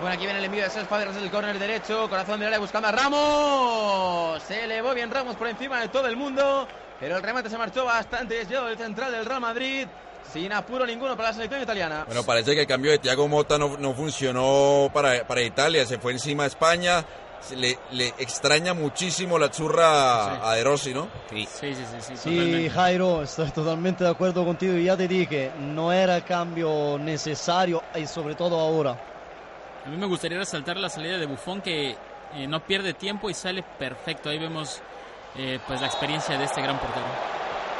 Bueno, 0.00 0.14
aquí 0.14 0.24
viene 0.24 0.38
el 0.38 0.46
envío 0.46 0.64
de 0.64 0.70
Cés 0.70 0.88
Fábregas 0.88 1.14
del 1.14 1.30
córner 1.30 1.58
derecho. 1.58 2.08
Corazón 2.08 2.40
del 2.40 2.48
área 2.48 2.58
buscando 2.58 2.88
a 2.88 2.92
Ramos. 2.92 4.42
Se 4.42 4.64
elevó 4.64 4.94
bien 4.94 5.10
Ramos 5.10 5.36
por 5.36 5.46
encima 5.48 5.80
de 5.80 5.88
todo 5.88 6.08
el 6.08 6.16
mundo. 6.16 6.66
Pero 6.98 7.16
el 7.16 7.22
remate 7.22 7.50
se 7.50 7.58
marchó 7.58 7.84
bastante 7.84 8.34
desviado 8.34 8.66
del 8.66 8.78
central 8.78 9.12
del 9.12 9.26
Real 9.26 9.40
Madrid. 9.40 9.86
Sin 10.32 10.52
apuro 10.52 10.86
ninguno 10.86 11.16
para 11.16 11.28
la 11.28 11.34
selección 11.34 11.62
italiana. 11.62 12.04
Bueno, 12.06 12.24
parece 12.24 12.54
que 12.54 12.62
el 12.62 12.66
cambio 12.66 12.90
de 12.90 12.98
Thiago 12.98 13.28
Mota 13.28 13.58
no, 13.58 13.76
no 13.76 13.92
funcionó 13.92 14.88
para, 14.92 15.26
para 15.26 15.42
Italia, 15.42 15.84
se 15.84 15.98
fue 15.98 16.12
encima 16.12 16.44
de 16.44 16.48
España. 16.48 17.04
Se 17.42 17.56
le, 17.56 17.78
le 17.90 18.08
extraña 18.18 18.72
muchísimo 18.72 19.38
la 19.38 19.50
churra 19.50 20.48
a 20.48 20.54
De 20.54 20.62
Rossi, 20.64 20.94
¿no? 20.94 21.08
Sí. 21.28 21.46
Sí, 21.52 21.74
sí, 21.74 21.84
sí, 22.00 22.16
sí, 22.16 22.16
Sí. 22.16 22.68
Jairo, 22.70 23.22
estoy 23.22 23.50
totalmente 23.50 24.04
de 24.04 24.10
acuerdo 24.10 24.44
contigo 24.44 24.74
y 24.74 24.84
ya 24.84 24.96
te 24.96 25.08
dije, 25.08 25.50
no 25.58 25.92
era 25.92 26.16
el 26.16 26.24
cambio 26.24 26.98
necesario 26.98 27.82
y 27.96 28.06
sobre 28.06 28.34
todo 28.36 28.58
ahora. 28.60 28.96
A 29.84 29.88
mí 29.88 29.96
me 29.96 30.06
gustaría 30.06 30.38
resaltar 30.38 30.76
la 30.76 30.88
salida 30.88 31.18
de 31.18 31.26
Buffon 31.26 31.60
que 31.60 31.90
eh, 32.34 32.46
no 32.46 32.60
pierde 32.64 32.94
tiempo 32.94 33.28
y 33.28 33.34
sale 33.34 33.62
perfecto. 33.62 34.28
Ahí 34.30 34.38
vemos 34.38 34.80
eh, 35.36 35.58
pues 35.66 35.80
la 35.80 35.88
experiencia 35.88 36.38
de 36.38 36.44
este 36.44 36.62
gran 36.62 36.78
portero. 36.78 37.06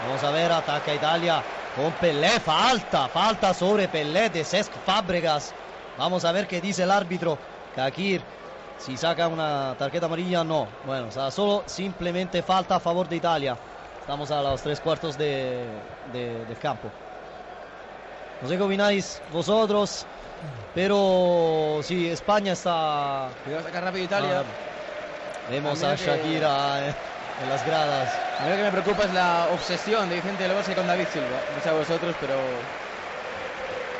Vamos 0.06 0.24
a 0.24 0.30
ver, 0.32 0.50
ataca 0.50 0.92
Italia 0.92 1.42
con 1.76 1.92
Pelé, 1.92 2.40
falta, 2.40 3.08
falta 3.08 3.54
sobre 3.54 3.86
Pelé 3.86 4.30
de 4.30 4.44
Cesc 4.44 4.72
Fábregas. 4.84 5.54
Vamos 5.96 6.24
a 6.24 6.32
ver 6.32 6.48
qué 6.48 6.60
dice 6.60 6.82
el 6.82 6.90
árbitro. 6.90 7.38
Kakir, 7.76 8.20
si 8.82 8.96
saca 8.96 9.28
una 9.28 9.74
tarjeta 9.78 10.06
amarilla, 10.06 10.42
no. 10.42 10.68
Bueno, 10.82 11.06
o 11.06 11.10
sea, 11.10 11.30
solo 11.30 11.64
simplemente 11.68 12.42
falta 12.42 12.76
a 12.76 12.80
favor 12.80 13.06
de 13.08 13.16
Italia. 13.16 13.56
Estamos 14.00 14.30
a 14.32 14.42
los 14.42 14.60
tres 14.60 14.80
cuartos 14.80 15.16
de, 15.16 15.84
de- 16.04 16.44
del 16.46 16.58
campo. 16.58 16.92
No 18.40 18.48
sé 18.48 18.56
qué 18.56 18.62
opináis 18.62 19.22
vosotros, 19.30 20.04
pero 20.74 21.78
sí, 21.84 22.08
España 22.08 22.52
está... 22.54 23.30
Cuidado, 23.44 23.62
saca 23.62 23.80
rápido 23.80 24.04
Italia. 24.04 24.40
Ah, 24.40 24.44
vemos 25.48 25.80
Ah, 25.84 25.92
a 25.92 25.96
que- 25.96 26.04
Shakira 26.04 26.88
eh, 26.88 26.94
en 27.38 27.48
las 27.48 27.64
gradas. 27.64 28.08
A 28.40 28.44
mí 28.44 28.50
lo 28.50 28.56
que 28.56 28.62
me 28.64 28.72
preocupa 28.72 29.04
es 29.04 29.12
la 29.12 29.46
obsesión 29.50 30.08
de 30.08 30.16
Vicente 30.16 30.42
Del 30.42 30.54
Bosque 30.54 30.74
con 30.74 30.88
David 30.88 31.06
Silva. 31.06 31.38
No 31.54 31.60
sé 31.60 31.68
a 31.68 31.72
vosotros, 31.72 32.16
pero. 32.18 32.81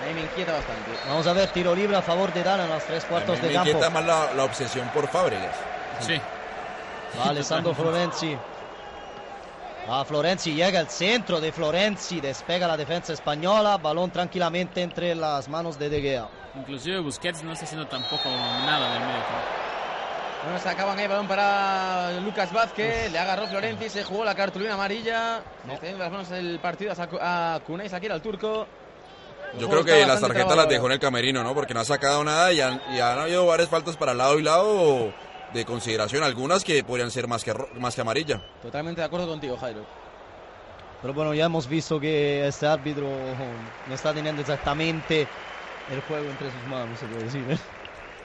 A 0.03 0.07
mí 0.07 0.15
me 0.15 0.23
inquieta 0.23 0.53
bastante. 0.53 0.91
Vamos 1.09 1.27
a 1.27 1.33
ver, 1.33 1.49
tiro 1.51 1.75
libre 1.75 1.97
a 1.97 2.03
favor 2.03 2.33
de 2.33 2.41
Italia 2.41 2.65
en 2.65 2.71
los 2.71 2.85
tres 2.85 3.05
cuartos 3.05 3.41
me 3.41 3.49
de 3.49 3.55
campo. 3.55 3.69
inquieta 3.71 3.91
más 3.91 4.05
la, 4.05 4.33
la 4.35 4.45
obsesión 4.45 4.89
por 4.89 5.07
Fábregas. 5.09 5.55
Sí, 6.01 6.21
Va 7.21 7.29
Alessandro 7.31 7.75
Florenzi. 7.75 8.37
Va 9.89 10.05
Florenzi, 10.05 10.55
llega 10.55 10.79
al 10.81 10.89
centro 10.89 11.41
de 11.41 11.53
Florenzi, 11.53 12.21
despega 12.21 12.67
la 12.69 12.77
defensa 12.77 13.13
española, 13.13 13.77
balón 13.79 14.11
tranquilamente 14.11 14.81
entre 14.83 15.15
las 15.15 15.49
manos 15.49 15.79
de 15.79 15.89
De 15.89 16.01
Gea. 16.01 16.29
inclusive 16.57 17.01
Busquets 17.01 17.43
no 17.43 17.53
está 17.53 17.65
haciendo 17.65 17.87
tampoco 17.89 18.29
nada 18.29 18.93
del 18.95 19.01
medio 19.01 19.21
campo. 19.23 19.47
Bueno, 20.45 20.59
se 20.59 20.69
acaban 20.69 20.99
ahí 20.99 21.07
balón 21.07 21.29
para 21.29 22.13
Lucas 22.21 22.53
Vázquez. 22.53 23.13
Le 23.13 23.19
agarró 23.19 23.47
Florenzi, 23.47 23.89
se 23.89 24.03
jugó 24.05 24.25
la 24.25 24.35
cartulina 24.35 24.75
amarilla. 24.75 25.41
No. 25.65 25.79
Yendo 25.81 25.99
las 25.99 26.11
manos 26.11 26.31
el 26.33 26.59
partido 26.59 26.91
a, 26.93 26.97
Saku- 26.97 27.19
a 27.21 27.61
Kunai 27.65 27.89
Sakir, 27.89 28.11
al 28.11 28.21
turco. 28.23 28.67
Yo 29.59 29.69
creo 29.69 29.85
que 29.85 30.07
las 30.07 30.21
tarjetas 30.21 30.57
las 30.57 30.69
dejó 30.69 30.87
en 30.87 30.93
el 30.93 30.99
camerino, 30.99 31.43
¿no? 31.43 31.55
Porque 31.55 31.75
no 31.75 31.81
ha 31.81 31.85
sacado 31.85 32.25
nada 32.25 32.53
y 32.53 32.61
han, 32.61 32.81
y 32.95 33.01
han 33.01 33.19
habido 33.19 33.47
varias 33.47 33.69
faltas 33.69 33.97
para 33.97 34.15
lado 34.15 34.39
y 34.39 34.43
lado 34.43 35.13
de 35.53 35.65
consideración. 35.67 36.23
Algunas 36.23 36.65
que 36.65 36.83
podrían 36.83 37.11
ser 37.11 37.29
más 37.29 37.45
que, 37.45 37.53
ro- 37.53 37.69
más 37.79 37.95
que 37.95 38.01
amarilla. 38.01 38.41
Totalmente 38.63 39.01
de 39.03 39.07
acuerdo 39.07 39.27
contigo, 39.29 39.57
Jairo. 39.59 39.85
Pero 41.03 41.15
bueno, 41.15 41.35
ya 41.35 41.45
hemos 41.47 41.67
visto 41.69 41.99
que 42.01 42.47
este 42.47 42.67
árbitro 42.67 43.09
no 43.89 43.95
está 43.95 44.15
teniendo 44.15 44.41
exactamente 44.41 45.27
el 45.91 46.01
juego 46.03 46.31
entre 46.31 46.51
sus 46.51 46.63
manos, 46.69 46.99
se 46.99 47.07
puede 47.07 47.25
decir. 47.25 47.45
¿eh? 47.51 47.59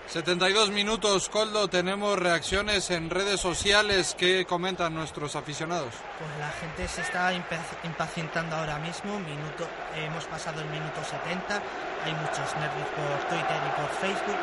72 0.07 0.69
minutos, 0.71 1.27
Coldo. 1.29 1.67
Tenemos 1.67 2.17
reacciones 2.17 2.89
en 2.91 3.09
redes 3.09 3.41
sociales 3.41 4.15
que 4.17 4.45
comentan 4.45 4.93
nuestros 4.95 5.35
aficionados. 5.35 5.93
Pues 6.17 6.31
la 6.39 6.49
gente 6.51 6.87
se 6.87 7.01
está 7.01 7.33
impa- 7.33 7.59
impacientando 7.83 8.55
ahora 8.55 8.79
mismo. 8.79 9.19
Minuto, 9.19 9.67
hemos 9.95 10.23
pasado 10.25 10.61
el 10.61 10.67
minuto 10.69 11.01
70. 11.03 11.61
Hay 12.05 12.13
muchos 12.13 12.55
nervios 12.55 12.87
por 12.95 13.29
Twitter 13.29 13.57
y 13.67 13.81
por 13.81 13.89
Facebook. 13.99 14.37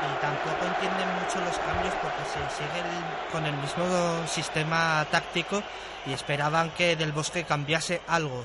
Y 0.00 0.20
tampoco 0.22 0.64
entienden 0.64 1.08
mucho 1.22 1.38
los 1.40 1.58
cambios 1.58 1.94
porque 2.00 2.24
se 2.24 2.56
sigue 2.56 2.80
el- 2.80 3.30
con 3.30 3.44
el 3.44 3.52
mismo 3.58 4.26
sistema 4.26 5.06
táctico 5.10 5.62
y 6.06 6.14
esperaban 6.14 6.70
que 6.70 6.96
Del 6.96 7.12
Bosque 7.12 7.44
cambiase 7.44 8.00
algo. 8.08 8.42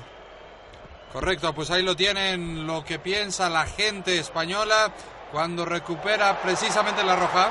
Correcto, 1.10 1.54
pues 1.54 1.70
ahí 1.70 1.82
lo 1.82 1.96
tienen 1.96 2.66
lo 2.66 2.84
que 2.84 2.98
piensa 2.98 3.48
la 3.48 3.64
gente 3.64 4.18
española 4.18 4.92
cuando 5.32 5.64
recupera 5.64 6.40
precisamente 6.40 7.02
la 7.04 7.16
roja. 7.16 7.50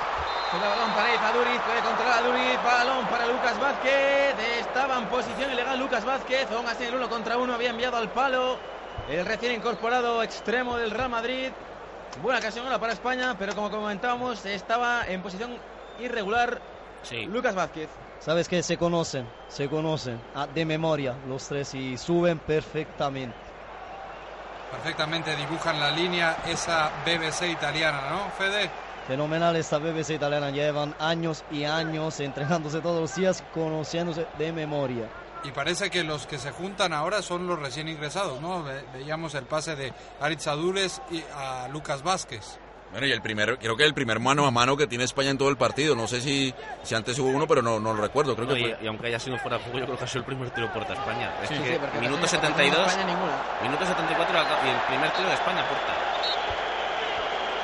Juega 0.52 0.70
balón 0.70 0.92
para 0.94 1.32
Duriz, 1.34 1.62
puede 1.62 1.80
controlar 1.82 2.20
a 2.20 2.22
Duriz, 2.22 2.64
balón 2.64 3.06
para 3.08 3.26
Lucas 3.26 3.60
Vázquez. 3.60 4.36
Estaba 4.60 4.98
en 4.98 5.06
posición 5.08 5.52
ilegal 5.52 5.80
Lucas 5.80 6.06
Vázquez, 6.06 6.50
aún 6.52 6.66
así 6.68 6.84
el 6.86 6.96
uno 6.96 7.10
contra 7.10 7.38
uno 7.38 7.54
había 7.54 7.72
enviado 7.72 7.98
al 7.98 8.10
palo. 8.10 8.58
el 9.10 9.26
recién 9.26 9.54
incorporado 9.54 10.24
extremo 10.24 10.78
del 10.78 10.92
Real 10.92 11.10
Madrid. 11.10 11.52
Buena 12.22 12.40
ocasión 12.40 12.66
ahora 12.66 12.80
para 12.80 12.94
España, 12.94 13.36
pero 13.38 13.54
como 13.56 13.70
comentábamos, 13.70 14.46
estaba 14.46 15.06
en 15.08 15.22
posición 15.22 15.58
irregular 16.00 16.62
Sí. 17.04 17.26
Lucas 17.26 17.54
Vázquez. 17.54 17.90
Sabes 18.20 18.48
que 18.48 18.64
se 18.64 18.78
conocen, 18.78 19.28
se 19.48 19.70
conocen 19.70 20.20
ah, 20.34 20.48
de 20.48 20.66
memoria 20.66 21.16
los 21.28 21.48
tres 21.48 21.76
y 21.76 21.98
suben 21.98 22.40
perfectamente. 22.40 23.36
Perfectamente 24.72 25.36
dibujan 25.36 25.80
la 25.80 25.92
línea 25.92 26.38
esa 26.48 26.92
BBC 27.06 27.50
italiana, 27.52 28.10
¿no, 28.12 28.30
Fede? 28.38 28.70
Fenomenal 29.08 29.56
esta 29.56 29.78
BBC 29.78 30.12
italiana, 30.12 30.50
llevan 30.50 30.96
años 31.00 31.44
y 31.52 31.64
años 31.64 32.20
entrenándose 32.20 32.82
todos 32.82 33.00
los 33.02 33.16
días, 33.16 33.44
conociéndose 33.54 34.26
de 34.38 34.52
memoria. 34.52 35.08
Y 35.44 35.52
parece 35.52 35.92
que 35.92 36.04
los 36.04 36.26
que 36.26 36.40
se 36.40 36.50
juntan 36.52 36.92
ahora 36.92 37.22
son 37.22 37.46
los 37.46 37.60
recién 37.60 37.88
ingresados, 37.88 38.42
¿no? 38.42 38.64
Ve- 38.64 38.84
veíamos 38.94 39.36
el 39.36 39.46
pase 39.46 39.76
de 39.76 39.94
Aritz 40.20 40.48
Adures 40.48 41.02
y 41.12 41.24
a 41.36 41.68
Lucas 41.68 42.02
Vázquez. 42.02 42.58
Bueno, 42.96 43.08
y 43.08 43.12
el 43.12 43.22
primer, 43.22 43.58
creo 43.60 43.76
que 43.76 43.84
el 43.84 43.94
primer 43.94 44.22
mano 44.22 44.46
a 44.46 44.52
mano 44.52 44.78
que 44.78 44.88
tiene 44.88 45.04
España 45.04 45.30
en 45.30 45.38
todo 45.38 45.50
el 45.50 45.58
partido. 45.58 45.98
No 45.98 46.08
sé 46.08 46.22
si, 46.22 46.54
si 46.82 46.96
antes 46.96 47.20
hubo 47.20 47.28
uno, 47.28 47.46
pero 47.46 47.62
no, 47.62 47.78
no 47.78 47.94
lo 47.94 48.02
recuerdo. 48.02 48.36
Creo 48.38 48.48
No, 48.48 48.54
que 48.54 48.60
y, 48.62 48.64
fue. 48.64 48.78
y 48.82 48.88
aunque 48.88 49.08
haya 49.08 49.20
sido 49.20 49.38
fuera 49.38 49.58
de 49.58 49.64
juego, 49.66 49.80
yo 49.80 49.86
creo 49.86 49.98
que 49.98 50.04
ha 50.06 50.08
sido 50.08 50.20
el 50.22 50.26
primer 50.26 50.50
tiro 50.52 50.72
puerta 50.72 50.94
a 50.94 50.96
España. 50.96 51.30
Es 51.44 51.50
Sí, 51.50 51.56
que 51.56 51.74
Sí, 51.76 51.80
minuto 52.00 52.24
España- 52.24 52.28
72, 52.56 52.88
España 52.88 53.04
ninguna. 53.06 53.34
minuto 53.64 53.86
74 53.86 54.38
y 54.38 54.70
el 54.70 54.78
primer 54.88 55.12
tiro 55.12 55.28
de 55.28 55.34
España 55.34 55.64
puerta. 55.68 55.94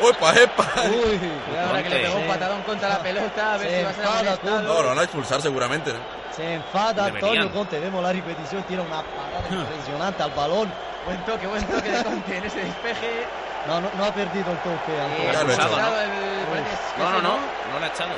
¡Opa, 0.03 0.33
epa! 0.41 0.67
Uy, 0.89 1.19
Y 1.53 1.57
ahora 1.65 1.83
que 1.83 1.89
le 1.89 1.99
pegó 2.01 2.17
un 2.17 2.27
patadón 2.27 2.61
contra 2.63 2.89
la 2.89 2.99
pelota, 3.01 3.53
a 3.53 3.57
ver 3.57 3.69
Se 3.69 3.77
si 3.77 3.83
va 3.83 3.89
a 3.89 3.93
ser 3.93 4.03
enfada, 4.03 4.19
amonestado. 4.19 4.61
No, 4.63 4.81
lo 4.81 4.87
van 4.89 4.99
a 4.99 5.03
expulsar 5.03 5.41
seguramente. 5.41 5.91
se 6.35 6.53
enfada 6.55 7.05
Deberían. 7.05 7.31
Antonio 7.37 7.51
Conte, 7.53 7.79
vemos 7.79 8.03
la 8.03 8.11
repetición, 8.11 8.63
tiene 8.63 8.83
una 8.83 9.01
parada 9.01 9.47
impresionante 9.49 10.23
al 10.23 10.31
balón. 10.31 10.73
Buen 11.05 11.23
toque, 11.25 11.47
buen 11.47 11.63
toque 11.67 11.89
de 11.89 12.03
Conte 12.03 12.37
en 12.37 12.43
ese 12.43 12.59
despeje. 12.65 13.25
No, 13.67 13.79
no, 13.79 13.89
no 13.95 14.05
ha 14.05 14.13
perdido 14.13 14.51
el 14.51 14.57
toque. 14.57 14.91
Eh, 14.91 15.29
echado, 15.29 16.01
el- 16.01 16.11
No, 16.49 16.55
sí, 16.65 16.97
no, 16.97 17.21
no, 17.21 17.37
no 17.73 17.79
lo 17.79 17.85
ha 17.85 17.87
echado. 17.87 18.11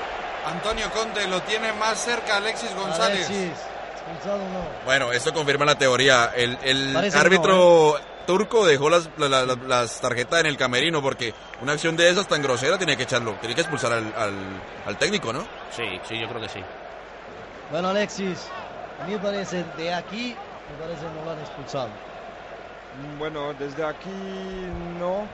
Antonio 0.46 0.90
Conte 0.92 1.28
lo 1.28 1.42
tiene 1.44 1.72
más 1.74 2.00
cerca 2.00 2.38
Alexis 2.38 2.74
González. 2.76 3.28
Alexis, 3.28 3.52
no. 4.28 4.86
Bueno, 4.86 5.12
esto 5.12 5.34
confirma 5.34 5.66
la 5.66 5.76
teoría. 5.76 6.32
El, 6.36 6.58
el 6.64 6.92
Parece 6.94 7.16
que 7.18 7.22
árbitro 7.22 7.96
turco 8.28 8.66
dejó 8.66 8.90
las, 8.90 9.10
la- 9.18 9.30
la- 9.30 9.46
la- 9.46 9.56
las 9.68 10.00
tarjetas 10.02 10.42
en 10.42 10.46
el 10.48 10.58
camerino 10.58 11.02
porque 11.02 11.34
una 11.62 11.74
acción 11.74 11.96
de 11.96 12.10
esas 12.10 12.28
tan 12.28 12.42
grosera 12.42 12.78
tiene 12.78 12.96
que 12.98 13.04
echarlo. 13.04 13.34
Tiene 13.40 13.56
que 13.56 13.62
expulsar 13.62 13.94
al, 13.94 14.14
al- 14.18 14.62
al 14.86 14.98
técnico, 14.98 15.32
¿no? 15.34 15.42
Sí, 15.76 15.84
sí, 16.08 16.20
yo 16.20 16.28
creo 16.30 16.42
que 16.42 16.50
sí. 16.50 16.62
Bueno, 17.72 17.90
Alexis, 17.90 18.48
a 19.02 19.06
mí 19.06 19.14
me 19.14 19.20
parece 19.20 19.64
de 19.78 19.94
aquí, 19.94 20.36
me 20.72 20.86
parece 20.86 21.04
no 21.18 21.24
lo 21.26 21.32
han 21.32 21.40
expulsado. 21.40 21.90
Mm, 22.94 23.18
Bueno, 23.18 23.54
desde 23.54 23.84
aquí 23.84 24.68
no, 24.72 25.32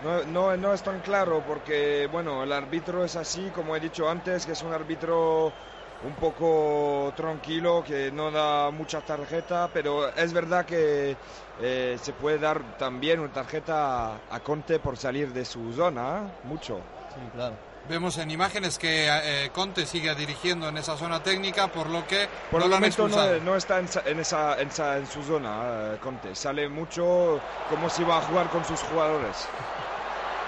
no, 0.00 0.24
no, 0.24 0.56
no 0.56 0.74
es 0.74 0.82
tan 0.82 1.00
claro 1.00 1.44
porque, 1.44 2.08
bueno, 2.10 2.42
el 2.42 2.52
árbitro 2.52 3.04
es 3.04 3.16
así, 3.16 3.50
como 3.52 3.76
he 3.76 3.80
dicho 3.80 4.08
antes, 4.08 4.46
que 4.46 4.52
es 4.52 4.62
un 4.62 4.72
árbitro 4.72 5.54
un 6.00 6.16
poco 6.16 7.12
tranquilo, 7.16 7.82
que 7.84 8.10
no 8.12 8.30
da 8.32 8.70
mucha 8.72 9.02
tarjeta, 9.02 9.70
pero 9.72 10.12
es 10.14 10.32
verdad 10.32 10.64
que 10.66 11.18
eh, 11.56 11.96
se 12.00 12.12
puede 12.14 12.38
dar 12.38 12.64
también 12.76 13.20
una 13.20 13.32
tarjeta 13.32 14.24
a, 14.28 14.40
Conte 14.40 14.80
por 14.80 14.98
salir 14.98 15.32
de 15.32 15.44
su 15.44 15.72
zona, 15.72 16.32
¿eh? 16.34 16.38
mucho. 16.42 16.88
Sí, 17.08 17.30
claro. 17.30 17.60
Vemos 17.88 18.16
en 18.18 18.30
imágenes 18.30 18.78
que 18.78 19.08
eh, 19.10 19.50
Conte 19.52 19.84
sigue 19.86 20.14
dirigiendo 20.14 20.68
en 20.68 20.78
esa 20.78 20.96
zona 20.96 21.22
técnica, 21.22 21.66
por 21.68 21.88
lo 21.90 22.06
que 22.06 22.28
Por 22.50 22.60
no 22.60 22.64
el 22.66 22.70
lo 22.70 22.76
han 22.76 22.82
momento 22.82 23.08
no, 23.08 23.40
no 23.40 23.56
está 23.56 23.78
en, 23.80 23.88
sa- 23.88 24.02
en 24.06 24.20
esa, 24.20 24.60
en, 24.60 24.68
esa- 24.68 24.96
en 24.98 25.06
su 25.06 25.22
zona, 25.22 25.94
eh, 25.94 25.98
Conte. 26.00 26.34
Sale 26.34 26.68
mucho 26.68 27.40
como 27.68 27.90
si 27.90 28.04
va 28.04 28.18
a 28.18 28.22
jugar 28.22 28.48
con 28.50 28.64
sus 28.64 28.80
jugadores. 28.82 29.48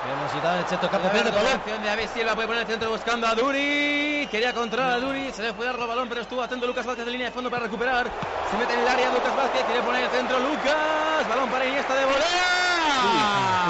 Vemos 0.06 0.32
Zidane, 0.32 0.60
el 0.60 0.66
centro 0.66 0.90
campo, 0.90 1.06
La 1.06 1.12
pierde 1.12 1.28
el 1.30 1.34
balón. 1.34 1.60
de 1.82 1.86
David 1.88 2.08
Silva 2.14 2.34
puede 2.34 2.46
poner 2.46 2.62
el 2.62 2.68
centro 2.68 2.90
buscando 2.90 3.26
a 3.26 3.34
Duri. 3.34 4.28
Quería 4.30 4.52
controlar 4.52 4.92
a 4.92 5.00
Duri. 5.00 5.32
Se 5.32 5.42
le 5.42 5.54
fue 5.54 5.64
darlo 5.64 5.82
el 5.84 5.88
balón, 5.88 6.08
pero 6.10 6.20
estuvo 6.20 6.42
atento 6.42 6.66
Lucas 6.66 6.84
Vázquez 6.86 7.06
de 7.06 7.10
línea 7.10 7.28
de 7.28 7.32
fondo 7.32 7.50
para 7.50 7.62
recuperar. 7.64 8.06
Se 8.50 8.56
mete 8.58 8.74
en 8.74 8.80
el 8.80 8.88
área 8.88 9.10
Lucas 9.10 9.34
Vázquez. 9.34 9.62
Quiere 9.64 9.80
poner 9.82 10.04
el 10.04 10.10
centro 10.10 10.38
Lucas. 10.40 11.26
Balón 11.28 11.48
para 11.50 11.64
Iniesta 11.64 11.94
de 11.94 12.04
volea. 12.04 13.63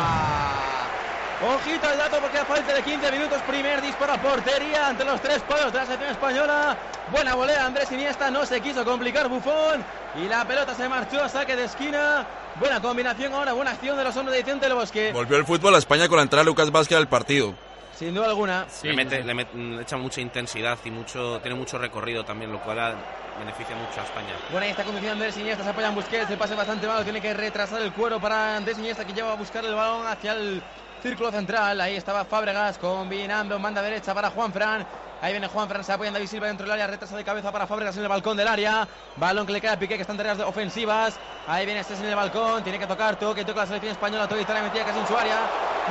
Ojito 1.46 1.86
al 1.88 1.98
dato 1.98 2.18
porque 2.20 2.38
a 2.38 2.44
falta 2.46 2.72
de 2.72 2.82
15 2.82 3.12
minutos, 3.12 3.42
primer 3.42 3.82
disparo 3.82 4.14
a 4.14 4.18
portería 4.18 4.88
ante 4.88 5.04
los 5.04 5.20
tres 5.20 5.40
palos 5.42 5.72
de 5.72 5.78
la 5.78 5.84
selección 5.84 6.10
española. 6.12 6.76
Buena 7.10 7.34
volea 7.34 7.66
Andrés 7.66 7.92
Iniesta, 7.92 8.30
no 8.30 8.46
se 8.46 8.60
quiso 8.62 8.82
complicar 8.84 9.28
Bufón 9.28 9.84
y 10.16 10.26
la 10.26 10.46
pelota 10.46 10.74
se 10.74 10.88
marchó 10.88 11.22
a 11.22 11.28
saque 11.28 11.54
de 11.54 11.64
esquina. 11.64 12.24
Buena 12.58 12.80
combinación 12.80 13.34
ahora, 13.34 13.52
buena 13.52 13.72
acción 13.72 13.96
de 13.98 14.04
los 14.04 14.16
hombres 14.16 14.36
de 14.38 14.42
Vicente 14.42 14.66
del 14.66 14.74
Bosque. 14.74 15.12
Volvió 15.12 15.36
el 15.36 15.44
fútbol 15.44 15.74
a 15.74 15.78
España 15.78 16.08
con 16.08 16.16
la 16.16 16.22
entrada 16.22 16.42
de 16.44 16.46
Lucas 16.46 16.70
Vázquez 16.70 16.96
al 16.96 17.08
partido. 17.08 17.52
Sin 17.98 18.14
duda 18.14 18.26
alguna. 18.26 18.64
Sí, 18.68 18.88
le, 18.88 18.94
mete, 18.96 19.18
sí. 19.18 19.22
le, 19.24 19.34
met- 19.34 19.52
le 19.76 19.82
echa 19.82 19.96
mucha 19.96 20.20
intensidad 20.20 20.78
y 20.84 20.90
mucho 20.90 21.40
tiene 21.40 21.56
mucho 21.56 21.78
recorrido 21.78 22.24
también, 22.24 22.50
lo 22.50 22.58
cual 22.60 22.94
beneficia 23.38 23.76
mucho 23.76 24.00
a 24.00 24.04
España. 24.04 24.32
Buena 24.50 24.66
esta 24.66 24.82
conducción 24.82 25.18
de 25.18 25.24
Andrés 25.26 25.36
Iniesta, 25.40 25.62
se 25.62 25.70
apoya 25.70 25.88
en 25.88 25.94
Busquets, 25.94 26.30
el 26.30 26.38
pase 26.38 26.54
bastante 26.54 26.86
malo, 26.88 27.04
tiene 27.04 27.20
que 27.20 27.34
retrasar 27.34 27.82
el 27.82 27.92
cuero 27.92 28.18
para 28.18 28.56
Andrés 28.56 28.78
Iniesta 28.78 29.04
que 29.04 29.12
lleva 29.12 29.32
a 29.32 29.36
buscar 29.36 29.64
el 29.64 29.74
balón 29.74 30.06
hacia 30.08 30.32
el 30.32 30.60
círculo 31.04 31.30
central. 31.30 31.78
Ahí 31.82 31.96
estaba 31.96 32.24
Fábregas 32.24 32.78
combinando, 32.78 33.58
manda 33.58 33.82
derecha 33.82 34.14
para 34.14 34.30
Juan 34.30 34.50
Fran. 34.52 34.86
Ahí 35.20 35.32
viene 35.32 35.48
Juan 35.48 35.68
Fran, 35.68 35.84
se 35.84 35.92
apoya 35.92 36.08
en 36.08 36.14
David 36.14 36.28
Silva 36.28 36.46
dentro 36.46 36.64
del 36.64 36.72
área, 36.72 36.86
retrasa 36.86 37.14
de 37.14 37.22
cabeza 37.22 37.52
para 37.52 37.66
Fábregas 37.66 37.94
en 37.98 38.04
el 38.04 38.08
balcón 38.08 38.38
del 38.38 38.48
área. 38.48 38.88
Balón 39.16 39.46
que 39.46 39.52
le 39.52 39.60
queda 39.60 39.74
a 39.74 39.78
Piqué 39.78 39.96
que 39.96 40.00
está 40.00 40.12
en 40.12 40.16
tareas 40.16 40.40
ofensivas. 40.40 41.18
Ahí 41.46 41.66
viene 41.66 41.80
este 41.80 41.92
en 41.94 42.06
el 42.06 42.16
balcón, 42.16 42.62
tiene 42.62 42.78
que 42.78 42.86
tocar, 42.86 43.16
toque, 43.16 43.44
toca 43.44 43.60
la 43.60 43.66
selección 43.66 43.92
española, 43.92 44.26
toda 44.26 44.40
Italia 44.40 44.62
metida 44.62 44.86
casi 44.86 44.98
en 44.98 45.06
su 45.06 45.16
área. 45.16 45.40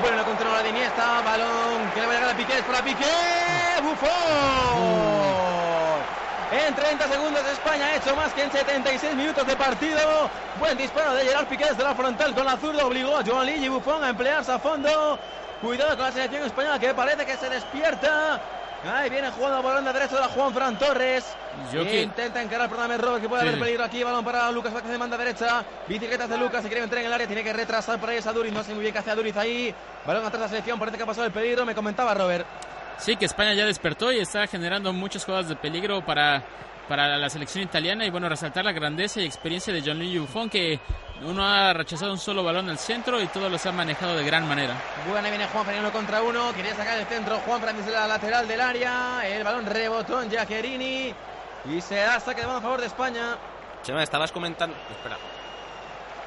Bueno, 0.01 0.17
la 0.17 0.23
controla 0.23 0.63
de 0.63 0.69
Iniesta, 0.69 1.21
balón 1.21 1.91
que 1.93 2.01
le 2.01 2.07
va 2.07 2.13
a 2.13 2.15
llegar 2.15 2.33
a 2.33 2.37
Piqué, 2.37 2.57
es 2.57 2.63
para 2.63 2.83
Piqué, 2.83 3.05
Buffon. 3.83 5.42
En 6.53 6.75
30 6.75 7.07
segundos 7.07 7.41
España 7.51 7.87
ha 7.87 7.95
hecho 7.95 8.15
más 8.15 8.31
que 8.33 8.43
en 8.43 8.51
76 8.51 9.15
minutos 9.15 9.45
de 9.47 9.55
partido. 9.55 10.29
Buen 10.59 10.77
disparo 10.77 11.15
de 11.15 11.25
Gerard 11.25 11.47
Piqué 11.47 11.65
desde 11.65 11.83
la 11.83 11.95
frontal 11.95 12.35
con 12.35 12.45
la 12.45 12.57
zurda. 12.57 12.85
Obligó 12.85 13.17
a 13.17 13.23
Joan 13.25 13.47
Ligi 13.47 13.69
Buffon 13.69 14.03
a 14.03 14.09
emplearse 14.09 14.51
a 14.51 14.59
fondo. 14.59 15.17
Cuidado 15.61 15.95
con 15.97 16.05
la 16.05 16.11
selección 16.11 16.43
española 16.43 16.77
que 16.77 16.93
parece 16.93 17.25
que 17.25 17.35
se 17.37 17.49
despierta. 17.49 18.39
Ahí 18.85 19.09
viene 19.09 19.31
jugando 19.31 19.61
por 19.63 19.73
banda 19.73 19.93
derecha 19.93 20.15
de 20.15 20.21
la 20.21 20.27
Juan 20.27 20.53
Fran 20.53 20.77
Torres. 20.77 21.23
Yo 21.71 21.81
Intenta 21.81 22.41
encarar 22.41 22.67
por 22.69 22.77
Dame 22.77 22.97
Robert 22.97 23.21
que 23.23 23.29
puede 23.29 23.41
Sí. 23.43 23.47
haber 23.47 23.59
peligro 23.59 23.83
aquí. 23.85 24.03
Balón 24.03 24.23
para 24.25 24.51
Lucas 24.51 24.73
Vázquez 24.73 24.91
de 24.91 24.97
banda 24.97 25.17
derecha. 25.17 25.63
Bicicletas 25.87 26.29
de 26.29 26.37
Lucas. 26.37 26.61
Se 26.61 26.67
quiere 26.67 26.83
entrar 26.83 26.99
en 27.01 27.07
el 27.07 27.13
área. 27.13 27.25
Tiene 27.25 27.43
que 27.43 27.53
retrasar 27.53 27.97
por 27.99 28.09
ahí 28.09 28.19
a 28.23 28.31
Duriz. 28.31 28.53
No 28.53 28.61
sé 28.63 28.73
muy 28.73 28.81
bien 28.81 28.93
qué 28.93 28.99
hace 28.99 29.09
a 29.09 29.15
Duriz 29.15 29.35
ahí. 29.37 29.73
Balón 30.05 30.23
atrás 30.25 30.33
de 30.33 30.39
la 30.45 30.49
selección. 30.49 30.77
Parece 30.77 30.97
que 30.97 31.03
ha 31.03 31.07
pasado 31.07 31.25
el 31.25 31.31
peligro. 31.31 31.65
Me 31.65 31.73
comentaba 31.73 32.13
Robert. 32.13 32.45
Sí, 32.97 33.15
que 33.17 33.25
España 33.25 33.53
ya 33.53 33.65
despertó 33.65 34.11
y 34.11 34.19
está 34.19 34.47
generando 34.47 34.93
muchas 34.93 35.25
jugadas 35.25 35.49
de 35.49 35.55
peligro 35.55 36.05
para, 36.05 36.41
para 36.87 37.17
la 37.17 37.29
selección 37.29 37.63
italiana. 37.63 38.05
Y 38.05 38.09
bueno, 38.09 38.29
resaltar 38.29 38.63
la 38.63 38.71
grandeza 38.71 39.19
y 39.19 39.25
experiencia 39.25 39.73
de 39.73 39.81
John 39.85 39.99
Lee 39.99 40.17
Buffon, 40.19 40.49
que 40.49 40.79
uno 41.23 41.45
ha 41.45 41.73
rechazado 41.73 42.11
un 42.13 42.17
solo 42.19 42.43
balón 42.43 42.69
al 42.69 42.77
centro 42.77 43.21
y 43.21 43.27
todos 43.27 43.51
los 43.51 43.65
ha 43.65 43.71
manejado 43.71 44.15
de 44.15 44.23
gran 44.23 44.47
manera. 44.47 44.75
Buena 45.09 45.29
viene 45.29 45.45
Juan 45.47 45.65
Fran 45.65 45.79
uno 45.79 45.91
contra 45.91 46.21
uno. 46.21 46.53
Quería 46.53 46.75
sacar 46.75 46.97
el 46.99 47.05
centro. 47.07 47.39
Juan 47.39 47.61
Fran 47.61 47.75
desde 47.77 47.91
la 47.91 48.07
lateral 48.07 48.47
del 48.47 48.61
área. 48.61 49.21
El 49.27 49.43
balón 49.43 49.65
rebotó 49.65 50.21
en 50.21 50.29
Giaccherini. 50.29 51.13
Y 51.65 51.81
se 51.81 51.95
da 51.95 52.19
saque 52.19 52.41
de 52.41 52.47
mano 52.47 52.59
a 52.59 52.61
favor 52.61 52.79
de 52.81 52.87
España. 52.87 53.37
Chema, 53.83 54.03
estabas 54.03 54.31
comentando. 54.31 54.75
Espera. 54.91 55.17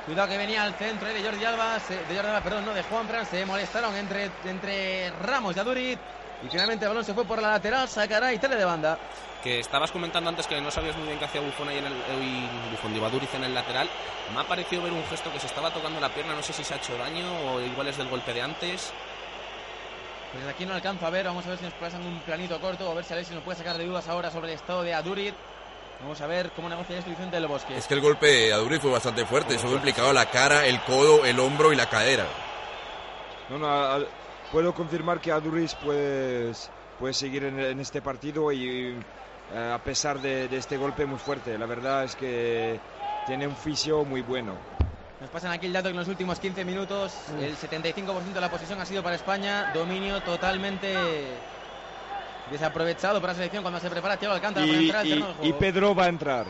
Cuidado 0.06 0.28
que 0.28 0.38
venía 0.38 0.62
al 0.62 0.74
centro 0.74 1.08
eh, 1.08 1.14
de 1.14 1.22
Jordi 1.22 1.44
Alba. 1.44 1.78
se- 1.80 1.94
de 1.96 2.14
Jordi 2.14 2.28
Alba, 2.28 2.40
perdón, 2.40 2.64
no, 2.66 2.74
de 2.74 2.82
Juan 2.84 3.06
Fran. 3.08 3.26
Se 3.26 3.44
molestaron 3.46 3.94
entre, 3.96 4.30
entre 4.44 5.10
Ramos 5.22 5.56
y 5.56 5.60
Aduriz. 5.60 5.98
Y 6.44 6.48
finalmente 6.48 6.84
el 6.84 6.90
balón 6.90 7.04
se 7.04 7.14
fue 7.14 7.24
por 7.24 7.40
la 7.40 7.52
lateral. 7.52 7.88
Sacará 7.88 8.32
y 8.32 8.38
tele 8.38 8.56
de 8.56 8.64
banda. 8.64 8.98
Que 9.42 9.60
estabas 9.60 9.92
comentando 9.92 10.28
antes 10.28 10.46
que 10.46 10.60
no 10.60 10.70
sabías 10.70 10.96
muy 10.96 11.06
bien 11.06 11.18
qué 11.18 11.24
hacía 11.24 11.40
Buffon 11.40 11.68
ahí 11.68 11.78
en 11.78 11.86
el. 11.86 11.92
y 11.92 12.92
digo, 12.92 13.06
Aduriz 13.06 13.32
en 13.34 13.44
el 13.44 13.54
lateral. 13.54 13.88
Me 14.34 14.40
ha 14.40 14.44
parecido 14.44 14.82
ver 14.82 14.92
un 14.92 15.04
gesto 15.06 15.32
que 15.32 15.38
se 15.40 15.46
estaba 15.46 15.70
tocando 15.70 16.00
la 16.00 16.08
pierna. 16.08 16.34
No 16.34 16.42
sé 16.42 16.52
si 16.52 16.64
se 16.64 16.74
ha 16.74 16.76
hecho 16.76 16.96
daño 16.98 17.26
o 17.52 17.60
igual 17.60 17.86
es 17.88 17.96
del 17.96 18.08
golpe 18.08 18.32
de 18.34 18.42
antes. 18.42 18.92
Pues 20.32 20.42
desde 20.44 20.50
aquí 20.50 20.66
no 20.66 20.74
alcanzo 20.74 21.06
a 21.06 21.10
ver. 21.10 21.26
Vamos 21.26 21.46
a 21.46 21.50
ver 21.50 21.58
si 21.58 21.64
nos 21.64 21.74
pasan 21.74 22.04
un 22.04 22.18
planito 22.20 22.60
corto. 22.60 22.90
A 22.90 22.94
ver 22.94 23.04
si 23.04 23.12
Alexis 23.12 23.34
nos 23.34 23.44
puede 23.44 23.58
sacar 23.58 23.78
de 23.78 23.86
dudas 23.86 24.08
ahora 24.08 24.30
sobre 24.30 24.48
el 24.48 24.54
estado 24.54 24.82
de 24.82 24.94
Aduriz. 24.94 25.34
Vamos 26.00 26.20
a 26.20 26.26
ver 26.26 26.50
cómo 26.50 26.68
negocia 26.68 26.98
esto 26.98 27.08
Vicente 27.10 27.36
del 27.36 27.46
Bosque. 27.46 27.76
Es 27.76 27.86
que 27.86 27.94
el 27.94 28.00
golpe 28.00 28.26
de 28.26 28.52
Aduriz 28.52 28.80
fue 28.82 28.90
bastante 28.90 29.24
fuerte. 29.24 29.54
Estuvo 29.54 29.72
implicado 29.74 30.12
la 30.12 30.26
cara, 30.26 30.66
el 30.66 30.80
codo, 30.82 31.24
el 31.24 31.38
hombro 31.40 31.72
y 31.72 31.76
la 31.76 31.88
cadera. 31.88 32.24
No, 33.48 33.58
no, 33.58 33.66
a- 33.68 33.94
a- 33.96 34.00
puedo 34.52 34.72
confirmar 34.74 35.20
que 35.20 35.32
Aduriz 35.32 35.74
puede, 35.74 36.52
puede 36.98 37.14
seguir 37.14 37.44
en, 37.44 37.58
en 37.60 37.80
este 37.80 38.00
partido 38.02 38.50
y 38.52 38.96
eh, 39.52 39.72
a 39.74 39.78
pesar 39.82 40.20
de, 40.20 40.48
de 40.48 40.56
este 40.56 40.76
golpe 40.76 41.06
muy 41.06 41.18
fuerte. 41.18 41.56
La 41.58 41.66
verdad 41.66 42.04
es 42.04 42.16
que 42.16 42.78
tiene 43.26 43.46
un 43.46 43.56
fisio 43.56 44.04
muy 44.04 44.22
bueno. 44.22 44.54
Nos 45.20 45.30
pasan 45.30 45.50
aquí 45.52 45.66
el 45.66 45.72
dato 45.72 45.88
que 45.88 45.92
en 45.92 45.96
los 45.98 46.08
últimos 46.08 46.38
15 46.38 46.64
minutos 46.64 47.14
el 47.40 47.56
75% 47.56 48.32
de 48.34 48.40
la 48.40 48.50
posesión 48.50 48.80
ha 48.80 48.84
sido 48.86 49.02
para 49.02 49.16
España. 49.16 49.70
Dominio 49.72 50.20
totalmente 50.22 50.94
desaprovechado 52.50 53.20
para 53.20 53.32
la 53.32 53.36
selección 53.38 53.62
cuando 53.62 53.80
se 53.80 53.90
prepara 53.90 54.16
Thiago 54.16 54.34
Alcántara 54.34 54.66
para 54.66 54.78
Y, 54.78 54.84
entrar 54.84 55.00
al 55.00 55.06
y- 55.06 55.10
terreno 55.10 55.26
de 55.28 55.32
y 55.32 55.36
juego. 55.36 55.58
Pedro 55.58 55.94
va 55.94 56.04
a 56.04 56.08
entrar. 56.08 56.46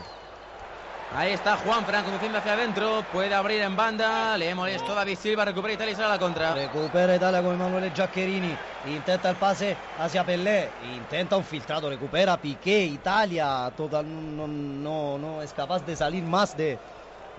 Ahí 1.09 1.31
está 1.31 1.55
Juan 1.55 1.85
Fran 1.85 2.03
conduciendo 2.03 2.37
hacia 2.37 2.53
adentro. 2.53 3.03
Puede 3.13 3.33
abrir 3.33 3.61
en 3.61 3.75
banda. 3.75 4.37
Le 4.37 4.53
molesto 4.53 4.93
David 4.93 5.17
Silva. 5.17 5.45
Recupera 5.45 5.73
Italia 5.73 5.93
y 5.93 5.95
sale 5.95 6.07
a 6.07 6.11
la 6.11 6.19
contra. 6.19 6.53
Recupera 6.53 7.15
Italia 7.15 7.41
con 7.41 7.55
Emanuele 7.55 7.91
Giaccherini. 7.91 8.55
Intenta 8.87 9.29
el 9.29 9.37
pase 9.37 9.77
hacia 9.97 10.25
Pelé. 10.25 10.69
Intenta 10.95 11.37
un 11.37 11.45
filtrado. 11.45 11.89
Recupera 11.89 12.35
Piqué. 12.37 12.83
Italia 12.83 13.71
total, 13.75 14.05
no, 14.05 14.47
no, 14.47 15.17
no 15.17 15.41
es 15.41 15.53
capaz 15.53 15.85
de 15.85 15.95
salir 15.95 16.23
más 16.23 16.57
de, 16.57 16.77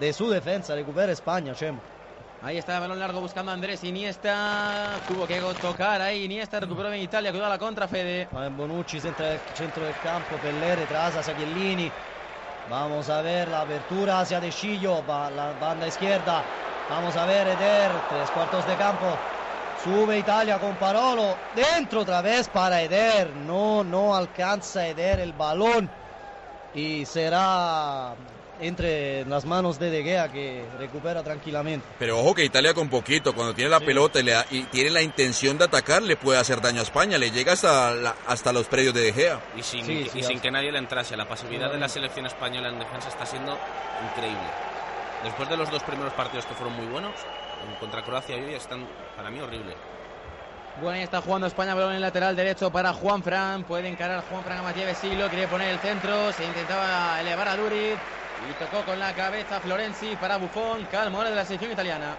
de 0.01 0.13
su 0.15 0.31
defensa. 0.31 0.75
Recupera 0.75 1.13
España, 1.13 1.55
Chemo. 1.55 1.81
Ahí 2.41 2.57
está 2.57 2.77
el 2.77 2.81
balón 2.81 2.99
largo 2.99 3.21
buscando 3.21 3.51
a 3.51 3.55
Andrés 3.55 3.85
Iniesta. 3.85 5.03
Tuvo 5.07 5.27
que 5.27 5.43
tocar 5.61 6.01
ahí 6.01 6.25
Iniesta. 6.25 6.59
Recuperó 6.59 6.89
bien 6.89 7.03
Italia. 7.03 7.33
Cuidado 7.33 7.53
a 7.53 7.55
la 7.57 7.59
contra, 7.59 7.87
Fede. 7.87 8.29
Bonucci 8.33 8.99
centro 8.99 9.27
del, 9.27 9.41
centro 9.53 9.85
del 9.85 9.99
campo. 10.03 10.37
Pelé 10.39 10.75
retrasa 10.75 11.21
hacia 11.21 11.37
Chiellini. 11.37 11.93
Vamos 12.71 13.09
a 13.09 13.23
ver 13.23 13.49
la 13.49 13.63
apertura 13.63 14.21
hacia 14.21 14.41
De 14.41 14.51
Chillo, 14.51 15.03
la 15.07 15.55
banda 15.59 15.87
izquierda. 15.87 16.45
Vamos 16.91 17.17
a 17.17 17.25
ver 17.25 17.49
Eder, 17.49 17.91
tres 18.11 18.31
cuartos 18.31 18.67
de 18.67 18.77
campo. 18.77 19.07
Sube 19.83 20.19
Italia 20.19 20.59
con 20.59 20.75
Parolo. 20.77 21.35
Dentro 21.55 22.01
otra 22.01 22.21
vez 22.21 22.47
para 22.49 22.83
Eder. 22.83 23.35
No, 23.35 23.83
no 23.83 24.15
alcanza 24.15 24.87
Eder 24.87 25.21
el 25.21 25.33
balón. 25.33 25.89
Y 26.75 27.07
será 27.07 28.15
entre 28.61 29.25
las 29.27 29.45
manos 29.45 29.79
de 29.79 29.91
De 29.91 30.03
Gea 30.03 30.33
que 30.33 30.65
recupera 30.79 31.23
tranquilamente. 31.23 31.87
Pero 31.99 32.19
ojo 32.19 32.35
que 32.35 32.45
Italia 32.45 32.75
con 32.75 32.89
poquito, 32.89 33.35
cuando 33.35 33.55
tiene 33.55 33.71
la 33.71 33.81
pelota 33.81 34.21
y, 34.21 34.23
le 34.25 34.35
y 34.51 34.63
tiene 34.65 34.91
la 34.91 35.03
intención 35.03 35.59
de 35.59 35.65
atacar, 35.65 36.03
le 36.03 36.17
puede 36.17 36.39
hacer 36.39 36.61
daño 36.61 36.81
a 36.81 36.83
España, 36.83 37.19
le 37.19 37.31
llega 37.31 37.53
hasta, 37.53 37.93
la- 37.93 38.15
hasta 38.27 38.53
los 38.53 38.67
predios 38.67 38.95
de 38.95 39.01
De 39.03 39.13
Gea. 39.13 39.41
Y 39.57 39.63
sin, 39.63 39.85
Sí, 39.85 40.05
que- 40.05 40.11
sí, 40.11 40.19
y 40.21 40.23
sin 40.23 40.41
que 40.41 40.51
nadie 40.51 40.73
le 40.73 40.79
entrase. 40.79 41.17
La 41.17 41.29
pasividad 41.29 41.71
de 41.71 41.79
la 41.79 41.89
selección 41.89 42.27
española 42.27 42.69
en 42.69 42.79
defensa 42.79 43.09
está 43.09 43.25
siendo 43.27 43.57
increíble. 44.11 44.49
Después 45.25 45.49
de 45.49 45.57
los 45.57 45.71
dos 45.71 45.83
primeros 45.83 46.13
partidos 46.13 46.47
que 46.47 46.55
fueron 46.55 46.77
muy 46.77 46.87
buenos, 46.87 47.13
en 47.69 47.75
contra 47.81 48.03
Croacia 48.03 48.37
y 48.37 48.41
hoy 48.45 48.55
están 48.55 48.87
para 49.17 49.31
mí 49.31 49.41
horrible. 49.41 49.75
Bueno, 50.81 50.97
ahí 50.97 51.03
está 51.03 51.21
jugando 51.21 51.49
España, 51.49 51.75
balón 51.75 51.91
en 51.91 51.97
el 51.97 52.03
lateral 52.03 52.37
derecho 52.37 52.71
para 52.71 52.93
Juan 52.93 53.21
Fran. 53.25 53.65
Puede 53.65 53.89
encarar 53.89 54.23
Juan 54.31 54.45
Fran 54.45 54.59
a 54.59 54.63
Matías 54.63 54.87
Vesilo, 54.87 55.29
quiere 55.29 55.49
poner 55.49 55.71
el 55.71 55.79
centro, 55.81 56.33
se 56.33 56.45
intentaba 56.45 57.21
elevar 57.21 57.49
a 57.49 57.57
Duriz 57.57 57.97
y 58.49 58.53
tocó 58.63 58.85
con 58.85 58.99
la 58.99 59.13
cabeza 59.15 59.61
Florenzi 59.61 60.17
para 60.17 60.37
Buffon, 60.37 60.87
calmo 60.91 61.19
ahora 61.19 61.31
de 61.31 61.37
la 61.37 61.45
selección 61.45 61.73
italiana. 61.73 62.17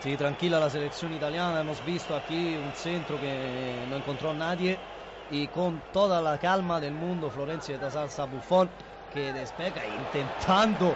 Sí, 0.00 0.16
tranquila 0.16 0.60
la 0.60 0.70
selección 0.70 1.12
italiana. 1.12 1.60
Hemos 1.60 1.84
visto 1.84 2.14
aquí 2.14 2.56
un 2.56 2.72
centro 2.72 3.20
que 3.20 3.84
no 3.88 3.96
encontró 3.96 4.32
nadie. 4.32 4.78
Y 5.30 5.48
con 5.48 5.82
toda 5.92 6.22
la 6.22 6.38
calma 6.38 6.80
del 6.80 6.94
mundo, 6.94 7.30
Florencia 7.30 7.76
de 7.76 7.90
salsa 7.90 8.24
Buffon 8.24 8.70
que 9.12 9.32
despega 9.32 9.84
intentando 9.86 10.94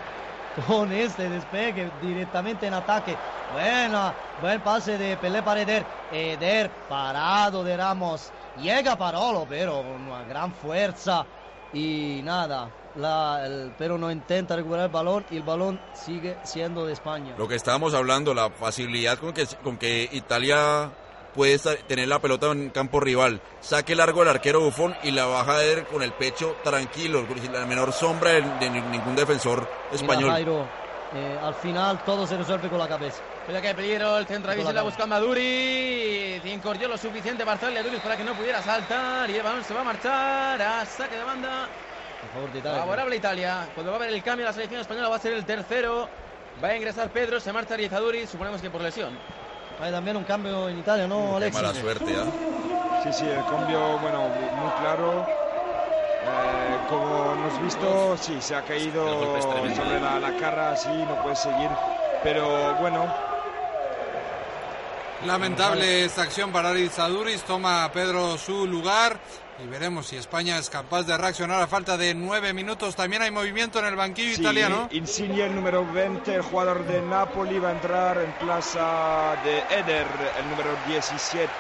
con 0.67 0.93
este 0.93 1.29
despegue 1.29 1.91
directamente 2.01 2.67
en 2.67 2.75
ataque. 2.75 3.17
Buena, 3.53 4.15
buen 4.41 4.61
pase 4.61 4.97
de 4.97 5.17
Pelé 5.17 5.43
para 5.43 5.63
Eder. 5.63 5.85
Eder 6.13 6.71
parado 6.89 7.65
de 7.65 7.77
Ramos. 7.77 8.31
Llega 8.59 8.97
Parolo, 8.97 9.47
pero 9.49 9.83
con 9.83 10.09
una 10.09 10.23
gran 10.25 10.53
fuerza. 10.53 11.27
Y 11.73 12.21
nada, 12.23 12.71
la- 12.97 13.45
el- 13.47 13.73
pero 13.79 13.99
no 13.99 14.11
intenta 14.11 14.57
recuperar 14.57 14.87
el 14.87 14.91
balón 14.93 15.25
y 15.31 15.37
el 15.37 15.43
balón 15.43 15.81
sigue 15.95 16.37
siendo 16.45 16.87
de 16.87 16.93
España. 16.93 17.35
Lo 17.39 17.49
que 17.49 17.55
estábamos 17.55 17.95
hablando, 17.95 18.35
la 18.35 18.51
facilidad 18.51 19.19
con 19.19 19.33
que, 19.33 19.47
con 19.63 19.77
que 19.79 20.09
Italia 20.13 20.91
puede 21.35 21.55
estar- 21.55 21.79
tener 21.89 22.09
la 22.09 22.19
pelota 22.19 22.49
en 22.53 22.69
campo 22.71 23.01
rival. 23.01 23.41
Saque 23.61 23.95
largo 23.95 24.23
el 24.23 24.29
arquero 24.29 24.61
Bufón 24.61 24.95
y 25.03 25.11
la 25.13 25.25
baja 25.25 25.57
a 25.57 25.65
él 25.65 25.85
con 25.87 26.03
el 26.03 26.13
pecho 26.13 26.57
tranquilo, 26.63 27.25
sin 27.41 27.53
la 27.53 27.65
menor 27.65 27.93
sombra 27.93 28.31
de, 28.33 28.43
de 28.61 28.69
ningún 28.71 29.17
defensor 29.17 29.61
Mira, 29.91 29.95
español. 30.03 30.31
Jairo, 30.31 30.67
eh, 31.15 31.39
al 31.43 31.55
final 31.55 32.05
todo 32.05 32.27
se 32.27 32.37
resuelve 32.37 32.69
con 32.69 32.79
la 32.79 32.89
cabeza. 32.89 33.23
Que 33.47 33.57
hay 33.69 33.75
peligro, 33.75 34.19
el 34.19 34.27
centro 34.27 34.51
de 34.51 34.57
la 34.59 34.63
Visela 34.63 34.81
cabeza. 34.81 34.83
buscando 34.85 35.15
a 35.17 35.21
Duriz. 35.21 36.43
Encordió 36.45 36.87
lo 36.89 36.97
suficiente 36.99 37.45
para 37.45 37.57
hacerle 37.57 37.81
a 37.81 37.83
Duriz 37.83 38.01
para 38.01 38.17
que 38.17 38.25
no 38.25 38.35
pudiera 38.35 38.63
saltar 38.63 39.29
y 39.31 39.37
el 39.37 39.43
balón 39.43 39.65
se 39.65 39.75
va 39.75 39.81
a 39.81 39.85
marchar 39.85 40.63
a 40.63 40.85
saque 40.87 41.17
de 41.17 41.25
banda. 41.25 41.69
A 42.25 42.35
favor 42.35 42.53
de 42.53 42.59
Italia. 42.61 42.81
Favorable 42.81 43.17
Italia. 43.17 43.69
Cuando 43.75 43.93
va 43.93 43.99
a 43.99 44.01
haber 44.03 44.15
el 44.15 44.23
cambio, 44.23 44.47
la 44.47 44.53
selección 44.53 44.81
española 44.81 45.09
va 45.09 45.17
a 45.17 45.19
ser 45.19 45.33
el 45.33 45.45
tercero. 45.45 46.09
Va 46.63 46.69
a 46.69 46.77
ingresar 46.77 47.11
Pedro, 47.11 47.41
se 47.41 47.53
marcha 47.53 47.77
Rizaduri, 47.77 48.27
suponemos 48.27 48.61
que 48.61 48.71
por 48.71 48.81
lesión. 48.81 49.19
Hay 49.81 49.91
también 49.91 50.17
un 50.17 50.25
cambio 50.25 50.69
en 50.69 50.79
Italia, 50.79 51.07
¿no, 51.07 51.31
Qué 51.31 51.37
Alexis? 51.37 51.63
mala 51.63 51.75
suerte, 51.75 52.15
¿ah? 52.17 53.01
Sí, 53.03 53.13
sí, 53.13 53.25
el 53.27 53.45
cambio, 53.47 53.99
bueno, 53.99 54.29
muy 54.29 54.71
claro. 54.81 55.27
Eh, 56.25 56.77
como 56.89 57.33
hemos 57.33 57.63
visto, 57.63 58.17
sí, 58.19 58.37
se 58.41 58.55
ha 58.55 58.63
caído 58.63 59.41
sobre 59.43 60.01
la, 60.01 60.21
la 60.21 60.37
cara, 60.37 60.77
sí, 60.77 60.89
no 60.89 61.21
puede 61.23 61.35
seguir. 61.35 61.69
Pero 62.23 62.75
bueno, 62.77 63.13
Lamentable 65.27 66.05
esta 66.05 66.23
acción 66.23 66.51
para 66.51 66.71
Aritz 66.71 66.99
Aduriz, 66.99 67.43
toma 67.45 67.89
Pedro 67.93 68.37
su 68.39 68.67
lugar 68.67 69.17
y 69.63 69.69
veremos 69.69 70.07
si 70.09 70.17
España 70.17 70.59
es 70.59 70.69
capaz 70.71 71.05
de 71.05 71.17
reaccionar 71.17 71.61
a 71.63 71.67
falta 71.67 71.97
de 71.97 72.15
nueve 72.15 72.53
minutos. 72.53 72.97
También 72.97 73.23
hay 73.23 73.31
movimiento 73.31 73.79
en 73.79 73.85
el 73.87 73.97
banquillo 73.97 74.35
sí, 74.35 74.41
italiano. 74.41 74.89
Insigne, 74.93 75.45
el 75.45 75.55
número 75.55 75.87
20, 75.93 76.35
el 76.35 76.43
jugador 76.43 76.85
de 76.87 77.01
Napoli, 77.03 77.59
va 77.59 77.69
a 77.69 77.73
entrar 77.73 78.19
en 78.19 78.33
plaza 78.33 79.37
de 79.45 79.59
Eder, 79.79 80.07
el 80.39 80.49
número 80.51 80.71
17. 80.89 81.51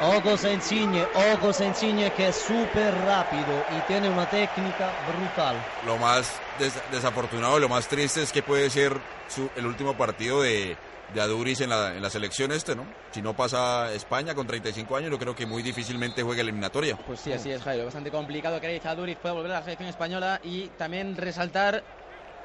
Ojo 0.00 0.36
se 0.36 0.52
Insigne, 0.52 1.06
ojo 1.32 1.52
se 1.52 1.64
Insigne 1.66 2.12
que 2.12 2.28
es 2.28 2.36
súper 2.36 2.94
rápido 3.06 3.64
y 3.76 3.80
tiene 3.86 4.08
una 4.10 4.28
técnica 4.28 4.90
brutal. 5.08 5.56
Lo 5.86 5.96
más 5.96 6.30
des- 6.58 6.78
desafortunado, 6.92 7.58
lo 7.58 7.68
más 7.68 7.88
triste 7.88 8.22
es 8.22 8.30
que 8.30 8.42
puede 8.42 8.68
ser 8.70 8.96
su- 9.28 9.48
el 9.56 9.66
último 9.66 9.94
partido 9.96 10.42
de, 10.42 10.76
de 11.14 11.20
Aduriz 11.20 11.60
en 11.60 11.70
la, 11.70 11.94
en 11.94 12.02
la 12.02 12.10
selección 12.10 12.52
este, 12.52 12.74
¿no? 12.74 12.86
Si 13.12 13.22
no 13.22 13.34
pasa 13.34 13.92
España 13.92 14.34
con 14.34 14.46
35 14.46 14.96
años, 14.96 15.10
yo 15.10 15.18
creo 15.18 15.34
que 15.34 15.46
muy 15.46 15.62
difícilmente 15.62 16.22
juegue 16.22 16.40
eliminatoria. 16.42 16.96
Pues 16.96 17.20
sí, 17.20 17.32
así 17.32 17.50
es, 17.50 17.62
Jairo. 17.62 17.84
Bastante 17.84 18.10
complicado 18.10 18.60
que 18.60 18.68
Rizaduri 18.68 19.14
pueda 19.14 19.34
volver 19.34 19.52
a 19.52 19.54
la 19.56 19.62
selección 19.62 19.88
española 19.88 20.40
y 20.42 20.68
también 20.76 21.16
resaltar 21.16 21.82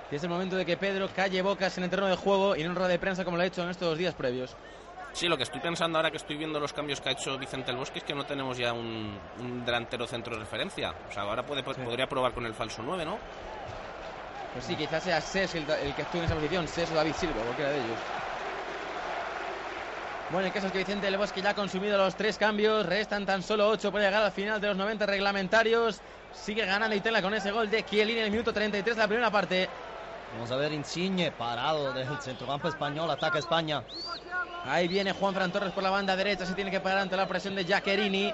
que 0.10 0.18
es 0.18 0.24
el 0.24 0.30
momento 0.30 0.58
de 0.58 0.66
que 0.66 0.76
Pedro 0.76 1.08
calle 1.16 1.42
bocas 1.42 1.78
en 1.78 1.86
el 1.86 1.90
terreno 1.90 2.10
de 2.10 2.18
juego 2.18 2.56
y 2.56 2.64
no 2.64 2.72
en 2.72 2.76
rueda 2.76 2.90
de 2.90 3.00
prensa 3.00 3.24
como 3.24 3.38
lo 3.38 3.44
ha 3.44 3.46
hecho 3.46 3.64
en 3.64 3.70
estos 3.70 3.98
días 3.98 4.14
previos. 4.14 4.56
Sí, 5.14 5.28
lo 5.28 5.38
que 5.38 5.44
estoy 5.44 5.60
pensando 5.60 5.98
ahora 5.98 6.12
que 6.12 6.18
estoy 6.18 6.38
viendo 6.38 6.60
los 6.60 6.74
cambios 6.74 7.02
que 7.02 7.10
ha 7.10 7.12
hecho 7.14 7.38
Vicente 7.38 7.72
el 7.72 7.78
Bosque 7.78 8.00
es 8.00 8.06
que 8.06 8.14
no 8.14 8.26
tenemos 8.26 8.58
ya 8.58 8.74
un, 8.74 9.18
un 9.40 9.66
delantero 9.66 10.08
centro 10.08 10.34
de 10.36 10.42
referencia. 10.42 10.94
O 11.10 11.14
sea, 11.14 11.24
ahora 11.24 11.46
puede, 11.46 11.64
podría 11.64 12.08
probar 12.08 12.34
con 12.34 12.46
el 12.46 12.54
falso 12.54 12.82
9, 12.82 13.06
¿no? 13.06 13.18
Pues 14.54 14.66
sí, 14.66 14.76
quizás 14.76 15.04
sea 15.04 15.22
Ses 15.22 15.56
el, 15.56 15.70
el 15.70 15.96
que 15.96 16.02
actúe 16.02 16.20
en 16.20 16.26
esa 16.26 16.36
posición, 16.36 16.68
Ses 16.68 16.92
o 16.92 16.96
David 16.96 17.14
Silva, 17.14 17.42
cualquiera 17.44 17.72
de 17.72 17.78
ellos. 17.78 17.98
Bueno, 20.32 20.48
el 20.48 20.54
caso 20.54 20.68
es 20.68 20.72
que 20.72 20.78
Vicente 20.78 21.08
del 21.08 21.18
Bosque 21.18 21.42
ya 21.42 21.50
ha 21.50 21.54
consumido 21.54 21.98
los 21.98 22.16
tres 22.16 22.38
cambios, 22.38 22.86
restan 22.86 23.26
tan 23.26 23.44
solo 23.44 23.68
ocho 23.68 23.92
para 23.92 24.06
llegar 24.06 24.24
al 24.24 24.32
final 24.32 24.62
de 24.62 24.68
los 24.70 24.78
90 24.78 25.06
reglamentarios. 25.06 26.00
Sigue 26.32 26.66
ganando 26.66 26.96
Italia 26.96 27.22
con 27.22 27.34
ese 27.34 27.52
gol 27.52 27.70
de 27.70 27.84
Chiellini 27.84 28.20
en 28.20 28.26
el 28.26 28.32
minuto 28.32 28.54
33 28.54 28.96
de 28.96 29.02
la 29.02 29.08
primera 29.10 29.30
parte. 29.30 29.68
Vamos 30.34 30.50
a 30.50 30.56
ver 30.56 30.72
Insigne 30.72 31.34
parado 31.34 31.92
del 31.92 32.08
centrocampo 32.22 32.70
español, 32.70 33.12
ataca 33.12 33.40
España. 33.40 33.84
Ahí 34.64 34.88
viene 34.88 35.12
Juan 35.12 35.34
Fran 35.34 35.52
Torres 35.52 35.74
por 35.74 35.84
la 35.84 35.90
banda 35.90 36.16
derecha, 36.16 36.46
se 36.46 36.54
tiene 36.54 36.72
que 36.72 36.80
parar 36.80 37.00
ante 37.00 37.18
la 37.18 37.28
presión 37.28 37.54
de 37.54 37.66
Jacquerini. 37.66 38.34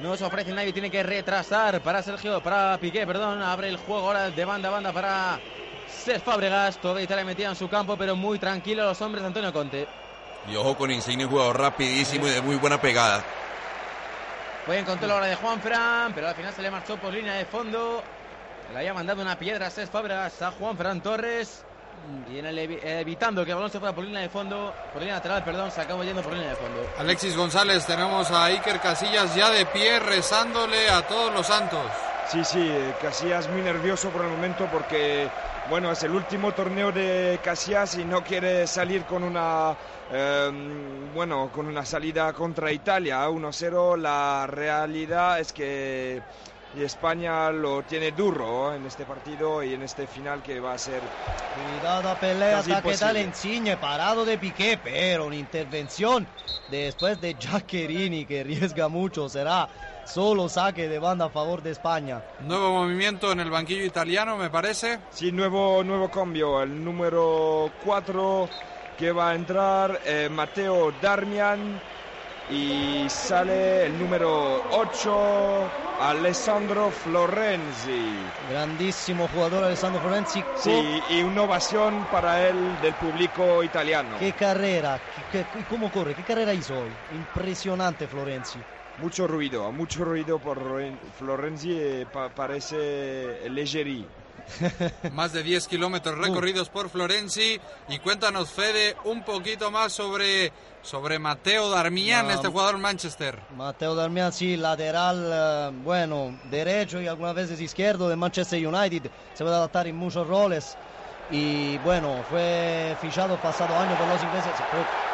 No 0.00 0.14
se 0.18 0.24
ofrece 0.24 0.52
nadie, 0.52 0.74
tiene 0.74 0.90
que 0.90 1.02
retrasar 1.02 1.80
para 1.80 2.02
Sergio, 2.02 2.42
para 2.42 2.76
Piqué, 2.76 3.06
perdón. 3.06 3.40
Abre 3.40 3.70
el 3.70 3.78
juego 3.78 4.06
ahora 4.06 4.28
de 4.28 4.44
banda 4.44 4.68
a 4.68 4.72
banda 4.72 4.92
para 4.92 5.40
Cesc 5.88 6.26
Fábregas. 6.26 6.76
Toda 6.76 7.00
Italia 7.00 7.24
metida 7.24 7.48
en 7.48 7.56
su 7.56 7.70
campo, 7.70 7.96
pero 7.96 8.14
muy 8.16 8.38
tranquilo 8.38 8.84
los 8.84 9.00
hombres 9.00 9.22
de 9.22 9.28
Antonio 9.28 9.50
Conte. 9.50 10.01
Y 10.48 10.56
ojo 10.56 10.76
con 10.76 10.90
Insigne, 10.90 11.24
un 11.24 11.30
jugador 11.30 11.58
rapidísimo 11.60 12.26
y 12.26 12.30
de 12.30 12.40
muy 12.42 12.56
buena 12.56 12.80
pegada. 12.80 13.22
Buen 14.66 14.84
control 14.84 15.10
ahora 15.12 15.26
de 15.26 15.36
Juan 15.36 15.60
Fran, 15.60 16.12
pero 16.14 16.28
al 16.28 16.34
final 16.34 16.52
se 16.52 16.62
le 16.62 16.70
marchó 16.70 16.96
por 16.96 17.12
línea 17.12 17.34
de 17.34 17.44
fondo. 17.44 18.02
Le 18.72 18.78
había 18.78 18.94
mandado 18.94 19.20
una 19.22 19.38
piedra 19.38 19.66
a 19.66 19.70
Cesc 19.70 19.92
Fábregas 19.92 20.40
a 20.42 20.50
Juan 20.52 20.76
Fran 20.76 21.00
Torres. 21.00 21.64
Evi- 22.32 22.80
evitando 22.82 23.44
que 23.44 23.50
el 23.52 23.56
balón 23.56 23.70
se 23.70 23.78
fuera 23.78 23.94
por 23.94 24.02
línea 24.04 24.22
de 24.22 24.28
fondo, 24.28 24.74
por 24.92 25.00
línea 25.02 25.16
lateral, 25.16 25.44
perdón, 25.44 25.70
se 25.70 25.80
acabó 25.82 26.02
yendo 26.02 26.22
por 26.22 26.32
línea 26.32 26.50
de 26.50 26.56
fondo. 26.56 26.84
Alexis 26.98 27.36
González, 27.36 27.86
tenemos 27.86 28.30
a 28.32 28.46
Iker 28.46 28.80
Casillas 28.80 29.34
ya 29.36 29.50
de 29.50 29.66
pie 29.66 30.00
rezándole 30.00 30.88
a 30.90 31.02
todos 31.06 31.32
los 31.32 31.46
santos. 31.46 31.80
Sí, 32.28 32.42
sí, 32.44 32.72
Casillas 33.00 33.48
muy 33.50 33.62
nervioso 33.62 34.08
por 34.10 34.22
el 34.22 34.30
momento 34.30 34.66
porque, 34.72 35.28
bueno, 35.64 35.92
es 35.92 36.02
el 36.02 36.12
último 36.12 36.52
torneo 36.52 36.90
de 36.90 37.38
Casillas 37.42 37.94
y 37.94 38.04
no 38.04 38.22
quiere 38.24 38.66
salir 38.66 39.04
con 39.04 39.22
una, 39.22 39.76
eh, 40.10 40.50
bueno, 41.14 41.50
con 41.52 41.66
una 41.66 41.84
salida 41.84 42.32
contra 42.32 42.72
Italia 42.72 43.28
1-0. 43.30 43.96
La 43.96 44.46
realidad 44.48 45.38
es 45.40 45.52
que 45.52 46.20
y 46.74 46.82
España 46.82 47.50
lo 47.50 47.82
tiene 47.82 48.12
duro 48.12 48.74
en 48.74 48.86
este 48.86 49.04
partido 49.04 49.62
y 49.62 49.74
en 49.74 49.82
este 49.82 50.06
final 50.06 50.42
que 50.42 50.60
va 50.60 50.74
a 50.74 50.78
ser 50.78 51.00
Cuidado 51.54 52.08
a 52.08 52.14
pelea 52.14 52.58
Casi 52.58 52.72
hasta 52.72 52.90
que 52.90 52.96
tal. 52.96 53.16
Insigne, 53.18 53.76
parado 53.76 54.24
de 54.24 54.38
Piqué, 54.38 54.78
pero 54.82 55.26
una 55.26 55.36
intervención 55.36 56.26
después 56.70 57.20
de 57.20 57.34
Giaccherini 57.34 58.24
que 58.24 58.40
arriesga 58.40 58.88
mucho, 58.88 59.28
será 59.28 59.68
solo 60.04 60.48
saque 60.48 60.88
de 60.88 60.98
banda 60.98 61.26
a 61.26 61.30
favor 61.30 61.62
de 61.62 61.70
España. 61.70 62.22
Nuevo 62.40 62.84
movimiento 62.84 63.32
en 63.32 63.40
el 63.40 63.50
banquillo 63.50 63.84
italiano, 63.84 64.36
me 64.36 64.50
parece. 64.50 64.98
Sí, 65.10 65.30
nuevo, 65.30 65.84
nuevo 65.84 66.10
cambio. 66.10 66.62
El 66.62 66.82
número 66.82 67.70
4 67.84 68.48
que 68.98 69.12
va 69.12 69.30
a 69.30 69.34
entrar, 69.34 70.00
eh, 70.04 70.28
Mateo 70.30 70.92
Darmian. 71.02 71.80
Y 72.54 73.08
sale 73.08 73.86
el 73.86 73.98
número 73.98 74.62
8, 74.72 75.70
Alessandro 76.00 76.90
Florenzi. 76.90 78.30
Grandísimo 78.50 79.26
jugador 79.26 79.64
Alessandro 79.64 80.02
Florenzi. 80.02 80.44
Sí, 80.54 81.02
y 81.08 81.22
una 81.22 81.44
ovación 81.44 82.06
para 82.10 82.46
él 82.46 82.78
del 82.82 82.92
público 82.94 83.64
italiano. 83.64 84.16
Qué 84.18 84.34
carrera, 84.34 85.00
qué- 85.30 85.46
qué- 85.50 85.64
cómo 85.64 85.90
corre, 85.90 86.14
qué 86.14 86.24
carrera 86.24 86.52
hizo 86.52 86.76
hoy. 86.78 86.92
Impresionante 87.10 88.06
Florenzi. 88.06 88.62
Mucho 88.98 89.26
ruido, 89.26 89.72
mucho 89.72 90.04
ruido 90.04 90.38
por 90.38 90.58
Ren- 90.62 90.98
Florenzi. 91.16 91.72
eh, 91.72 92.06
pa- 92.12 92.28
parece 92.28 93.48
Leggeri. 93.48 94.06
Más 95.12 95.32
de 95.32 95.42
10 95.42 95.66
kilómetros 95.68 96.18
recorridos 96.18 96.68
por 96.68 96.88
Florenzi. 96.88 97.60
Y 97.88 97.98
cuéntanos, 97.98 98.50
Fede, 98.50 98.96
un 99.04 99.24
poquito 99.24 99.70
más 99.70 99.92
sobre, 99.92 100.52
sobre 100.82 101.18
Mateo 101.18 101.70
Darmian, 101.70 102.30
este 102.30 102.48
jugador 102.48 102.78
Manchester. 102.78 103.38
Mateo 103.56 103.94
Darmian, 103.94 104.32
sí, 104.32 104.56
lateral, 104.56 105.30
eh, 105.32 105.70
bueno, 105.82 106.38
derecho 106.50 107.00
y 107.00 107.06
algunas 107.06 107.34
veces 107.34 107.60
izquierdo 107.60 108.08
de 108.08 108.16
Manchester 108.16 108.66
United. 108.66 109.10
Se 109.34 109.44
puede 109.44 109.56
adaptar 109.56 109.86
en 109.86 109.96
muchos 109.96 110.26
roles. 110.26 110.76
Y 111.30 111.78
bueno, 111.78 112.22
fue 112.28 112.96
fichado 113.00 113.36
pasado 113.36 113.74
año 113.76 113.96
por 113.96 114.06
los 114.06 114.22
ingleses. 114.22 114.52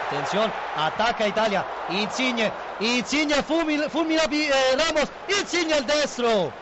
Atención, 0.08 0.50
ataca 0.76 1.28
Italia. 1.28 1.64
Insigne, 1.90 2.50
Insigne, 2.80 3.42
fulmina, 3.42 3.88
fulmina 3.88 4.22
eh, 4.30 4.50
Ramos. 4.76 5.10
Insigne 5.28 5.76
el 5.76 5.86
destro. 5.86 6.52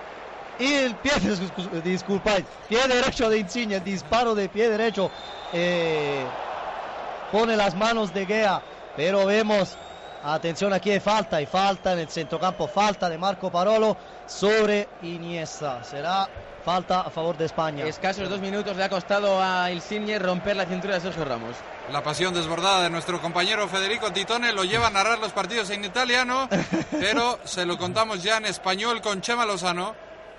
Y 0.59 0.73
el 0.73 0.95
pie, 0.97 1.13
discul- 1.15 1.83
disculpad, 1.83 2.41
pie 2.69 2.87
derecho 2.89 3.29
de 3.29 3.39
Insigne, 3.39 3.81
disparo 3.81 4.35
de 4.35 4.49
pie 4.49 4.69
derecho. 4.71 5.11
eh, 5.53 6.25
pone 7.33 7.57
las 7.57 7.75
manos 7.75 8.13
de 8.15 8.25
Gea, 8.27 8.63
pero 8.97 9.27
vemos, 9.27 9.77
atención 10.25 10.73
aquí 10.73 10.91
hay 10.91 11.01
falta, 11.01 11.37
hay 11.37 11.47
falta 11.47 11.93
en 11.93 11.99
el 12.01 12.09
centrocampo, 12.09 12.69
falta 12.69 13.09
de 13.09 13.19
Marco 13.19 13.51
Parolo 13.51 13.97
sobre 14.27 14.89
Iniesta. 15.03 15.83
Será 15.85 16.29
falta 16.65 17.03
a 17.03 17.11
favor 17.11 17.37
de 17.37 17.45
España. 17.45 17.85
Escasos 17.85 18.29
dos 18.29 18.41
minutos 18.41 18.77
le 18.77 18.85
ha 18.85 18.89
costado 18.89 19.41
a 19.43 19.71
Insigne 19.71 20.19
romper 20.19 20.57
la 20.57 20.67
cintura 20.67 20.95
de 20.95 21.01
Sergio 21.01 21.25
Ramos. 21.25 21.55
La 21.93 22.03
pasión 22.03 22.35
desbordada 22.35 22.83
de 22.83 22.91
nuestro 22.91 23.21
compañero 23.21 23.69
Federico 23.69 24.13
Titone 24.13 24.53
lo 24.53 24.65
lleva 24.65 24.89
a 24.89 24.91
narrar 24.91 25.19
los 25.21 25.33
partidos 25.33 25.71
en 25.71 25.85
italiano, 25.85 26.49
pero 26.91 27.39
se 27.45 27.65
lo 27.67 27.77
contamos 27.79 28.23
ya 28.23 28.39
en 28.39 28.47
español 28.47 29.01
con 29.01 29.21
Chema 29.21 29.45
Lozano. 29.47 29.95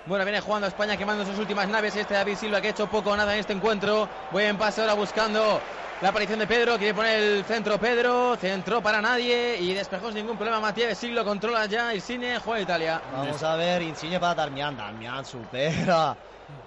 Bueno, 0.08 0.24
viene 0.24 0.40
jugando 0.40 0.66
España 0.66 0.96
quemando 0.96 1.22
sus 1.26 1.38
últimas 1.38 1.68
naves. 1.68 1.94
Este 1.94 2.14
David 2.14 2.36
Silva 2.36 2.62
que 2.62 2.68
ha 2.68 2.70
hecho 2.70 2.88
poco 2.88 3.10
o 3.10 3.16
nada 3.16 3.34
en 3.34 3.40
este 3.40 3.52
encuentro. 3.52 4.08
Buen 4.30 4.56
pase 4.56 4.80
ahora 4.80 4.94
buscando 4.94 5.60
la 6.00 6.08
aparición 6.08 6.38
de 6.38 6.46
Pedro. 6.46 6.78
Quiere 6.78 6.94
poner 6.94 7.20
el 7.22 7.44
centro 7.44 7.78
Pedro. 7.78 8.34
Centro 8.36 8.80
para 8.82 9.02
nadie. 9.02 9.58
Y 9.60 9.74
despejó 9.74 10.06
sin 10.06 10.22
ningún 10.22 10.38
problema 10.38 10.60
Matías 10.60 10.96
Siglo. 10.96 11.26
Controla 11.26 11.66
ya 11.66 11.90
cine. 12.00 12.38
Juega 12.38 12.62
Italia. 12.62 13.02
Vamos 13.12 13.42
a 13.42 13.54
ver, 13.56 13.82
Insigne 13.82 14.18
para 14.18 14.34
Darmian, 14.34 14.78
Darmian 14.78 15.26
supera. 15.26 16.16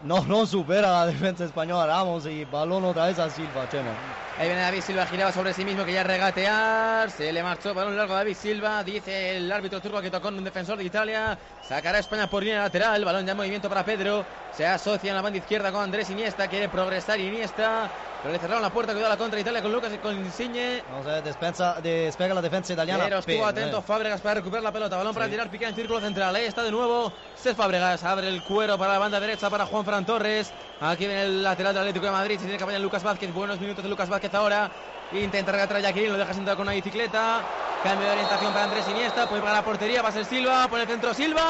No, 0.04 0.24
no 0.26 0.46
supera 0.46 0.92
la 0.92 1.06
defensa 1.06 1.46
española, 1.46 1.86
Ramos 1.86 2.26
y 2.26 2.46
balón 2.46 2.86
otra 2.86 3.06
vez 3.06 3.20
a 3.20 3.30
Silva, 3.30 3.70
Chema. 3.70 3.92
Ahí 4.38 4.48
viene 4.48 4.62
David 4.62 4.82
Silva, 4.82 5.06
giraba 5.06 5.32
sobre 5.32 5.54
sí 5.54 5.64
mismo, 5.64 5.86
que 5.86 5.94
ya 5.94 6.04
regatear. 6.04 7.12
Se 7.12 7.32
le 7.32 7.44
marchó 7.44 7.74
balón 7.74 7.96
largo 7.96 8.14
a 8.14 8.18
David 8.18 8.36
Silva. 8.36 8.84
Dice 8.84 9.38
el 9.38 9.52
árbitro 9.52 9.80
turco 9.82 10.02
que 10.02 10.10
tocó 10.10 10.30
en 10.30 10.40
un 10.40 10.44
defensor 10.44 10.78
de 10.78 10.86
Italia. 10.86 11.38
Sacará 11.62 11.98
a 11.98 12.00
España 12.02 12.28
por 12.28 12.42
línea 12.42 12.62
lateral. 12.62 13.06
Balón 13.06 13.26
ya 13.26 13.34
en 13.34 13.38
movimiento 13.38 13.70
para 13.70 13.86
Pedro. 13.86 14.26
Se 14.52 14.66
asocia 14.66 15.10
en 15.10 15.16
la 15.16 15.22
banda 15.22 15.38
izquierda 15.38 15.72
con 15.72 15.84
Andrés 15.84 16.10
Iniesta. 16.10 16.48
Quiere 16.48 16.70
progresar 16.70 17.20
Iniesta. 17.20 17.92
Pero 18.22 18.34
le 18.34 18.40
cerraron 18.40 18.62
la 18.62 18.70
puerta. 18.72 18.94
Cuidado 18.94 19.14
la 19.14 19.18
contra 19.18 19.40
Italia 19.40 19.62
con 19.62 19.72
Lucas 19.72 19.92
y 19.94 19.98
con 19.98 20.16
Insigne. 20.16 20.84
Vamos 20.90 21.08
a 21.08 21.14
ver, 21.14 21.24
despensa, 21.24 21.82
despega 21.82 22.34
la 22.34 22.42
defensa 22.42 22.74
italiana. 22.74 23.04
Pero 23.04 23.20
estuvo 23.20 23.46
atento 23.46 23.82
Fábregas 23.82 24.22
para 24.22 24.36
recuperar 24.36 24.64
la 24.64 24.72
pelota. 24.72 24.98
Balón 24.98 25.14
para 25.14 25.28
tirar 25.28 25.50
Piqué 25.50 25.66
en 25.66 25.76
círculo 25.76 26.00
central. 26.00 26.36
Ahí 26.36 26.46
está 26.46 26.64
de 26.64 26.72
nuevo 26.72 27.12
Cés 27.36 27.56
Fábregas. 27.56 28.04
Abre 28.04 28.28
el 28.28 28.44
cuero 28.44 28.78
para 28.78 28.94
la 28.94 29.00
banda 29.00 29.20
derecha 29.20 29.50
para 29.50 29.66
Juan 29.72 29.86
Fran 29.86 30.06
Torres. 30.06 30.54
Aquí 30.82 31.08
viene 31.08 31.24
el 31.24 31.42
lateral 31.42 31.74
del 31.74 31.82
Atlético 31.82 32.06
de 32.06 32.12
Madrid. 32.12 32.36
Se 32.36 32.44
tiene 32.44 32.58
que 32.58 32.64
apoyar 32.64 32.82
Lucas 32.82 33.02
Vázquez. 33.04 33.34
Buenos 33.34 33.60
minutos 33.60 33.82
de 33.84 33.90
Lucas 33.90 34.10
Vázquez 34.10 34.34
ahora. 34.34 34.70
Intenta 35.14 35.52
regatar 35.52 35.78
a 35.78 35.80
Jacqueline. 35.80 36.12
Lo 36.12 36.18
deja 36.18 36.34
sentado 36.34 36.58
con 36.58 36.68
una 36.68 36.74
bicicleta. 36.74 37.42
Cambio 37.82 38.06
de 38.08 38.14
orientación 38.14 38.52
para 38.52 38.66
Andrés 38.66 38.88
Iniesta. 38.90 39.28
Puede 39.28 39.42
para 39.42 39.54
la 39.56 39.64
portería. 39.64 40.02
Va 40.02 40.10
a 40.10 40.12
ser 40.12 40.26
Silva. 40.26 40.68
Por 40.68 40.80
el 40.80 40.88
centro 40.88 41.14
Silva. 41.14 41.42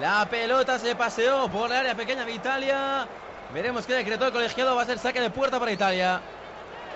La 0.00 0.26
pelota 0.30 0.78
se 0.78 0.96
paseó 0.96 1.48
por 1.48 1.70
el 1.70 1.76
área 1.76 1.94
pequeña 1.94 2.24
de 2.24 2.32
Italia. 2.32 3.06
Veremos 3.52 3.84
qué 3.86 3.92
decretó 3.94 4.24
el 4.26 4.32
colegiado. 4.32 4.74
Va 4.74 4.82
a 4.82 4.86
ser 4.86 4.98
saque 4.98 5.20
de 5.20 5.28
puerta 5.30 5.58
para 5.58 5.70
Italia. 5.70 6.20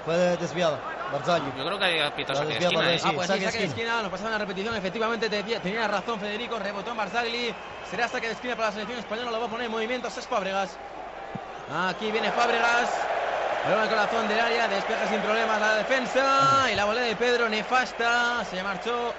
Fue 0.05 0.17
desviado, 0.17 0.79
Barzagli. 1.13 1.53
Yo 1.57 1.65
creo 1.65 1.79
que 1.79 1.85
hay 1.85 2.11
pito 2.13 2.33
La 2.33 2.39
saque 2.41 2.59
de 2.59 2.65
esquina, 2.65 2.93
¿eh? 2.93 3.01
Ah, 3.05 3.13
pues 3.15 3.27
sí, 3.27 3.33
saque 3.33 3.41
de 3.41 3.47
saque 3.47 3.59
de 3.59 3.65
esquina. 3.67 4.03
nos 4.03 4.11
pasaba 4.11 4.31
una 4.31 4.39
repetición, 4.39 4.75
efectivamente 4.75 5.29
tenía, 5.29 5.61
tenía 5.61 5.87
razón 5.87 6.19
Federico, 6.19 6.59
rebotó 6.59 6.91
en 6.91 6.97
Barzagli, 6.97 7.55
será 7.91 8.09
saque 8.09 8.29
de 8.29 8.33
esquina 8.33 8.57
para 8.57 8.69
la 8.69 8.73
selección 8.73 8.99
española, 8.99 9.31
lo 9.31 9.41
va 9.41 9.47
a 9.47 9.51
poner 9.51 9.67
en 9.67 9.73
movimiento 9.73 10.11
Cés 10.11 10.27
Fábregas. 10.27 10.77
Aquí 11.89 12.11
viene 12.11 12.31
Fábregas, 12.33 12.91
balón 13.65 13.81
al 13.81 13.89
corazón 13.89 14.29
del 14.29 14.41
área, 14.41 14.69
despeja 14.69 15.07
sin 15.09 15.21
problemas 15.21 15.61
la 15.61 15.75
defensa 15.77 16.69
y 16.73 16.75
la 16.75 16.85
volea 16.85 17.05
de 17.05 17.17
Pedro 17.17 17.49
nefasta, 17.49 18.45
se 18.45 18.63
marchó 18.63 19.15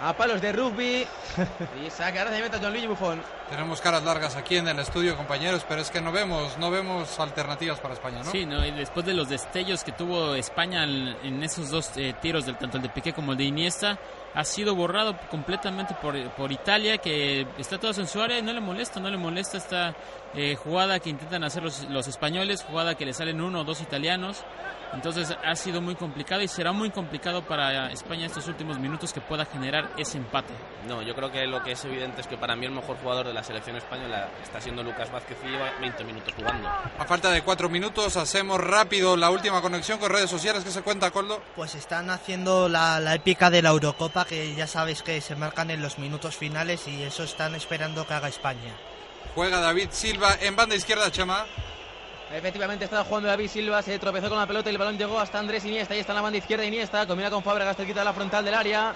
a 0.00 0.12
palos 0.16 0.40
de 0.40 0.52
rugby 0.52 1.06
y 1.86 1.90
saca 1.90 2.20
ahora 2.20 2.30
de 2.30 2.42
meta 2.42 2.58
John 2.60 2.72
Luigi 2.72 2.86
Buffon. 2.86 3.22
Tenemos 3.50 3.80
caras 3.80 4.04
largas 4.04 4.36
aquí 4.36 4.56
en 4.56 4.68
el 4.68 4.78
estudio, 4.78 5.16
compañeros, 5.16 5.64
pero 5.68 5.80
es 5.80 5.90
que 5.90 6.00
no 6.00 6.12
vemos, 6.12 6.58
no 6.58 6.70
vemos 6.70 7.18
alternativas 7.20 7.78
para 7.80 7.94
España, 7.94 8.22
¿no? 8.24 8.30
Sí, 8.30 8.44
¿no? 8.44 8.64
y 8.64 8.70
después 8.72 9.06
de 9.06 9.14
los 9.14 9.28
destellos 9.28 9.84
que 9.84 9.92
tuvo 9.92 10.34
España 10.34 10.84
en, 10.84 11.16
en 11.22 11.42
esos 11.42 11.70
dos 11.70 11.90
eh, 11.96 12.14
tiros, 12.20 12.46
del, 12.46 12.56
tanto 12.56 12.76
el 12.76 12.82
de 12.82 12.88
Piqué 12.88 13.12
como 13.12 13.32
el 13.32 13.38
de 13.38 13.44
Iniesta, 13.44 13.98
ha 14.36 14.44
sido 14.44 14.74
borrado 14.74 15.18
completamente 15.30 15.94
por, 15.94 16.14
por 16.34 16.52
Italia, 16.52 16.98
que 16.98 17.46
está 17.56 17.78
todo 17.78 17.90
en 17.98 18.06
su 18.06 18.20
área 18.20 18.38
y 18.38 18.42
no 18.42 18.52
le 18.52 18.60
molesta, 18.60 19.00
no 19.00 19.08
le 19.08 19.16
molesta 19.16 19.56
esta 19.56 19.94
eh, 20.34 20.54
jugada 20.56 21.00
que 21.00 21.08
intentan 21.08 21.42
hacer 21.42 21.62
los, 21.62 21.84
los 21.88 22.06
españoles, 22.06 22.62
jugada 22.62 22.94
que 22.94 23.06
le 23.06 23.14
salen 23.14 23.40
uno 23.40 23.60
o 23.60 23.64
dos 23.64 23.80
italianos. 23.80 24.44
Entonces 24.92 25.34
ha 25.44 25.54
sido 25.56 25.80
muy 25.80 25.94
complicado 25.94 26.42
y 26.42 26.48
será 26.48 26.72
muy 26.72 26.90
complicado 26.90 27.42
para 27.42 27.90
España 27.90 28.26
estos 28.26 28.46
últimos 28.46 28.78
minutos 28.78 29.12
que 29.12 29.20
pueda 29.20 29.44
generar 29.44 29.90
ese 29.96 30.18
empate. 30.18 30.54
No, 30.86 31.02
yo 31.02 31.14
creo 31.14 31.30
que 31.30 31.46
lo 31.46 31.62
que 31.62 31.72
es 31.72 31.84
evidente 31.84 32.20
es 32.20 32.26
que 32.26 32.36
para 32.36 32.54
mí 32.54 32.66
el 32.66 32.72
mejor 32.72 32.96
jugador 32.98 33.26
de 33.26 33.34
la 33.34 33.42
selección 33.42 33.76
española 33.76 34.28
está 34.42 34.60
siendo 34.60 34.82
Lucas 34.82 35.10
Vázquez 35.10 35.38
y 35.44 35.48
lleva 35.48 35.70
20 35.80 36.04
minutos 36.04 36.32
jugando. 36.34 36.68
A 36.68 37.04
falta 37.04 37.30
de 37.30 37.42
cuatro 37.42 37.68
minutos, 37.68 38.16
hacemos 38.16 38.60
rápido 38.60 39.16
la 39.16 39.30
última 39.30 39.60
conexión 39.60 39.98
con 39.98 40.10
redes 40.10 40.30
sociales. 40.30 40.62
¿Qué 40.62 40.70
se 40.70 40.82
cuenta, 40.82 41.10
Coldo? 41.10 41.42
Pues 41.56 41.74
están 41.74 42.10
haciendo 42.10 42.68
la, 42.68 43.00
la 43.00 43.14
épica 43.14 43.50
de 43.50 43.62
la 43.62 43.70
Eurocopa 43.70 44.24
que 44.26 44.54
ya 44.54 44.66
sabes 44.66 45.02
que 45.02 45.20
se 45.20 45.36
marcan 45.36 45.70
en 45.70 45.80
los 45.80 45.98
minutos 45.98 46.36
finales 46.36 46.86
y 46.88 47.02
eso 47.02 47.22
están 47.22 47.54
esperando 47.54 48.06
que 48.06 48.14
haga 48.14 48.28
España. 48.28 48.74
Juega 49.34 49.60
David 49.60 49.88
Silva 49.90 50.36
en 50.40 50.56
banda 50.56 50.74
izquierda, 50.74 51.10
Chema. 51.10 51.46
Efectivamente 52.32 52.84
estaba 52.84 53.04
jugando 53.04 53.28
David 53.28 53.48
Silva, 53.48 53.82
se 53.82 53.98
tropezó 53.98 54.28
con 54.28 54.38
la 54.38 54.46
pelota 54.46 54.68
y 54.68 54.72
el 54.72 54.78
balón 54.78 54.98
llegó 54.98 55.18
hasta 55.20 55.38
Andrés 55.38 55.64
Iniesta. 55.64 55.94
Ahí 55.94 56.00
está 56.00 56.12
en 56.12 56.16
la 56.16 56.22
banda 56.22 56.38
izquierda 56.38 56.64
Iniesta, 56.64 57.06
combina 57.06 57.30
con 57.30 57.42
Fábregas 57.42 57.76
cerquita 57.76 58.00
de 58.00 58.04
la 58.04 58.12
frontal 58.12 58.44
del 58.44 58.54
área. 58.54 58.94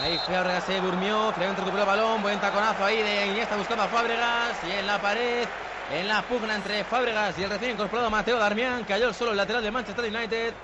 Ahí 0.00 0.18
Fábregas 0.26 0.64
se 0.64 0.80
durmió, 0.80 1.32
finalmente 1.32 1.62
recuperó 1.62 1.82
el 1.82 1.88
balón, 1.88 2.22
buen 2.22 2.40
taconazo 2.40 2.84
ahí 2.84 3.02
de 3.02 3.26
Iniesta 3.26 3.56
buscando 3.56 3.84
a 3.84 3.88
Fábregas 3.88 4.56
y 4.68 4.72
en 4.72 4.86
la 4.86 5.00
pared, 5.00 5.46
en 5.92 6.08
la 6.08 6.22
pugna 6.22 6.56
entre 6.56 6.82
Fábregas 6.84 7.38
y 7.38 7.44
el 7.44 7.50
recién 7.50 7.72
incorporado 7.72 8.10
Mateo 8.10 8.38
Darmian, 8.38 8.82
cayó 8.84 9.08
el 9.08 9.14
solo 9.14 9.30
el 9.30 9.36
lateral 9.36 9.62
de 9.62 9.70
Manchester 9.70 10.04
United. 10.04 10.54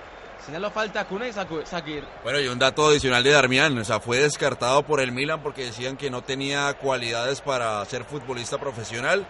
Señaló 0.45 0.71
falta 0.71 1.05
Kunai 1.05 1.31
Saku- 1.31 1.65
Sakir. 1.65 2.03
Bueno, 2.23 2.39
y 2.39 2.47
un 2.47 2.57
dato 2.57 2.87
adicional 2.87 3.23
de 3.23 3.29
Darmian, 3.31 3.77
o 3.77 3.83
sea, 3.85 3.99
fue 3.99 4.17
descartado 4.17 4.83
por 4.83 4.99
el 4.99 5.11
Milan 5.11 5.41
porque 5.41 5.65
decían 5.65 5.97
que 5.97 6.09
no 6.09 6.23
tenía 6.23 6.73
cualidades 6.73 7.41
para 7.41 7.83
ser 7.85 8.03
futbolista 8.03 8.57
profesional. 8.57 9.25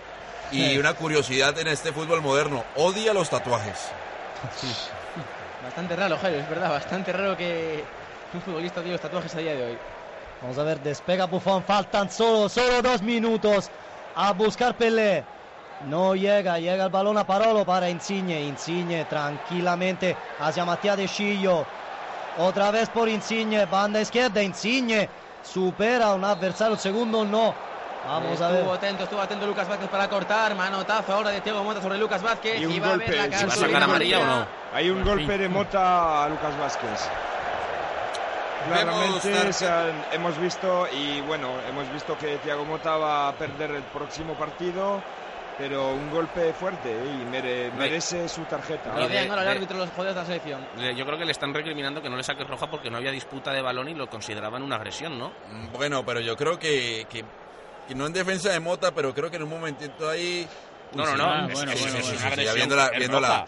Y 0.54 0.78
una 0.78 0.94
curiosidad 0.96 1.58
en 1.60 1.68
este 1.68 1.94
fútbol 1.94 2.22
moderno, 2.22 2.64
odia 2.76 3.14
los 3.14 3.30
tatuajes. 3.30 3.78
Bastante 5.64 5.96
raro, 5.96 6.18
Jairo, 6.18 6.40
es 6.40 6.50
verdad, 6.50 6.70
bastante 6.70 7.14
raro 7.14 7.38
que 7.38 7.84
un 8.34 8.42
futbolista 8.42 8.82
tenga 8.82 8.94
los 8.94 9.02
tatuajes 9.02 9.34
a 9.36 9.40
día 9.40 9.54
de 9.54 9.64
hoy. 9.64 9.78
Vamos 10.42 10.58
a 10.58 10.64
ver, 10.64 10.82
despega 10.82 11.26
Buffon, 11.26 11.64
faltan 11.64 12.10
solo, 12.12 12.50
solo 12.50 12.82
dos 12.82 13.02
minutos 13.02 13.70
a 14.16 14.34
buscar 14.34 14.76
Pelé. 14.76 15.24
No 15.88 16.16
llega, 16.16 16.60
llega 16.60 16.86
el 16.86 16.90
balón 16.90 17.18
a 17.18 17.26
Parolo 17.26 17.66
para 17.66 17.90
Insigne. 17.90 18.42
Insigne 18.42 19.06
tranquilamente 19.06 20.16
hacia 20.40 20.64
Matías 20.66 20.98
de 20.98 21.08
Chillo. 21.08 21.66
Otra 22.38 22.72
vez 22.72 22.90
por 22.90 23.10
Insigne, 23.10 23.66
banda 23.66 24.00
izquierda, 24.02 24.42
Insigne. 24.42 25.10
supera 25.44 26.08
a 26.08 26.14
un 26.14 26.24
adversario, 26.24 26.74
el 26.76 26.80
segundo 26.80 27.26
no. 27.26 27.54
Vamos 28.08 28.40
a 28.42 28.48
ver. 28.50 28.58
Estuvo 28.60 28.74
atento, 28.74 29.04
estuvo 29.04 29.22
atento 29.22 29.46
Lucas 29.48 29.68
Vázquez 29.68 29.90
para 29.90 30.08
cortar. 30.08 30.56
Manotazo 30.56 31.14
ahora 31.14 31.30
de 31.32 31.42
Thiago 31.42 31.64
Mota 31.64 31.82
sobre 31.82 31.98
Lucas 31.98 32.22
Vázquez. 32.22 32.62
Y 32.62 32.66
un 32.66 32.82
va 32.82 32.88
a 32.94 32.98
ver 32.98 33.00
golpe, 33.08 33.16
la 33.16 33.30
cara 33.30 33.48
¿Va 33.48 33.54
a 33.54 33.56
sacar 33.56 33.76
un 33.78 33.84
amarilla 33.84 34.20
o 34.20 34.26
no? 34.26 34.46
Hay 34.74 34.90
un 34.90 35.04
golpe 35.04 35.38
de 35.38 35.50
Mota 35.50 36.24
a 36.26 36.30
Lucas 36.30 36.58
Vázquez. 36.60 37.10
Claramente 38.68 39.54
se 39.54 39.68
han- 39.68 40.06
hemos 40.12 40.38
visto 40.40 40.88
y 40.94 41.22
bueno, 41.22 41.48
hemos 41.68 41.92
visto 41.92 42.16
que 42.18 42.38
Thiago 42.38 42.64
Mota 42.66 42.96
va 42.98 43.30
a 43.30 43.34
perder 43.34 43.72
el 43.72 43.82
próximo 43.84 44.34
partido, 44.36 45.02
pero 45.58 45.94
un 45.94 46.10
golpe 46.12 46.54
fuerte 46.54 46.90
¿eh? 46.92 47.20
y 47.22 47.26
mere- 47.30 47.72
merece 47.72 48.28
su 48.30 48.42
tarjeta. 48.44 48.92
Ahora 48.92 49.06
el 49.06 49.12
de- 49.12 49.50
árbitro 49.50 49.78
los 49.78 49.96
de 49.96 50.14
la 50.14 50.26
selección. 50.26 50.66
Le- 50.78 50.96
Yo 50.96 51.06
creo 51.06 51.18
que 51.18 51.26
le 51.26 51.32
están 51.32 51.54
recriminando 51.54 52.02
que 52.02 52.10
no 52.10 52.18
le 52.18 52.24
saque 52.24 52.44
roja 52.44 52.70
porque 52.70 52.90
no 52.90 52.98
había 52.98 53.12
disputa 53.12 53.52
de 53.54 53.62
balón 53.62 53.90
y 53.90 53.94
lo 53.96 54.10
consideraban 54.10 54.64
una 54.64 54.78
agresión, 54.78 55.18
¿no? 55.20 55.32
Bueno, 55.74 56.04
pero 56.06 56.20
yo 56.20 56.36
creo 56.36 56.58
que, 56.58 57.06
que, 57.10 57.24
que 57.88 57.96
no 57.96 58.06
en 58.08 58.14
defensa 58.14 58.50
de 58.52 58.60
Mota, 58.60 58.92
pero 58.92 59.14
creo 59.14 59.30
que 59.30 59.38
en 59.38 59.44
un 59.44 59.50
momentito 59.50 60.10
ahí... 60.10 60.48
No, 60.94 61.06
no, 61.06 61.16
no. 61.16 61.24
Ah, 61.26 61.48
bueno, 61.54 61.72
ya 62.44 62.54
viendo 62.54 62.76
la, 62.76 62.90
viendo 62.90 63.20
la, 63.22 63.46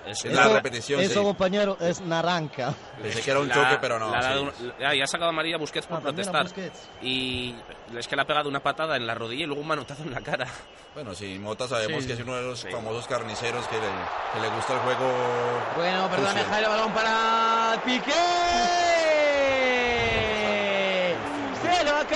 repetición, 0.54 1.02
Eso, 1.02 1.20
sí. 1.20 1.26
compañero, 1.26 1.78
es 1.82 2.00
naranja. 2.02 2.74
Pensé 3.02 3.22
que 3.22 3.32
era 3.32 3.40
un 3.42 3.50
La- 3.50 3.56
choque, 3.56 3.78
pero 3.82 4.00
no. 4.00 4.08
sí. 4.14 4.14
dado 4.22 4.44
un- 4.44 4.52
le- 4.80 4.86
ah, 4.86 4.96
y 4.96 5.02
ha 5.02 5.08
sacado 5.08 5.30
amarilla 5.30 5.58
Busquets 5.58 5.86
por 5.86 5.98
Ah, 5.98 6.02
protestar. 6.02 6.44
Busquets. 6.44 6.90
Y 7.02 7.54
es 7.98 8.08
que 8.08 8.16
le 8.16 8.22
ha 8.22 8.26
pegado 8.26 8.48
una 8.48 8.62
patada 8.62 8.96
en 8.96 9.06
la 9.06 9.14
rodilla 9.14 9.44
y 9.44 9.48
luego 9.48 9.62
un 9.62 9.68
manotazo 9.68 10.04
en 10.04 10.12
la 10.12 10.22
cara. 10.22 10.48
Bueno, 10.94 11.14
sí, 11.16 11.38
Mota 11.40 11.68
sabemos 11.68 12.02
Sí. 12.04 12.08
que 12.08 12.14
es 12.14 12.20
uno 12.22 12.36
de 12.36 12.44
los 12.44 12.60
Sí. 12.60 12.68
famosos 12.72 13.08
carniceros 13.08 13.68
que 13.68 13.76
le, 13.76 13.82
que 14.34 14.40
le 14.40 14.50
gusta 14.56 14.74
el 14.76 14.80
juego. 14.80 15.12
Bueno, 15.76 16.08
perdóname, 16.10 16.40
sucio. 16.40 16.54
Jairo, 16.54 16.70
balón 16.70 16.94
para 16.94 17.82
Piqué. 17.84 18.14
Se 21.62 21.84
lo 21.84 22.08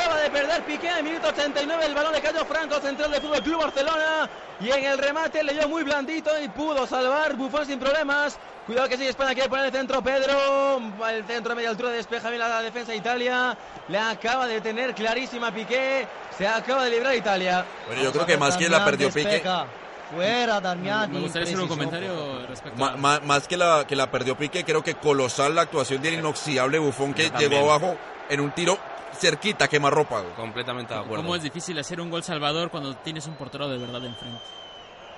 de 0.58 0.62
perder 0.64 0.80
Piqué 0.80 0.99
en 0.99 1.05
minuto 1.05 1.28
89. 1.30 1.86
El 1.86 1.93
balón 1.95 2.14
de 2.14 2.22
Cayo 2.22 2.45
Franco, 2.45 2.80
central 2.80 3.12
del 3.12 3.22
Fútbol 3.22 3.41
Club 3.43 3.62
Barcelona. 3.62 4.30
Y 4.60 4.70
en 4.72 4.86
el 4.86 4.97
remate 4.97 5.43
le 5.43 5.53
dio 5.53 5.68
muy 5.70 5.84
blandito 5.84 6.32
y 6.41 6.47
pudo 6.49 6.86
salvar 6.88 7.36
Bufón 7.36 7.66
sin 7.66 7.80
problemas. 7.80 8.38
Cuidado 8.66 8.89
que 8.89 8.97
sigue 8.97 9.10
España, 9.10 9.34
quiere 9.34 9.49
poner 9.49 9.66
el 9.68 9.72
centro 9.72 10.01
Pedro. 10.01 10.82
El 11.10 11.24
centro 11.26 11.53
a 11.53 11.55
media 11.55 11.70
altura 11.70 11.89
despeja 11.91 12.30
bien 12.30 12.39
la 12.39 12.62
defensa 12.62 12.91
de 12.91 12.97
Italia. 12.97 13.58
Le 13.88 13.97
acaba 13.99 14.45
de 14.47 14.60
tener 14.62 14.93
clarísima 14.93 15.51
Piqué. 15.51 16.08
Se 16.38 16.47
acaba 16.47 16.84
de 16.84 16.91
librar 16.91 17.16
Italia. 17.16 17.66
Bueno, 17.88 18.01
yo 18.03 18.12
creo 18.12 18.26
que 18.26 18.38
más 18.38 18.58
que 18.58 18.68
la 18.70 18.84
perdió 18.84 19.10
Pique, 19.10 19.28
Despeja. 19.30 19.66
Fuera, 20.14 20.62
Darmian. 20.62 21.12
Me 21.12 21.20
gustaría 21.20 21.47
hacer 21.47 21.60
un 21.60 21.68
comentario 21.68 22.45
respecto 22.47 22.80
ma- 22.80 22.93
a... 22.93 22.97
ma- 22.97 23.20
más 23.22 23.45
que 23.47 23.58
la, 23.58 23.86
que 23.88 23.95
la 23.95 24.10
perdió 24.10 24.38
Pique, 24.38 24.64
creo 24.64 24.82
que 24.82 24.95
colosal 24.95 25.53
la 25.55 25.64
actuación 25.64 26.01
del 26.01 26.14
inoxidable 26.16 26.80
Bufón 26.80 27.14
que 27.14 27.30
llegó 27.38 27.58
abajo 27.72 27.97
en 28.30 28.39
un 28.39 28.51
tiro 28.51 28.78
cerquita, 29.18 29.68
quemarropa. 29.68 30.22
güey. 30.22 30.34
Completamente 30.34 30.93
de 30.93 30.99
acuerdo. 30.99 31.24
¿Cómo 31.24 31.36
es 31.36 31.43
difícil 31.43 31.78
hacer 31.80 31.99
un 31.99 32.09
gol 32.09 32.24
salvador 32.24 32.70
cuando 32.70 32.95
tienes 32.97 33.28
un 33.28 33.36
portero 33.36 33.68
de 33.68 33.78
verdad 33.78 34.03
enfrente? 34.05 34.39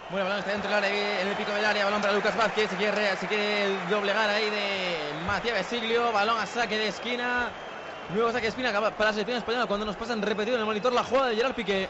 Bueno, 0.09 0.25
balón 0.25 0.39
está 0.39 0.51
dentro 0.51 0.69
del 0.71 0.83
área, 0.83 1.21
en 1.21 1.27
el 1.27 1.35
pico 1.35 1.51
del 1.51 1.63
área, 1.65 1.85
balón 1.85 2.01
para 2.01 2.13
Lucas 2.13 2.35
Vázquez, 2.35 2.69
se 2.71 2.75
quiere, 2.77 3.15
se 3.17 3.27
quiere 3.27 3.67
doblegar 3.91 4.27
ahí 4.27 4.49
de 4.49 4.97
Matías 5.27 5.53
Besiglio, 5.53 6.11
balón 6.11 6.39
a 6.39 6.47
saque 6.47 6.77
de 6.79 6.87
esquina, 6.87 7.49
nuevo 8.11 8.31
saque 8.31 8.43
de 8.43 8.47
esquina 8.47 8.71
para 8.73 9.05
la 9.05 9.11
selección 9.11 9.37
española 9.37 9.67
cuando 9.67 9.85
nos 9.85 9.95
pasan 9.95 10.19
repetido 10.23 10.55
en 10.55 10.61
el 10.61 10.65
monitor 10.65 10.91
la 10.93 11.03
jugada 11.03 11.27
de 11.27 11.35
Gerard 11.35 11.53
Piqué. 11.53 11.87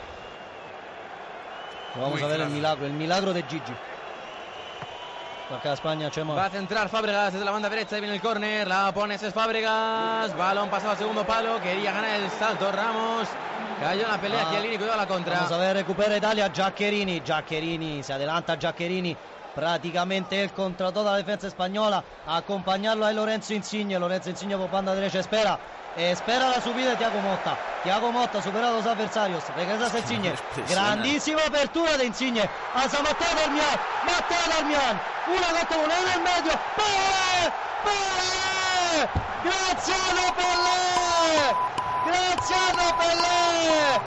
Vamos 1.96 2.12
Muy 2.12 2.22
a 2.22 2.28
ver 2.28 2.36
claro. 2.36 2.50
el 2.50 2.56
milagro, 2.56 2.86
el 2.86 2.94
milagro 2.94 3.34
de 3.34 3.44
Gigi. 3.44 3.74
España, 5.74 6.12
Chema. 6.12 6.36
Va 6.36 6.46
a 6.46 6.50
centrar 6.50 6.90
Fábregas 6.90 7.34
desde 7.34 7.44
la 7.46 7.52
banda 7.52 7.70
derecha, 7.70 7.96
ahí 7.96 8.02
viene 8.02 8.16
el 8.16 8.22
córner, 8.22 8.68
la 8.68 8.92
pone 8.94 9.18
Cés 9.18 9.34
Fábregas, 9.34 10.36
balón 10.38 10.70
pasado 10.70 10.92
al 10.92 10.98
segundo 10.98 11.26
palo, 11.26 11.60
quería 11.60 11.92
ganar 11.92 12.20
el 12.22 12.30
salto 12.30 12.72
Ramos, 12.72 13.28
cayó 13.82 14.04
en 14.04 14.12
la 14.12 14.22
pelea, 14.22 14.44
Ah. 14.48 14.52
Chiellini 14.52 14.78
cuidado 14.78 14.98
la 14.98 15.08
contra. 15.08 15.36
Vamos 15.36 15.52
a 15.52 15.58
ver, 15.58 15.76
recupera 15.78 16.16
Italia, 16.16 16.52
Giaccherini, 16.54 17.22
Giaccherini, 17.26 18.04
se 18.04 18.14
adelanta 18.14 18.58
Giaccherini, 18.60 19.16
prácticamente 19.60 20.42
él 20.42 20.52
contra 20.52 20.90
toda 20.94 21.12
la 21.12 21.18
defensa 21.18 21.48
española, 21.48 22.02
a 22.26 22.38
acompañarlo 22.38 23.06
a 23.06 23.12
Lorenzo 23.12 23.54
Insigne, 23.54 24.00
Lorenzo 24.00 24.30
Insigne 24.30 24.56
por 24.56 24.72
banda 24.72 24.96
derecha, 24.96 25.20
espera, 25.20 25.60
espera 25.98 26.50
la 26.50 26.62
subida 26.62 26.92
de 26.92 26.96
Thiago 26.96 27.20
Motta, 27.20 27.58
Thiago 27.84 28.10
Motta 28.10 28.42
supera 28.42 28.70
a 28.70 28.72
los 28.72 28.86
adversarios, 28.86 29.44
regresa 29.58 29.94
a 29.94 30.00
Insigne, 30.00 30.30
Impresiona. 30.30 30.70
grandísima 30.70 31.42
apertura 31.46 31.98
de 31.98 32.06
Insigne, 32.06 32.50
hacia 32.74 33.00
Matteo 33.02 33.36
Darmian, 33.36 33.80
Matteo 34.06 34.38
Darmian, 34.50 35.02
una 35.28 35.52
gota 35.60 35.78
una 35.84 35.98
en 36.00 36.08
el 36.08 36.22
medio, 36.22 36.54
Pelé, 36.78 37.52
Pelé, 37.84 39.10
Graziano 39.44 40.36
Pelé, 40.38 41.54
Graziano 42.08 42.98
Pelé, 42.98 44.00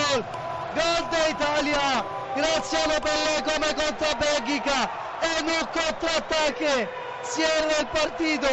gol, 0.08 0.24
gol 0.74 1.04
de 1.10 1.20
Italia, 1.60 2.06
Graziano 2.36 2.94
Pelé 3.00 3.42
come 3.44 3.74
contra 3.74 4.14
Bélgica, 4.14 4.90
en 5.20 5.46
un 5.46 5.66
contraataque, 5.66 6.88
cierra 7.22 7.76
el 7.80 7.86
partido, 7.88 8.48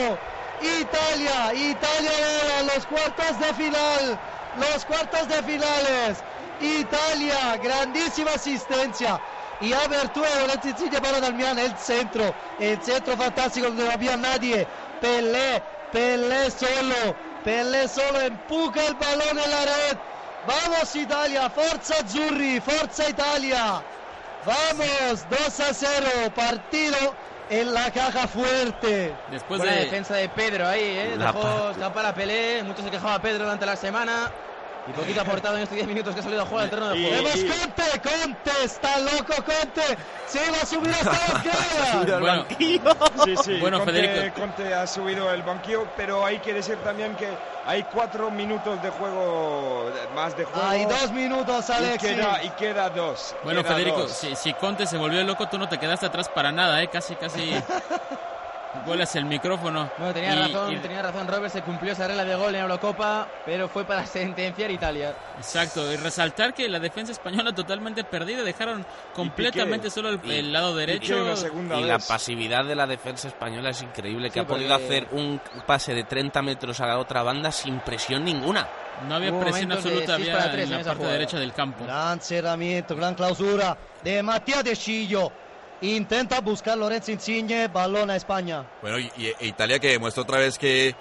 Italia, 0.60 1.54
Italia 1.54 2.12
ahora 2.12 2.60
en 2.60 2.68
los 2.68 2.86
cuartos 2.86 3.40
de 3.40 3.54
final, 3.54 4.20
los 4.60 4.84
cuartos 4.84 5.28
de 5.30 5.42
finales, 5.44 6.18
Italia, 6.60 7.56
grandísima 7.64 8.32
asistencia 8.32 9.22
y 9.62 9.72
apertura 9.72 10.30
de 10.30 10.42
Lorenzo 10.42 10.68
Insigne 10.68 11.00
para 11.00 11.22
Darmian, 11.22 11.60
el 11.60 11.78
centro, 11.78 12.36
el 12.60 12.82
centro 12.84 13.16
fantástico 13.16 13.68
donde 13.68 13.86
no 13.86 13.92
había 13.92 14.18
nadie, 14.18 14.68
Pelé, 15.00 15.64
Pelé 15.94 16.52
solo, 16.52 17.16
Pelé 17.46 17.88
solo 17.88 18.20
empuja 18.20 18.86
el 18.86 18.96
balón 18.96 19.40
en 19.40 19.50
la 19.50 19.62
red, 19.62 19.98
vamos 20.48 20.96
Italia, 20.96 21.50
forza 21.50 21.96
Azzurri, 22.00 22.60
forza 22.62 23.10
Italia, 23.10 23.84
vamos 24.46 25.26
2 25.30 25.60
a 25.60 25.74
0, 25.74 26.10
partido 26.36 27.16
en 27.50 27.74
la 27.74 27.92
caja 27.92 28.28
fuerte. 28.28 29.14
Después 29.30 29.60
Buena 29.60 29.76
de... 29.76 29.82
defensa 29.82 30.16
de 30.16 30.30
Pedro 30.30 30.68
ahí, 30.68 30.82
¿eh? 30.84 31.16
La 31.18 31.32
dejó 31.32 31.70
escapar 31.72 32.06
a 32.06 32.14
Pelé, 32.14 32.64
mucho 32.64 32.82
se 32.82 32.90
quejaba 32.90 33.20
Pedro 33.22 33.44
durante 33.44 33.66
la 33.66 33.76
semana. 33.76 34.32
Y 34.88 34.92
poquito 34.94 35.20
ha 35.20 35.24
aportado 35.24 35.58
en 35.58 35.64
estos 35.64 35.76
10 35.76 35.86
minutos 35.86 36.14
que 36.14 36.22
ha 36.22 36.24
salido 36.24 36.44
a 36.44 36.46
jugar 36.46 36.64
al 36.64 36.70
terreno 36.70 36.90
de 36.92 37.02
juego. 37.02 37.16
Vemos 37.18 37.44
Conte, 37.44 37.84
Conte, 38.02 38.52
está 38.64 39.00
loco 39.00 39.34
Conte, 39.44 39.98
se 40.28 40.50
va 40.50 40.58
a 40.62 40.66
subir 40.66 40.94
hasta 40.94 41.12
la 41.12 41.44
grada. 41.44 42.20
Bueno, 42.20 42.46
Sí, 43.26 43.36
sí, 43.44 43.60
Bueno, 43.60 43.80
Conte, 43.80 43.92
Federico. 43.92 44.40
Conte 44.40 44.74
ha 44.74 44.88
subido 44.88 45.30
el 45.34 45.44
banquillo, 45.44 45.88
pero 45.98 46.26
hay 46.26 46.40
que 46.40 46.54
decir 46.54 46.78
también 46.86 47.18
que 47.18 47.28
hay 47.68 47.84
cuatro 47.84 48.32
minutos 48.32 48.82
de 48.82 48.90
juego, 48.90 49.92
más 50.16 50.36
de 50.38 50.46
juego. 50.46 50.68
Hay 50.68 50.86
dos 50.86 51.12
minutos, 51.12 51.66
y 51.70 51.98
queda, 51.98 52.44
y 52.44 52.50
queda 52.52 52.90
dos. 52.90 53.36
bueno 53.44 53.62
queda 53.62 53.74
Federico, 53.74 54.02
dos. 54.04 54.12
si, 54.12 54.36
si 54.38 54.54
Conte 54.54 54.88
se 54.88 54.98
volvió 54.98 55.22
loco, 55.24 55.48
tú 55.50 55.58
no 55.58 55.68
te 55.68 55.78
quedaste 55.78 56.06
atrás 56.06 56.30
para 56.30 56.52
nada, 56.54 56.82
¿eh? 56.82 56.88
Casi, 56.88 57.16
casi... 57.16 57.52
vuelas 58.86 59.16
el 59.16 59.26
micrófono. 59.26 59.90
Bueno, 59.98 60.14
tenía 60.14 60.34
Y- 60.36 60.40
razón, 60.54 60.74
y- 60.74 60.78
tenía 60.78 61.02
razón 61.02 61.28
Robert, 61.28 61.52
se 61.54 61.62
cumplió 61.62 61.94
esa 61.94 62.08
regla 62.08 62.24
de 62.26 62.36
gol 62.36 62.48
en 62.48 62.54
la 62.54 62.60
Eurocopa, 62.62 63.28
pero 63.46 63.68
fue 63.70 63.86
para 63.86 64.06
sentenciar 64.06 64.70
a 64.70 64.74
Italia. 64.74 65.16
Exacto, 65.38 65.92
y 65.92 65.96
resaltar 65.98 66.54
que 66.54 66.68
la 66.70 66.80
defensa 66.80 67.12
española 67.12 67.54
totalmente 67.54 68.04
perdida, 68.04 68.44
dejaron 68.44 68.86
completamente 69.14 69.90
solo 69.90 70.10
el, 70.10 70.20
Y- 70.24 70.32
el 70.38 70.54
lado 70.54 70.76
derecho. 70.76 71.16
Y 71.78 71.84
la 71.84 72.00
pasividad 72.00 72.66
de 72.66 72.76
la 72.76 72.86
defensa 72.88 73.28
española 73.28 73.70
es 73.72 73.82
increíble, 73.82 74.30
que 74.30 74.36
Sí, 74.36 74.40
ha 74.40 74.48
podido 74.48 74.74
hacer 74.76 75.08
un 75.12 75.42
pase 75.66 75.94
de 75.94 76.04
30 76.04 76.42
metros 76.42 76.80
a 76.80 76.88
la 76.88 76.98
otra 77.00 77.24
banda 77.24 77.52
sin 77.52 77.80
presión 77.80 78.24
ninguna. 78.24 78.68
No 79.08 79.16
había 79.16 79.32
Hubo 79.32 79.42
presión 79.42 79.72
absoluta, 79.72 80.16
había 80.16 80.34
en 80.34 80.38
la 80.38 80.54
en 80.54 80.60
esa 80.74 80.76
parte 80.78 80.96
jugada. 80.96 81.14
derecha 81.14 81.38
del 81.40 81.54
campo. 81.54 81.84
Gran 81.86 82.20
cerramiento, 82.20 82.96
gran 82.96 83.14
clausura 83.14 83.78
de 84.04 84.24
Matías 84.24 84.64
de 84.64 84.76
Chillo. 84.76 85.32
Intenta 85.82 86.42
buscar 86.42 86.78
Lorenzo 86.78 87.12
Insigne, 87.12 87.68
balón 87.68 88.10
a 88.10 88.16
España. 88.16 88.66
Bueno, 88.82 88.98
y, 89.00 89.12
y- 89.18 89.48
Italia 89.48 89.80
que 89.80 89.90
demuestra 89.90 90.24
otra 90.24 90.40
vez 90.40 90.58
que, 90.58 90.96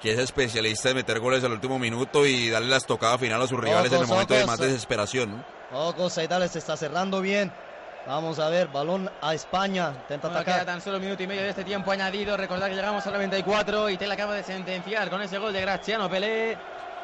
que 0.00 0.12
es 0.12 0.18
especialista 0.18 0.88
en 0.90 0.96
meter 0.96 1.20
goles 1.20 1.44
al 1.44 1.52
último 1.52 1.78
minuto 1.78 2.24
y 2.26 2.48
darle 2.48 2.68
las 2.68 2.86
tocadas 2.86 3.20
final 3.20 3.42
a 3.42 3.46
sus 3.46 3.60
rivales 3.60 3.92
en 3.92 3.98
el 3.98 4.04
Ojos, 4.04 4.08
momento 4.08 4.34
de 4.34 4.40
ojos. 4.44 4.50
más 4.50 4.58
desesperación. 4.58 5.44
¿no? 5.70 5.94
Cosa 5.94 6.22
Italia 6.24 6.48
se 6.48 6.58
está 6.60 6.76
cerrando 6.76 7.20
bien. 7.20 7.52
Vamos 8.06 8.38
a 8.40 8.48
ver, 8.48 8.66
balón 8.68 9.08
a 9.20 9.32
España. 9.34 9.90
Intenta 10.02 10.28
Bueno, 10.28 10.42
queda 10.44 10.54
atacar. 10.56 10.66
tan 10.74 10.80
solo 10.80 10.96
un 10.96 11.04
minuto 11.04 11.22
y 11.22 11.26
medio 11.28 11.42
de 11.42 11.50
este 11.50 11.62
tiempo 11.62 11.92
añadido. 11.92 12.36
Recordad 12.36 12.68
que 12.68 12.74
llegamos 12.74 13.06
al 13.06 13.12
94 13.12 13.90
y 13.90 13.94
Italia 13.94 14.14
acaba 14.14 14.34
de 14.34 14.42
sentenciar 14.42 15.08
con 15.08 15.22
ese 15.22 15.38
gol 15.38 15.52
de 15.52 15.60
Graziano 15.60 16.10
Pelé. 16.10 16.56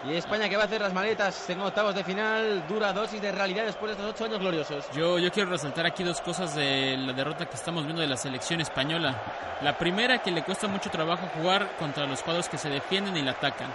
Y 0.05 0.15
España 0.15 0.49
que 0.49 0.57
va 0.57 0.63
a 0.63 0.67
hacer 0.67 0.81
las 0.81 0.93
maletas 0.93 1.51
en 1.51 1.61
octavos 1.61 1.95
de 1.95 2.05
final. 2.05 2.65
Dura 2.69 2.93
dosis 2.93 3.21
de 3.21 3.33
realidad 3.33 3.65
después 3.67 3.91
de 3.91 3.93
estos 3.95 4.15
ocho 4.15 4.25
años 4.27 4.39
gloriosos. 4.39 4.89
Yo, 4.93 5.19
yo 5.19 5.31
quiero 5.33 5.51
resaltar 5.51 5.87
aquí 5.87 6.05
dos 6.05 6.21
cosas 6.21 6.55
de 6.55 6.97
la 6.97 7.13
derrota 7.13 7.47
que 7.47 7.57
estamos 7.57 7.85
viendo 7.85 8.01
de 8.01 8.07
la 8.09 8.17
selección 8.17 8.61
española. 8.61 9.17
La 9.61 9.77
primera, 9.77 10.19
que 10.23 10.31
le 10.31 10.45
cuesta 10.45 10.69
mucho 10.69 10.89
trabajo 10.89 11.29
jugar 11.35 11.69
contra 11.79 12.07
los 12.07 12.23
cuadros 12.23 12.49
que 12.49 12.59
se 12.59 12.71
defienden 12.71 13.17
y 13.17 13.23
la 13.23 13.33
atacan. 13.33 13.69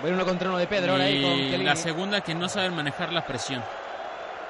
Bueno, 0.00 0.16
uno 0.16 0.24
contra 0.26 0.48
uno 0.48 0.58
de 0.58 0.66
Pedro 0.66 0.92
ahora 0.92 1.04
ahí 1.04 1.22
con 1.22 1.32
y 1.32 1.64
la 1.64 1.76
segunda, 1.76 2.20
que 2.22 2.34
no 2.34 2.48
saben 2.48 2.74
manejar 2.74 3.12
la 3.12 3.24
presión. 3.24 3.62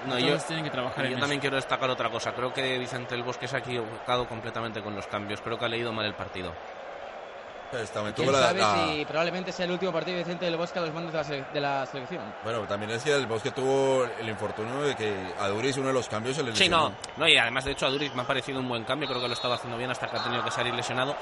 No, 0.06 0.16
Todos 0.16 0.22
yo, 0.22 0.38
tienen 0.46 0.64
que 0.64 0.70
trabajar 0.70 1.04
yo 1.06 1.14
en 1.14 1.20
también 1.20 1.38
eso. 1.38 1.42
quiero 1.42 1.56
destacar 1.56 1.90
otra 1.90 2.08
cosa. 2.08 2.32
Creo 2.32 2.52
que 2.52 2.78
Vicente 2.78 3.14
del 3.14 3.24
Bosque 3.24 3.48
se 3.48 3.56
ha 3.56 3.58
equivocado 3.58 4.26
completamente 4.28 4.80
con 4.80 4.94
los 4.94 5.06
cambios. 5.06 5.40
Creo 5.40 5.58
que 5.58 5.64
ha 5.64 5.68
leído 5.68 5.92
mal 5.92 6.06
el 6.06 6.14
partido. 6.14 6.52
¿Quién 7.70 8.12
tuvo 8.14 8.32
la- 8.32 8.38
sabe 8.46 8.60
la- 8.60 8.74
si 8.88 9.04
probablemente 9.04 9.52
sea 9.52 9.66
el 9.66 9.72
último 9.72 9.92
partido 9.92 10.16
de 10.16 10.24
Vicente 10.24 10.46
del 10.46 10.56
Bosque 10.56 10.78
a 10.78 10.82
los 10.82 10.92
mandos 10.94 11.12
de 11.12 11.18
la, 11.18 11.24
sele- 11.24 11.52
de 11.52 11.60
la 11.60 11.84
selección? 11.86 12.22
Bueno, 12.42 12.60
también 12.66 12.90
es 12.92 13.02
que 13.04 13.14
el 13.14 13.26
Bosque 13.26 13.50
tuvo 13.50 14.04
el 14.18 14.28
infortunio 14.28 14.80
de 14.82 14.96
que 14.96 15.14
a 15.38 15.48
Duris 15.48 15.76
uno 15.76 15.88
de 15.88 15.92
los 15.92 16.08
cambios 16.08 16.36
se 16.36 16.42
le 16.42 16.54
Sí, 16.56 16.68
no, 16.68 16.88
lesionó. 16.88 16.96
no, 17.18 17.28
y 17.28 17.36
además 17.36 17.64
de 17.66 17.72
hecho 17.72 17.86
a 17.86 17.90
Duriz 17.90 18.14
me 18.14 18.22
ha 18.22 18.26
parecido 18.26 18.60
un 18.60 18.68
buen 18.68 18.84
cambio, 18.84 19.06
creo 19.08 19.20
que 19.20 19.28
lo 19.28 19.34
estaba 19.34 19.56
haciendo 19.56 19.76
bien 19.76 19.90
hasta 19.90 20.08
que 20.08 20.16
ha 20.16 20.22
tenido 20.24 20.42
que 20.42 20.50
salir 20.50 20.72
lesionado. 20.72 21.14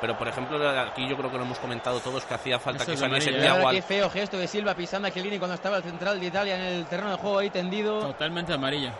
Pero 0.00 0.18
por 0.18 0.28
ejemplo, 0.28 0.58
aquí 0.80 1.08
yo 1.08 1.16
creo 1.16 1.30
que 1.30 1.38
lo 1.38 1.44
hemos 1.44 1.58
comentado 1.58 1.98
todos 2.00 2.24
que 2.26 2.34
hacía 2.34 2.58
falta 2.58 2.82
Eso 2.82 2.90
que 2.90 2.94
es 2.94 3.00
saliese 3.00 3.30
ahora 3.30 3.40
Thiago 3.54 3.70
qué 3.70 3.80
feo 3.80 4.10
gesto 4.10 4.36
de 4.36 4.46
Silva 4.46 4.74
pisando 4.74 5.08
a 5.08 5.10
Chiellini 5.10 5.38
cuando 5.38 5.54
estaba 5.54 5.78
el 5.78 5.82
central 5.84 6.20
de 6.20 6.26
Italia 6.26 6.56
en 6.56 6.60
el 6.62 6.84
terreno 6.86 7.12
de 7.12 7.16
juego 7.16 7.38
ahí 7.38 7.48
tendido. 7.48 8.00
Totalmente 8.00 8.52
amarilla. 8.52 8.92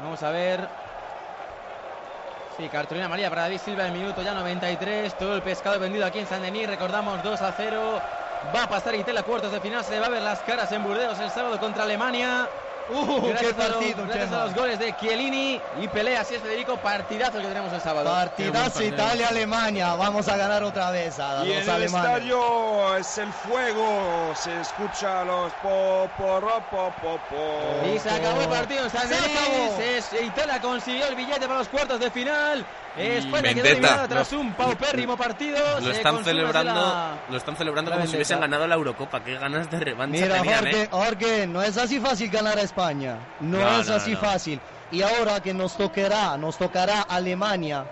Vamos 0.00 0.20
a 0.24 0.30
ver. 0.30 0.66
Sí, 2.56 2.68
cartulina 2.68 3.06
amarilla 3.06 3.30
para 3.30 3.42
David 3.42 3.58
Silva 3.58 3.86
el 3.86 3.92
minuto 3.92 4.22
ya 4.22 4.32
93. 4.32 5.18
Todo 5.18 5.34
el 5.34 5.42
pescado 5.42 5.80
vendido 5.80 6.06
aquí 6.06 6.20
en 6.20 6.26
San 6.26 6.40
Denis. 6.40 6.68
Recordamos 6.68 7.20
2 7.20 7.42
a 7.42 7.52
0. 7.52 8.00
Va 8.54 8.62
a 8.62 8.68
pasar 8.68 8.94
Itela 8.94 9.24
cuartos 9.24 9.50
de 9.50 9.60
final. 9.60 9.84
Se 9.84 9.98
va 9.98 10.06
a 10.06 10.10
ver 10.10 10.22
las 10.22 10.38
caras 10.40 10.70
en 10.70 10.84
Burdeos 10.84 11.18
el 11.18 11.30
sábado 11.30 11.58
contra 11.58 11.82
Alemania. 11.82 12.48
Uh, 12.86 13.22
qué 13.22 13.28
gracias 13.30 13.58
a 13.58 13.68
los- 13.68 13.76
partido, 13.76 14.04
gracias 14.04 14.28
Chema. 14.28 14.42
a 14.42 14.44
los 14.44 14.54
goles 14.54 14.78
de 14.78 14.94
Chiellini 14.94 15.62
y 15.72 15.88
pelea. 15.88 16.20
Así 16.20 16.34
es, 16.34 16.42
Federico. 16.42 16.76
Partidazo 16.76 17.38
que 17.40 17.48
tenemos 17.48 17.72
el 17.72 17.80
sábado. 17.80 18.10
Partidazo. 18.10 18.82
Italia-Alemania. 18.82 19.94
Vamos 19.94 20.28
a 20.28 20.36
ganar 20.36 20.62
otra 20.62 20.90
vez 20.90 21.18
a 21.18 21.44
Y 21.46 21.52
en 21.52 21.68
el 21.68 21.82
estadio 21.84 22.96
es 22.98 23.16
el 23.18 23.32
fuego, 23.32 24.34
se 24.36 24.60
escucha 24.60 25.24
los 25.24 25.52
po, 25.54 26.10
porro, 26.16 26.62
po, 26.70 26.92
po, 27.00 27.18
po. 27.30 27.82
Y 27.94 27.98
se 27.98 28.10
acabó 28.10 28.42
el 28.42 28.48
partido 28.48 28.84
en 28.84 28.90
San 28.90 29.08
Se 29.08 29.14
Denis. 29.14 29.38
acabó. 29.38 29.80
Es- 29.80 30.12
Italia 30.22 30.60
consiguió 30.60 31.06
el 31.06 31.14
billete 31.16 31.46
para 31.46 31.58
los 31.60 31.68
cuartos 31.68 31.98
de 32.00 32.10
final. 32.10 32.66
España 32.96 33.52
Vendetta. 33.54 34.06
tras 34.08 34.32
un 34.32 34.52
paupérrimo 34.54 35.16
partido. 35.16 35.58
Lo 35.80 35.90
están 35.90 36.22
celebrando, 36.24 36.72
la- 36.74 37.14
lo 37.28 37.36
están 37.36 37.56
celebrando 37.56 37.90
la 37.90 37.96
como 37.96 38.08
si 38.08 38.14
hubiesen 38.16 38.40
ganado 38.40 38.66
la 38.66 38.74
Eurocopa. 38.76 39.22
Qué 39.24 39.34
ganas 39.38 39.70
de 39.70 39.80
revancha 39.80 40.20
Mira, 40.24 40.36
tenían, 40.40 40.58
Jorge, 40.64 40.82
¿eh? 40.82 40.88
Jorge, 40.90 41.46
no 41.46 41.62
es 41.62 41.76
así 41.76 41.98
fácil 42.00 42.30
ganar 42.30 42.58
a 42.58 42.62
España. 42.62 43.18
No, 43.40 43.58
No, 43.58 43.80
es 43.80 43.88
no, 43.88 43.94
así 43.96 44.12
no. 44.12 44.18
fácil. 44.20 44.60
Y 44.92 45.02
ahora 45.02 45.40
que 45.40 45.52
nos 45.52 45.76
tocará, 45.76 46.36
nos 46.36 46.56
tocará 46.56 47.02
Alemania. 47.02 47.84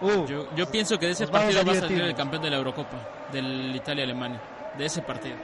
Uh, 0.00 0.26
Yo, 0.26 0.54
yo 0.54 0.66
pienso 0.70 0.98
que 0.98 1.06
de 1.06 1.12
ese 1.12 1.26
partido 1.26 1.64
va 1.64 1.72
a 1.72 1.76
salir 1.76 2.02
el 2.02 2.14
campeón 2.14 2.42
de 2.42 2.50
la 2.50 2.56
Eurocopa, 2.56 2.96
del 3.32 3.74
Italia-Alemania. 3.74 4.40
De 4.76 4.86
ese 4.86 5.02
partido. 5.02 5.36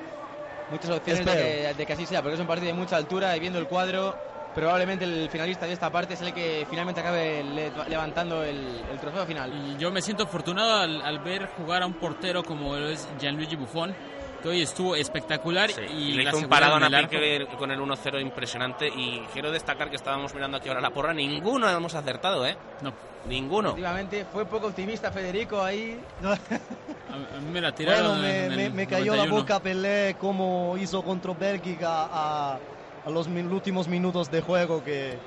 Muchas 0.71 0.91
opciones 0.91 1.25
de 1.25 1.33
que, 1.33 1.75
de 1.77 1.87
que 1.87 1.93
así 1.93 2.07
sea, 2.07 2.21
porque 2.23 2.35
es 2.35 2.41
un 2.41 2.47
partido 2.47 2.69
de 2.69 2.75
mucha 2.75 2.97
altura 2.97 3.37
y 3.37 3.41
viendo 3.41 3.59
el 3.59 3.67
cuadro, 3.67 4.17
probablemente 4.55 5.05
el 5.05 5.29
finalista 5.31 5.67
de 5.67 5.73
esta 5.73 5.91
parte 5.91 6.15
es 6.15 6.21
el 6.23 6.33
que 6.33 6.67
finalmente 6.69 7.01
acabe 7.01 7.43
le- 7.45 7.73
levantando 7.89 8.43
el, 8.43 8.81
el 8.91 8.99
trofeo 9.01 9.25
final. 9.27 9.53
Y 9.53 9.77
yo 9.81 9.91
me 9.91 10.03
siento 10.03 10.25
afortunado 10.25 10.79
al, 10.79 11.03
al 11.03 11.19
ver 11.21 11.49
jugar 11.57 11.83
a 11.83 11.87
un 11.87 11.95
portero 11.95 12.43
como 12.43 12.75
lo 12.77 12.89
es 12.89 13.09
Gianluigi 13.21 13.57
Buffon, 13.57 13.95
que 14.43 14.49
hoy 14.49 14.63
estuvo 14.63 14.97
espectacular 14.97 15.71
Sí, 15.71 15.83
y 15.83 16.13
le 16.15 16.25
la 16.25 16.31
hizo 16.31 16.39
un. 16.39 16.49
Piqué 16.49 17.47
con 17.59 17.71
el 17.71 17.79
1-0 17.79 18.21
impresionante. 18.23 18.89
Y 18.89 19.21
quiero 19.33 19.51
destacar 19.51 19.91
que 19.91 19.97
estábamos 19.97 20.35
mirando 20.35 20.57
aquí 20.57 20.69
ahora 20.69 20.81
la 20.81 20.91
porra. 20.91 21.13
Ninguno 21.13 21.69
hemos 21.69 21.95
acertado, 21.95 22.47
¿eh? 22.47 22.57
No, 22.81 22.93
Ninguno. 23.27 23.69
Efectivamente, 23.69 24.25
fue 24.33 24.47
poco 24.47 24.69
optimista 24.69 25.13
Federico 25.13 25.63
ahí. 25.63 26.01
a, 26.25 26.33
a 26.33 27.41
mí 27.41 27.51
me 27.53 27.61
la 27.61 27.71
tiraron 27.75 28.13
bueno, 28.19 28.23
me, 28.23 28.45
en 28.47 28.57
me- 28.57 28.67
el 28.67 28.73
me 28.73 28.87
cayó 28.87 29.13
la 29.15 29.27
91. 29.27 29.37
boca 29.43 29.61
Pelé 29.61 30.17
como 30.19 30.75
hizo 30.79 31.03
contra 31.03 31.35
Bélgica 31.35 32.09
a, 32.11 32.59
a 33.05 33.11
los 33.11 33.29
min- 33.29 33.51
últimos 33.53 33.89
minutos 33.89 34.31
de 34.31 34.41
juego 34.43 34.83
que 34.85 35.19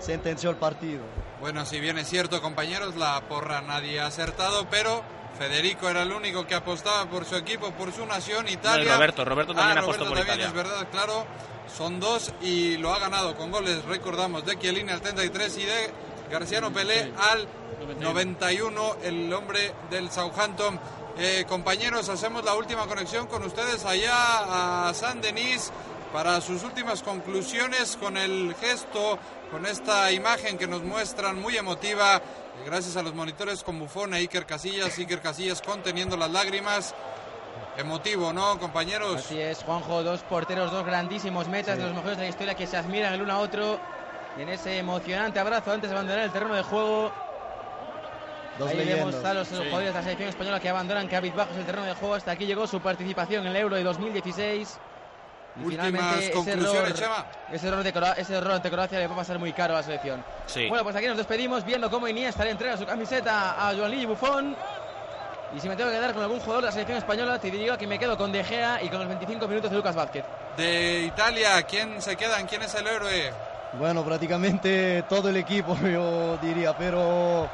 sentenció 0.00 0.50
el 0.50 0.56
partido. 0.56 1.02
Bueno, 1.40 1.64
si 1.66 1.80
bien 1.80 1.98
es 1.98 2.08
cierto, 2.08 2.40
compañeros, 2.40 2.96
la 2.96 3.20
porra 3.28 3.60
nadie 3.62 4.00
ha 4.00 4.06
acertado, 4.06 4.66
pero 4.70 5.02
Federico 5.38 5.88
era 5.88 6.02
el 6.02 6.12
único 6.12 6.46
que 6.46 6.54
apostaba 6.54 7.06
por 7.08 7.24
su 7.24 7.36
equipo, 7.36 7.70
por 7.72 7.92
su 7.92 8.04
nación, 8.06 8.48
Italia. 8.48 8.90
No, 8.90 8.94
Roberto, 8.96 9.24
Roberto 9.24 9.54
también 9.54 9.78
Ah, 9.78 9.82
apostó 9.82 10.04
Roberto 10.04 10.14
por 10.20 10.26
también, 10.26 10.48
Italia. 10.48 10.62
es 10.62 10.68
verdad, 10.68 10.88
claro. 10.90 11.26
Son 11.76 12.00
dos 12.00 12.32
y 12.40 12.76
lo 12.78 12.92
ha 12.92 12.98
ganado 12.98 13.36
con 13.36 13.50
goles, 13.52 13.84
recordamos, 13.84 14.44
de 14.44 14.58
Chiellini 14.58 14.90
al 14.90 15.00
33 15.00 15.58
y 15.58 15.64
de 15.64 15.90
Garciano 16.30 16.72
Pelé 16.72 17.12
al 17.30 17.46
91, 18.00 18.96
el 19.04 19.32
hombre 19.32 19.72
del 19.90 20.10
Southampton. 20.10 20.78
Eh, 21.18 21.44
compañeros, 21.48 22.08
hacemos 22.08 22.44
la 22.44 22.54
última 22.54 22.86
conexión 22.86 23.26
con 23.26 23.42
ustedes 23.44 23.84
allá 23.84 24.88
a 24.88 24.94
San 24.94 25.20
Denis 25.20 25.70
para 26.12 26.40
sus 26.40 26.62
últimas 26.62 27.02
conclusiones 27.02 27.96
con 27.96 28.16
el 28.16 28.54
gesto, 28.60 29.18
con 29.50 29.66
esta 29.66 30.10
imagen 30.12 30.56
que 30.56 30.66
nos 30.66 30.82
muestran 30.82 31.40
muy 31.40 31.56
emotiva, 31.56 32.16
eh, 32.16 32.20
gracias 32.64 32.96
a 32.96 33.02
los 33.02 33.14
monitores 33.14 33.62
con 33.62 33.78
Bufón 33.78 34.14
e 34.14 34.18
Iker 34.18 34.46
Casillas, 34.46 34.98
Iker 34.98 35.20
Casillas 35.20 35.60
conteniendo 35.62 36.16
las 36.16 36.30
lágrimas. 36.30 36.94
Emotivo, 37.76 38.32
¿no, 38.32 38.58
compañeros? 38.58 39.16
Así 39.16 39.38
es, 39.40 39.62
Juanjo, 39.62 40.02
dos 40.02 40.22
porteros, 40.22 40.72
dos 40.72 40.84
grandísimos 40.84 41.46
metas 41.48 41.78
de 41.78 41.84
los 41.84 41.94
mejores 41.94 42.16
de 42.16 42.24
la 42.24 42.28
historia 42.28 42.54
que 42.54 42.66
se 42.66 42.76
admiran 42.76 43.12
el 43.14 43.22
uno 43.22 43.34
a 43.34 43.38
otro. 43.38 43.78
Y 44.36 44.42
en 44.42 44.48
ese 44.48 44.78
emocionante 44.78 45.38
abrazo 45.38 45.70
antes 45.70 45.88
de 45.88 45.94
abandonar 45.94 46.24
el 46.24 46.32
terreno 46.32 46.54
de 46.54 46.62
juego. 46.62 47.12
Dos 48.58 48.70
Ahí 48.70 48.84
vemos 48.84 49.14
a 49.24 49.32
los 49.32 49.48
jugadores 49.48 49.88
de 49.88 49.94
la 49.94 50.02
selección 50.02 50.28
española 50.28 50.58
que 50.58 50.68
abandonan 50.68 51.06
cabizbajos 51.06 51.56
el 51.56 51.66
terreno 51.66 51.86
de 51.86 51.94
juego. 51.94 52.14
Hasta 52.14 52.32
aquí 52.32 52.46
llegó 52.46 52.66
su 52.66 52.80
participación 52.80 53.46
en 53.46 53.50
el 53.50 53.56
Euro 53.56 53.76
de 53.76 53.84
2016. 53.84 54.78
Y 55.60 55.64
Últimas 55.64 56.24
conclusiones, 56.32 56.72
error, 56.74 56.92
Chema. 56.94 57.24
ese, 57.52 57.68
error 57.68 57.82
de 57.82 57.92
Cro- 57.94 58.14
ese 58.16 58.34
error 58.36 58.52
ante 58.52 58.70
Croacia 58.70 58.98
le 58.98 59.06
va 59.08 59.14
a 59.14 59.18
pasar 59.18 59.38
muy 59.38 59.52
caro 59.52 59.74
a 59.74 59.78
la 59.78 59.82
selección. 59.82 60.24
Sí. 60.46 60.68
Bueno, 60.68 60.84
pues 60.84 60.94
aquí 60.96 61.06
nos 61.06 61.16
despedimos 61.16 61.64
viendo 61.64 61.90
cómo 61.90 62.06
Iniesta 62.06 62.44
le 62.44 62.50
entrega 62.50 62.76
su 62.76 62.86
camiseta 62.86 63.68
a 63.68 63.74
Joan 63.74 63.90
Lili 63.90 64.06
Buffon. 64.06 64.56
Y 65.56 65.60
si 65.60 65.68
me 65.68 65.76
tengo 65.76 65.90
que 65.90 65.96
quedar 65.96 66.12
con 66.12 66.22
algún 66.22 66.40
jugador 66.40 66.62
de 66.62 66.66
la 66.66 66.72
selección 66.72 66.98
española, 66.98 67.38
te 67.38 67.50
diría 67.50 67.76
que 67.78 67.86
me 67.86 67.98
quedo 67.98 68.16
con 68.18 68.30
De 68.30 68.44
Gea 68.44 68.82
y 68.82 68.88
con 68.90 68.98
los 68.98 69.08
25 69.08 69.48
minutos 69.48 69.70
de 69.70 69.76
Lucas 69.78 69.94
Vázquez. 69.96 70.24
De 70.58 71.04
Italia, 71.04 71.62
¿quién 71.62 72.00
se 72.02 72.16
queda? 72.16 72.36
¿Quién 72.46 72.62
es 72.62 72.74
el 72.74 72.86
héroe? 72.86 73.32
Bueno, 73.78 74.04
prácticamente 74.04 75.04
todo 75.08 75.30
el 75.30 75.38
equipo, 75.38 75.74
yo 75.82 76.36
diría, 76.42 76.76
pero 76.76 77.48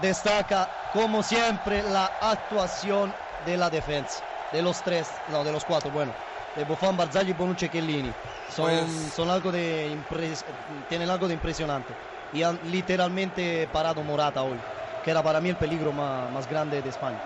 destaca, 0.00 0.68
como 0.92 1.22
siempre, 1.22 1.82
la 1.82 2.06
actuación 2.20 3.12
de 3.44 3.56
la 3.56 3.68
defensa. 3.68 4.22
De 4.52 4.62
los 4.62 4.82
tres, 4.82 5.08
no, 5.30 5.42
de 5.44 5.50
los 5.52 5.64
cuatro, 5.64 5.90
bueno. 5.90 6.12
De 6.56 6.64
Buffon, 6.64 6.96
Barzagli, 6.96 7.32
Bonucci 7.32 7.66
y 7.66 7.68
Chiellini. 7.70 8.12
Son, 8.54 8.66
Pues- 8.70 9.12
son 9.14 9.30
algo 9.30 9.50
de 9.50 9.90
impres- 9.90 10.44
tienen 10.88 11.08
algo 11.10 11.26
de 11.28 11.34
impresionante. 11.34 11.94
Y 12.32 12.42
han 12.42 12.58
literalmente 12.70 13.68
parado 13.72 14.02
Morata 14.02 14.42
hoy, 14.42 14.58
que 15.04 15.10
era 15.10 15.22
para 15.22 15.40
mí 15.40 15.48
el 15.50 15.56
peligro 15.56 15.92
más, 15.92 16.30
más 16.30 16.48
grande 16.48 16.80
de 16.82 16.88
España. 16.90 17.20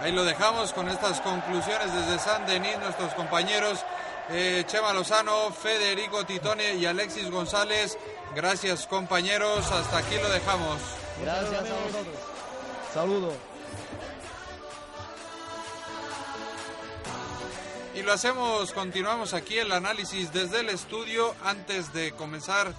Ahí 0.00 0.12
lo 0.12 0.24
dejamos 0.24 0.72
con 0.74 0.88
estas 0.88 1.20
conclusiones 1.22 1.92
desde 1.92 2.18
San 2.18 2.44
Denis, 2.46 2.78
nuestros 2.78 3.14
compañeros 3.14 3.82
eh, 4.28 4.64
Chema 4.66 4.92
Lozano, 4.92 5.50
Federico 5.52 6.24
Titone 6.26 6.74
y 6.74 6.84
Alexis 6.84 7.30
González. 7.30 7.96
Gracias 8.34 8.86
compañeros, 8.86 9.70
hasta 9.70 9.98
aquí 9.98 10.16
lo 10.20 10.28
dejamos. 10.28 10.78
Gracias 11.22 11.54
a 11.70 11.74
vosotros. 11.86 12.16
Saludos. 12.92 13.34
Y 17.96 18.02
lo 18.02 18.12
hacemos, 18.12 18.72
continuamos 18.72 19.32
aquí 19.32 19.56
el 19.56 19.72
análisis 19.72 20.30
desde 20.30 20.60
el 20.60 20.68
estudio 20.68 21.34
antes 21.42 21.94
de 21.94 22.12
comenzar 22.12 22.74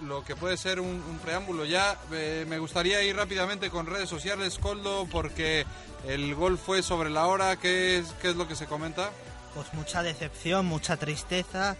lo, 0.00 0.24
que 0.24 0.34
puede 0.34 0.56
ser 0.56 0.80
un, 0.80 0.88
un 0.88 1.18
preámbulo 1.18 1.64
ya. 1.64 1.96
eh, 2.10 2.44
me 2.48 2.58
gustaría 2.58 3.00
ir 3.04 3.14
rápidamente 3.14 3.70
con 3.70 3.86
redes 3.86 4.08
sociales, 4.08 4.58
Coldo, 4.58 5.06
porque 5.12 5.64
el 6.08 6.34
gol 6.34 6.58
fue 6.58 6.82
sobre 6.82 7.08
la 7.08 7.26
hora. 7.26 7.54
¿Qué 7.56 7.98
es, 7.98 8.06
qué 8.20 8.30
es 8.30 8.36
lo 8.36 8.48
que 8.48 8.56
se 8.56 8.66
comenta? 8.66 9.12
Pues 9.54 9.72
mucha 9.74 10.02
decepción, 10.02 10.66
mucha 10.66 10.96
tristeza 10.96 11.76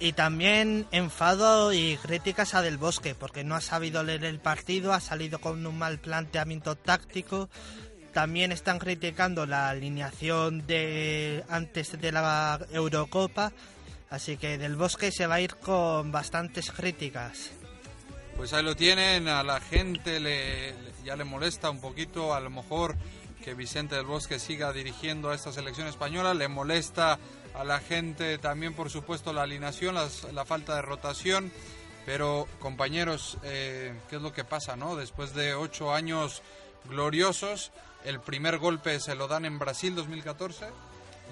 y 0.00 0.12
también 0.12 0.86
enfado 0.90 1.72
y 1.72 1.96
críticas 1.98 2.54
a 2.54 2.62
Del 2.62 2.78
Bosque 2.78 3.14
porque 3.14 3.44
no 3.44 3.54
ha 3.54 3.60
sabido 3.60 4.02
leer 4.02 4.24
el 4.24 4.40
partido, 4.40 4.92
ha 4.92 5.00
salido 5.00 5.38
con 5.38 5.64
un 5.64 5.78
mal 5.78 5.98
planteamiento 5.98 6.74
táctico. 6.74 7.48
También 8.14 8.52
están 8.52 8.78
criticando 8.78 9.44
la 9.44 9.68
alineación 9.70 10.66
de 10.68 11.44
antes 11.48 12.00
de 12.00 12.12
la 12.12 12.60
Eurocopa, 12.72 13.52
así 14.08 14.36
que 14.36 14.56
Del 14.56 14.76
Bosque 14.76 15.10
se 15.10 15.26
va 15.26 15.34
a 15.34 15.40
ir 15.40 15.56
con 15.56 16.12
bastantes 16.12 16.70
críticas. 16.70 17.50
Pues 18.36 18.52
ahí 18.52 18.62
lo 18.62 18.76
tienen, 18.76 19.26
a 19.28 19.42
la 19.42 19.60
gente 19.60 20.20
le, 20.20 20.74
ya 21.04 21.16
le 21.16 21.24
molesta 21.24 21.70
un 21.70 21.80
poquito, 21.80 22.34
a 22.34 22.40
lo 22.40 22.50
mejor 22.50 22.94
que 23.42 23.54
Vicente 23.54 23.96
del 23.96 24.06
Bosque 24.06 24.38
siga 24.38 24.72
dirigiendo 24.72 25.30
a 25.30 25.34
esta 25.34 25.52
selección 25.52 25.88
española, 25.88 26.34
le 26.34 26.46
molesta 26.46 27.18
a 27.54 27.64
la 27.64 27.80
gente 27.80 28.38
también, 28.38 28.74
por 28.74 28.90
supuesto, 28.90 29.32
la 29.32 29.42
alineación, 29.42 29.94
las- 29.96 30.24
la 30.32 30.44
falta 30.44 30.76
de 30.76 30.82
rotación, 30.82 31.50
pero 32.06 32.46
compañeros, 32.60 33.38
eh, 33.42 33.92
¿qué 34.08 34.16
es 34.16 34.22
lo 34.22 34.32
que 34.32 34.44
pasa, 34.44 34.76
no? 34.76 34.94
Después 34.96 35.34
de 35.34 35.54
ocho 35.54 35.92
años 35.92 36.42
gloriosos, 36.88 37.72
el 38.04 38.20
primer 38.20 38.58
golpe 38.58 39.00
se 39.00 39.14
lo 39.14 39.28
dan 39.28 39.44
en 39.44 39.58
Brasil 39.58 39.94
2014 39.94 40.66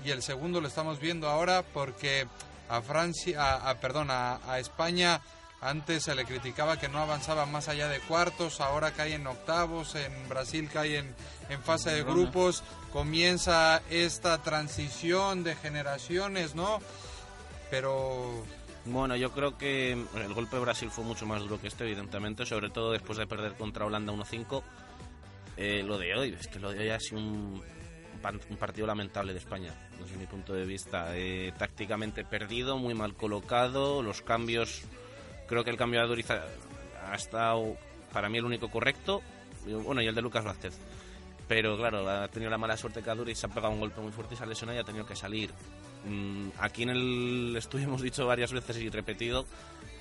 y 0.04 0.10
el 0.10 0.22
segundo 0.22 0.60
lo 0.60 0.68
estamos 0.68 0.98
viendo 0.98 1.28
ahora 1.28 1.62
porque 1.62 2.26
a 2.68 2.80
Francia, 2.82 3.40
a, 3.42 3.70
a- 3.70 3.80
perdón, 3.80 4.10
a, 4.10 4.40
a 4.50 4.58
España 4.58 5.20
antes 5.60 6.02
se 6.04 6.14
le 6.16 6.24
criticaba 6.24 6.76
que 6.78 6.88
no 6.88 6.98
avanzaba 6.98 7.46
más 7.46 7.68
allá 7.68 7.86
de 7.88 8.00
cuartos, 8.00 8.60
ahora 8.60 8.90
cae 8.92 9.14
en 9.14 9.26
octavos, 9.28 9.94
en 9.94 10.28
Brasil 10.28 10.68
cae 10.72 10.98
en, 10.98 11.14
en 11.50 11.62
fase 11.62 11.90
de 11.90 12.02
grupos, 12.02 12.64
comienza 12.92 13.80
esta 13.88 14.42
transición 14.42 15.44
de 15.44 15.54
generaciones, 15.54 16.56
¿no? 16.56 16.80
Pero 17.70 18.44
Bueno, 18.86 19.14
yo 19.16 19.30
creo 19.32 19.56
que 19.56 19.92
el 19.92 20.34
golpe 20.34 20.56
de 20.56 20.62
Brasil 20.62 20.90
fue 20.90 21.04
mucho 21.04 21.26
más 21.26 21.40
duro 21.42 21.60
que 21.60 21.68
este, 21.68 21.84
evidentemente, 21.84 22.44
sobre 22.44 22.68
todo 22.70 22.90
después 22.90 23.16
de 23.18 23.26
perder 23.28 23.54
contra 23.54 23.86
Holanda 23.86 24.12
1-5. 24.12 24.62
Eh, 25.56 25.82
lo 25.82 25.98
de 25.98 26.14
hoy, 26.14 26.36
es 26.38 26.48
que 26.48 26.58
lo 26.58 26.72
de 26.72 26.80
hoy 26.80 26.88
ha 26.90 26.98
sido 26.98 27.20
un, 27.20 27.62
un 28.50 28.56
partido 28.56 28.86
lamentable 28.86 29.32
de 29.32 29.38
España, 29.38 29.74
desde 29.98 30.16
mi 30.16 30.26
punto 30.26 30.54
de 30.54 30.64
vista. 30.64 31.16
Eh, 31.16 31.52
tácticamente 31.58 32.24
perdido, 32.24 32.78
muy 32.78 32.94
mal 32.94 33.14
colocado, 33.14 34.02
los 34.02 34.22
cambios, 34.22 34.82
creo 35.46 35.64
que 35.64 35.70
el 35.70 35.76
cambio 35.76 36.00
de 36.00 36.06
Aduriz 36.06 36.30
ha, 36.30 37.14
estado 37.14 37.76
para 38.12 38.28
mí 38.28 38.38
el 38.38 38.44
único 38.44 38.70
correcto, 38.70 39.22
y, 39.66 39.72
bueno, 39.72 40.00
y 40.02 40.06
el 40.06 40.14
de 40.14 40.22
Lucas 40.22 40.44
Vázquez. 40.44 40.74
Pero 41.48 41.76
claro, 41.76 42.08
ha 42.08 42.28
tenido 42.28 42.50
la 42.50 42.58
mala 42.58 42.76
suerte 42.76 43.02
que 43.02 43.10
Aduriz 43.10 43.38
se 43.38 43.46
ha 43.46 43.50
pegado 43.50 43.72
un 43.72 43.80
golpe 43.80 44.00
muy 44.00 44.12
fuerte 44.12 44.34
y 44.34 44.36
se 44.36 44.44
ha 44.44 44.46
lesionado 44.46 44.78
y 44.78 44.80
ha 44.80 44.84
tenido 44.84 45.04
que 45.04 45.16
salir. 45.16 45.50
Mm, 46.04 46.48
aquí 46.58 46.84
en 46.84 46.90
el 46.90 47.54
estudio 47.56 47.84
hemos 47.88 48.02
dicho 48.02 48.26
varias 48.26 48.52
veces 48.52 48.78
y 48.78 48.88
repetido 48.88 49.44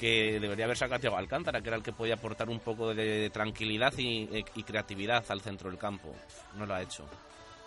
que 0.02 0.40
debería 0.40 0.66
haber 0.66 0.78
sacado 0.78 1.00
Thiago 1.00 1.18
Alcántara, 1.18 1.62
que 1.62 1.70
era 1.70 1.78
el 1.78 1.84
que 1.84 1.94
podía 1.94 2.16
aportar 2.16 2.50
un 2.50 2.60
poco 2.60 2.96
de 2.96 3.30
tranquilidad 3.30 3.94
y, 4.00 4.44
y 4.56 4.64
creatividad 4.64 5.24
al 5.30 5.42
centro 5.42 5.70
del 5.70 5.78
campo. 5.78 6.12
No 6.58 6.66
lo 6.66 6.74
ha 6.74 6.82
hecho. 6.82 7.06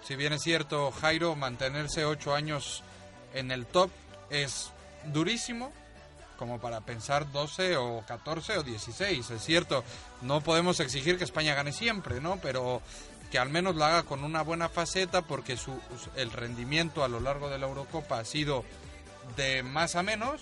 si 0.02 0.16
bien 0.16 0.32
es 0.32 0.42
cierto, 0.42 0.90
Jairo, 0.90 1.36
mantenerse 1.36 2.04
ocho 2.04 2.34
años 2.34 2.82
en 3.34 3.52
el 3.52 3.66
top 3.66 3.88
es 4.30 4.72
durísimo, 5.12 5.70
como 6.36 6.58
para 6.58 6.80
pensar 6.80 7.30
12 7.30 7.76
o 7.76 8.02
14 8.04 8.58
o 8.58 8.62
16. 8.64 9.30
Es 9.30 9.44
cierto, 9.44 9.84
no 10.20 10.40
podemos 10.40 10.80
exigir 10.80 11.16
que 11.16 11.22
España 11.22 11.54
gane 11.54 11.70
siempre, 11.70 12.20
¿no? 12.20 12.40
Pero 12.42 12.82
que 13.30 13.38
al 13.38 13.48
menos 13.48 13.76
lo 13.76 13.84
haga 13.84 14.02
con 14.02 14.24
una 14.24 14.42
buena 14.42 14.68
faceta 14.68 15.22
porque 15.22 15.56
su, 15.56 15.80
el 16.16 16.32
rendimiento 16.32 17.04
a 17.04 17.08
lo 17.08 17.20
largo 17.20 17.48
de 17.48 17.60
la 17.60 17.68
Eurocopa 17.68 18.18
ha 18.18 18.24
sido 18.24 18.64
de 19.36 19.62
más 19.62 19.94
a 19.94 20.02
menos 20.02 20.40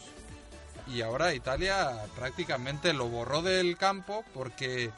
y 0.86 1.02
ahora 1.02 1.34
Italia 1.34 1.90
prácticamente 2.16 2.92
lo 2.92 3.08
borró 3.08 3.42
del 3.42 3.76
campo 3.76 4.24
porque 4.34 4.90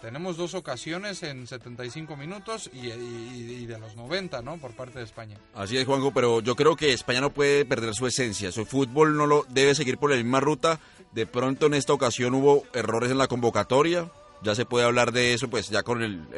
tenemos 0.00 0.36
dos 0.36 0.54
ocasiones 0.54 1.22
en 1.22 1.46
75 1.46 2.16
minutos 2.16 2.70
y, 2.72 2.88
y- 2.88 3.58
y 3.62 3.66
de 3.66 3.78
los 3.78 3.96
90, 3.96 4.42
¿no? 4.42 4.58
Por 4.58 4.72
parte 4.72 4.98
de 4.98 5.04
España. 5.04 5.38
Así 5.54 5.76
es, 5.78 5.86
Juanjo, 5.86 6.12
pero 6.12 6.40
yo 6.40 6.54
creo 6.54 6.76
que 6.76 6.92
España 6.92 7.20
no 7.20 7.30
puede 7.30 7.64
perder 7.64 7.94
su 7.94 8.06
esencia. 8.06 8.52
Su 8.52 8.66
fútbol 8.66 9.16
no 9.16 9.26
lo 9.26 9.44
debe 9.48 9.74
seguir 9.74 9.96
por 9.98 10.10
la 10.10 10.16
misma 10.16 10.40
ruta. 10.40 10.78
De 11.12 11.26
pronto 11.26 11.66
en 11.66 11.74
esta 11.74 11.92
ocasión 11.94 12.34
hubo 12.34 12.64
errores 12.74 13.10
en 13.10 13.18
la 13.18 13.26
convocatoria. 13.26 14.10
Ya 14.42 14.54
se 14.54 14.66
puede 14.66 14.84
hablar 14.84 15.12
de 15.12 15.32
eso, 15.32 15.48
pues 15.48 15.70
ya 15.70 15.82
con 15.82 16.28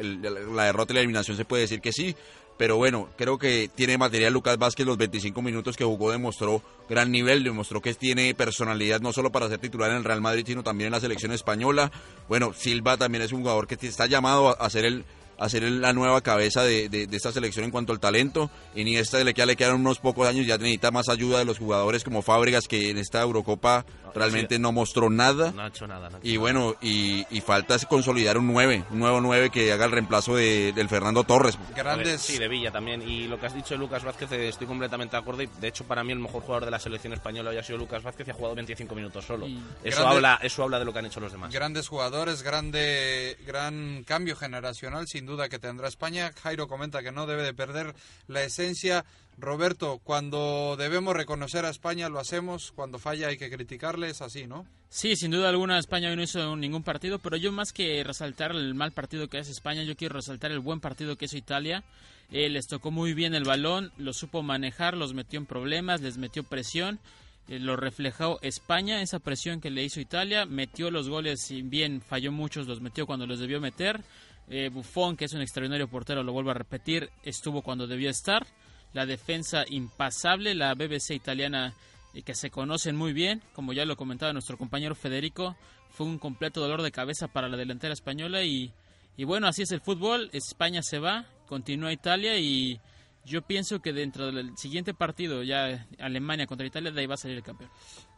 la 0.55 0.63
derrota 0.63 0.93
y 0.93 0.95
la 0.95 0.99
eliminación 1.01 1.35
se 1.35 1.43
puede 1.45 1.63
decir 1.63 1.81
que 1.81 1.91
sí. 1.91 2.15
Pero 2.59 2.75
bueno, 2.75 3.07
creo 3.15 3.37
que 3.37 3.69
tiene 3.73 3.97
material 3.97 4.33
Lucas 4.33 4.57
Vázquez, 4.57 4.85
los 4.85 4.97
25 4.97 5.41
minutos 5.41 5.77
que 5.77 5.85
jugó 5.85 6.11
demostró 6.11 6.61
gran 6.89 7.09
nivel, 7.09 7.41
demostró 7.41 7.81
que 7.81 7.93
tiene 7.93 8.35
personalidad 8.35 8.99
no 8.99 9.13
solo 9.13 9.31
para 9.31 9.47
ser 9.47 9.59
titular 9.59 9.91
en 9.91 9.95
el 9.95 10.03
Real 10.03 10.19
Madrid, 10.19 10.43
sino 10.45 10.61
también 10.61 10.87
en 10.87 10.91
la 10.91 10.99
selección 10.99 11.31
española. 11.31 11.89
Bueno, 12.27 12.51
Silva 12.51 12.97
también 12.97 13.21
es 13.21 13.31
un 13.31 13.43
jugador 13.43 13.65
que 13.65 13.77
está 13.87 14.07
llamado 14.07 14.61
a, 14.61 14.69
ser 14.69 14.83
el 14.83 15.05
a 15.39 15.49
ser 15.49 15.63
la 15.63 15.93
nueva 15.93 16.21
cabeza 16.21 16.63
de, 16.63 16.89
de- 16.89 17.07
de 17.07 17.17
esta 17.17 17.31
selección 17.31 17.65
en 17.65 17.71
cuanto 17.71 17.91
al 17.93 17.99
talento. 17.99 18.49
Iniesta 18.75 19.23
le, 19.23 19.33
queda- 19.33 19.45
le 19.45 19.55
quedan 19.55 19.75
unos 19.75 19.99
pocos 19.99 20.27
años, 20.27 20.45
ya 20.45 20.57
necesita 20.57 20.91
más 20.91 21.09
ayuda 21.09 21.39
de 21.39 21.45
los 21.45 21.57
jugadores 21.59 22.03
como 22.03 22.21
Fábregas, 22.21 22.67
que 22.67 22.89
en 22.89 22.97
esta 22.97 23.21
Eurocopa 23.21 23.85
realmente 24.15 24.55
sí. 24.55 24.61
no 24.61 24.71
mostró 24.71 25.09
nada. 25.09 25.51
No 25.51 25.61
ha 25.63 25.67
hecho 25.67 25.85
nada. 25.87 26.09
no 26.09 26.17
ha 26.17 26.19
hecho 26.19 26.27
Y 26.27 26.37
bueno, 26.37 26.75
y, 26.81 27.25
y 27.29 27.41
falta 27.41 27.75
es 27.75 27.85
consolidar 27.85 28.37
un 28.37 28.47
9, 28.51 28.83
un 28.91 28.99
nuevo 28.99 29.21
9 29.21 29.49
que 29.49 29.71
haga 29.71 29.85
el 29.85 29.91
reemplazo 29.91 30.35
de, 30.35 30.73
del 30.73 30.89
Fernando 30.89 31.23
Torres. 31.23 31.57
Grandes. 31.75 32.21
Sí, 32.21 32.37
de 32.37 32.47
Villa 32.47 32.71
también. 32.71 33.01
Y 33.01 33.27
lo 33.27 33.39
que 33.39 33.45
has 33.45 33.53
dicho 33.53 33.75
de 33.75 33.77
Lucas 33.79 34.03
Vázquez, 34.03 34.31
eh, 34.31 34.49
estoy 34.49 34.67
completamente 34.67 35.15
de 35.15 35.21
acuerdo. 35.21 35.43
Y 35.43 35.49
de 35.61 35.67
hecho, 35.67 35.83
para 35.85 36.03
mí, 36.03 36.11
el 36.11 36.19
mejor 36.19 36.41
jugador 36.41 36.65
de 36.65 36.71
la 36.71 36.79
selección 36.79 37.13
española 37.13 37.51
hoy 37.51 37.57
ha 37.57 37.63
sido 37.63 37.77
Lucas 37.77 38.03
Vázquez 38.03 38.27
y 38.27 38.31
ha 38.31 38.33
jugado 38.33 38.55
25 38.55 38.95
minutos 38.95 39.25
solo. 39.25 39.47
Y- 39.47 39.61
Eso, 39.83 40.01
Grande- 40.01 40.15
habla, 40.15 40.39
eso 40.41 40.63
habla 40.63 40.79
de 40.79 40.85
lo 40.85 40.91
que 40.93 40.99
han 40.99 41.05
hecho 41.05 41.19
los 41.19 41.31
demás. 41.31 41.53
Grandes 41.53 41.87
jugadores, 41.87 42.41
grande, 42.41 43.37
gran 43.45 44.03
cambio 44.05 44.35
generacional 44.35 45.07
sin 45.07 45.25
duda 45.29 45.47
que 45.47 45.59
tendrá 45.59 45.87
España. 45.87 46.33
Jairo 46.43 46.67
comenta 46.67 47.01
que 47.01 47.13
no 47.13 47.25
debe 47.25 47.43
de 47.43 47.53
perder 47.53 47.95
la 48.27 48.43
esencia. 48.43 49.05
Roberto, 49.37 50.01
cuando 50.03 50.75
debemos 50.77 51.15
reconocer 51.15 51.63
a 51.63 51.69
España 51.69 52.09
lo 52.09 52.19
hacemos, 52.19 52.73
cuando 52.73 52.99
falla 52.99 53.29
hay 53.29 53.37
que 53.37 53.49
criticarle, 53.49 54.09
es 54.09 54.21
así, 54.21 54.47
¿no? 54.47 54.65
Sí, 54.89 55.15
sin 55.15 55.31
duda 55.31 55.49
alguna 55.49 55.79
España 55.79 56.09
hoy 56.09 56.15
no 56.15 56.23
hizo 56.23 56.55
ningún 56.57 56.83
partido, 56.83 57.19
pero 57.19 57.37
yo 57.37 57.51
más 57.51 57.71
que 57.71 58.03
resaltar 58.03 58.51
el 58.51 58.73
mal 58.75 58.91
partido 58.91 59.29
que 59.29 59.37
hace 59.37 59.51
España, 59.51 59.83
yo 59.83 59.95
quiero 59.95 60.15
resaltar 60.15 60.51
el 60.51 60.59
buen 60.59 60.81
partido 60.81 61.15
que 61.15 61.25
hizo 61.25 61.37
Italia. 61.37 61.83
Eh, 62.31 62.49
les 62.49 62.67
tocó 62.67 62.91
muy 62.91 63.13
bien 63.13 63.33
el 63.33 63.43
balón, 63.43 63.91
lo 63.97 64.13
supo 64.13 64.43
manejar, 64.43 64.97
los 64.97 65.13
metió 65.13 65.39
en 65.39 65.45
problemas, 65.45 66.01
les 66.01 66.17
metió 66.17 66.43
presión, 66.43 66.99
eh, 67.47 67.59
lo 67.59 67.75
reflejó 67.75 68.39
España, 68.41 69.01
esa 69.01 69.19
presión 69.19 69.61
que 69.61 69.71
le 69.71 69.83
hizo 69.83 69.99
Italia, 69.99 70.45
metió 70.45 70.91
los 70.91 71.09
goles, 71.09 71.47
bien 71.63 72.01
falló 72.01 72.31
muchos, 72.31 72.67
los 72.67 72.81
metió 72.81 73.07
cuando 73.07 73.25
los 73.25 73.39
debió 73.39 73.59
meter. 73.61 74.01
Eh, 74.49 74.69
Buffon, 74.73 75.15
que 75.15 75.25
es 75.25 75.33
un 75.33 75.41
extraordinario 75.41 75.87
portero, 75.87 76.23
lo 76.23 76.33
vuelvo 76.33 76.51
a 76.51 76.55
repetir, 76.55 77.09
estuvo 77.23 77.61
cuando 77.61 77.87
debió 77.87 78.09
estar. 78.09 78.47
La 78.93 79.05
defensa 79.05 79.63
impasable, 79.69 80.55
la 80.55 80.73
BBC 80.73 81.11
italiana 81.11 81.75
y 82.13 82.23
que 82.23 82.33
se 82.33 82.49
conocen 82.49 82.95
muy 82.95 83.13
bien, 83.13 83.43
como 83.53 83.73
ya 83.73 83.85
lo 83.85 83.95
comentaba 83.95 84.33
nuestro 84.33 84.57
compañero 84.57 84.95
Federico, 84.95 85.55
fue 85.91 86.07
un 86.07 86.17
completo 86.17 86.59
dolor 86.59 86.81
de 86.81 86.91
cabeza 86.91 87.27
para 87.27 87.49
la 87.49 87.57
delantera 87.57 87.93
española 87.93 88.43
y, 88.43 88.73
y 89.15 89.23
bueno, 89.25 89.47
así 89.47 89.61
es 89.61 89.71
el 89.71 89.81
fútbol, 89.81 90.29
España 90.33 90.81
se 90.81 90.97
va, 90.97 91.25
continúa 91.47 91.93
Italia 91.93 92.37
y 92.39 92.79
yo 93.25 93.43
pienso 93.43 93.79
que 93.79 93.93
dentro 93.93 94.31
del 94.31 94.57
siguiente 94.57 94.95
partido, 94.95 95.43
ya 95.43 95.87
Alemania 95.99 96.47
contra 96.47 96.65
Italia, 96.65 96.91
de 96.91 97.01
ahí 97.01 97.07
va 97.07 97.13
a 97.13 97.17
salir 97.17 97.37
el 97.37 97.43
campeón. 97.43 97.69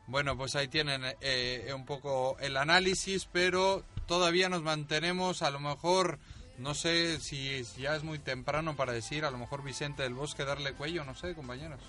Bueno, 0.08 0.38
pues 0.38 0.56
ahí 0.56 0.68
tienen 0.68 1.04
eh, 1.22 1.72
un 1.76 1.86
poco 1.86 2.38
el 2.39 2.58
análisis, 2.58 3.26
pero 3.32 3.84
todavía 4.08 4.49
nos 4.49 4.62
mantenemos, 4.62 5.41
a 5.41 5.52
lo 5.52 5.60
mejor, 5.60 6.20
no 6.58 6.74
sé 6.74 7.20
si 7.20 7.64
ya 7.78 7.95
es 7.95 8.04
muy 8.04 8.20
temprano 8.20 8.76
para 8.76 8.91
decir, 8.91 9.26
a 9.26 9.32
lo 9.32 9.38
mejor 9.38 9.64
Vicente 9.64 10.04
del 10.04 10.14
Bosque 10.14 10.43
darle 10.43 10.74
cuello, 10.74 11.06
no 11.06 11.16
sé, 11.16 11.34
compañeros. 11.34 11.80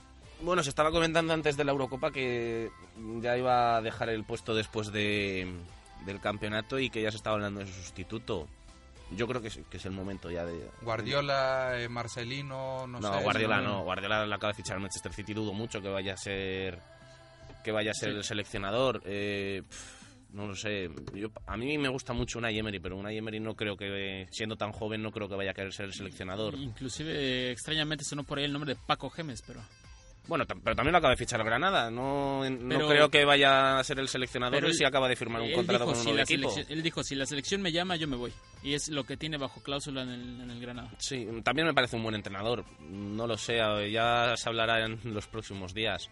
Bueno, 0.42 0.62
se 0.62 0.70
estaba 0.70 0.90
comentando 0.90 1.32
antes 1.32 1.56
de 1.56 1.64
la 1.64 1.72
Eurocopa 1.72 2.10
que 2.10 2.70
ya 3.20 3.36
iba 3.36 3.76
a 3.76 3.80
dejar 3.80 4.08
el 4.08 4.24
puesto 4.24 4.54
después 4.54 4.90
de, 4.90 5.52
del 6.04 6.20
campeonato 6.20 6.78
y 6.78 6.90
que 6.90 7.02
ya 7.02 7.10
se 7.10 7.16
estaba 7.16 7.34
hablando 7.36 7.60
de 7.60 7.66
su 7.66 7.72
sustituto. 7.74 8.48
Yo 9.12 9.28
creo 9.28 9.42
que 9.42 9.48
es, 9.48 9.60
que 9.70 9.76
es 9.76 9.84
el 9.84 9.92
momento 9.92 10.30
ya 10.30 10.44
de... 10.44 10.68
Guardiola, 10.80 11.80
eh, 11.80 11.88
Marcelino, 11.88 12.86
no, 12.86 12.98
No, 12.98 13.18
sé. 13.18 13.22
Guardiola 13.22 13.58
si 13.58 13.64
no. 13.64 13.82
Guardiola 13.82 14.26
la 14.26 14.36
acaba 14.36 14.52
de 14.52 14.56
fichar 14.56 14.76
al 14.76 14.82
Manchester 14.82 15.12
City. 15.12 15.34
Dudo 15.34 15.52
mucho 15.52 15.82
que 15.82 15.88
vaya 15.88 16.14
a 16.14 16.16
ser 16.16 16.80
que 17.62 17.72
vaya 17.72 17.90
a 17.92 17.94
ser 17.94 18.10
el 18.10 18.24
seleccionador. 18.24 19.02
Eh, 19.04 19.62
no 20.32 20.46
lo 20.46 20.54
sé. 20.56 20.88
Yo, 21.14 21.28
a 21.46 21.56
mí 21.56 21.76
me 21.78 21.88
gusta 21.88 22.12
mucho 22.12 22.38
Unai 22.38 22.58
Emery, 22.58 22.80
pero 22.80 22.96
Unai 22.96 23.16
Emery 23.18 23.38
no 23.40 23.54
creo 23.54 23.76
que, 23.76 24.26
siendo 24.30 24.56
tan 24.56 24.72
joven, 24.72 25.02
no 25.02 25.10
creo 25.12 25.28
que 25.28 25.34
vaya 25.36 25.50
a 25.50 25.54
querer 25.54 25.72
ser 25.72 25.86
el 25.86 25.92
seleccionador. 25.92 26.54
Inclusive, 26.54 27.50
extrañamente 27.50 28.04
sonó 28.04 28.24
por 28.24 28.38
ahí 28.38 28.44
el 28.44 28.52
nombre 28.52 28.74
de 28.74 28.80
Paco 28.86 29.10
Gemes, 29.10 29.42
pero... 29.46 29.60
Bueno, 30.28 30.44
pero 30.46 30.76
también 30.76 30.92
lo 30.92 30.98
acaba 30.98 31.10
de 31.10 31.16
fichar 31.16 31.42
Granada. 31.44 31.90
No, 31.90 32.48
no 32.48 32.68
Pero- 32.68 32.88
creo 32.88 33.10
que 33.10 33.24
vaya 33.24 33.80
a 33.80 33.84
ser 33.84 33.98
el 33.98 34.06
seleccionador 34.06 34.64
él 34.64 34.72
sí 34.72 34.84
acaba 34.84 35.08
de 35.08 35.16
firmar 35.16 35.42
un 35.42 35.52
contrato 35.52 35.84
dijo, 35.84 35.96
con 35.98 36.06
un 36.06 36.24
si 36.26 36.34
equipo. 36.34 36.54
él 36.68 36.80
dijo, 36.80 37.02
si 37.02 37.16
la 37.16 37.26
selección 37.26 37.60
me 37.60 37.72
llama, 37.72 37.96
yo 37.96 38.06
me 38.06 38.14
voy. 38.16 38.32
Y 38.62 38.74
es 38.74 38.88
lo 38.88 39.02
que 39.02 39.16
tiene 39.16 39.36
bajo 39.36 39.60
cláusula 39.64 40.02
en 40.02 40.10
el, 40.10 40.40
en 40.42 40.48
el 40.50 40.60
Granada. 40.60 40.92
Sí, 40.98 41.26
también 41.42 41.66
me 41.66 41.74
parece 41.74 41.96
un 41.96 42.04
buen 42.04 42.14
entrenador. 42.14 42.64
No 42.88 43.26
lo 43.26 43.36
sé, 43.36 43.58
ya 43.90 44.34
se 44.36 44.48
hablará 44.48 44.84
en 44.86 45.00
los 45.12 45.26
próximos 45.26 45.74
días. 45.74 46.08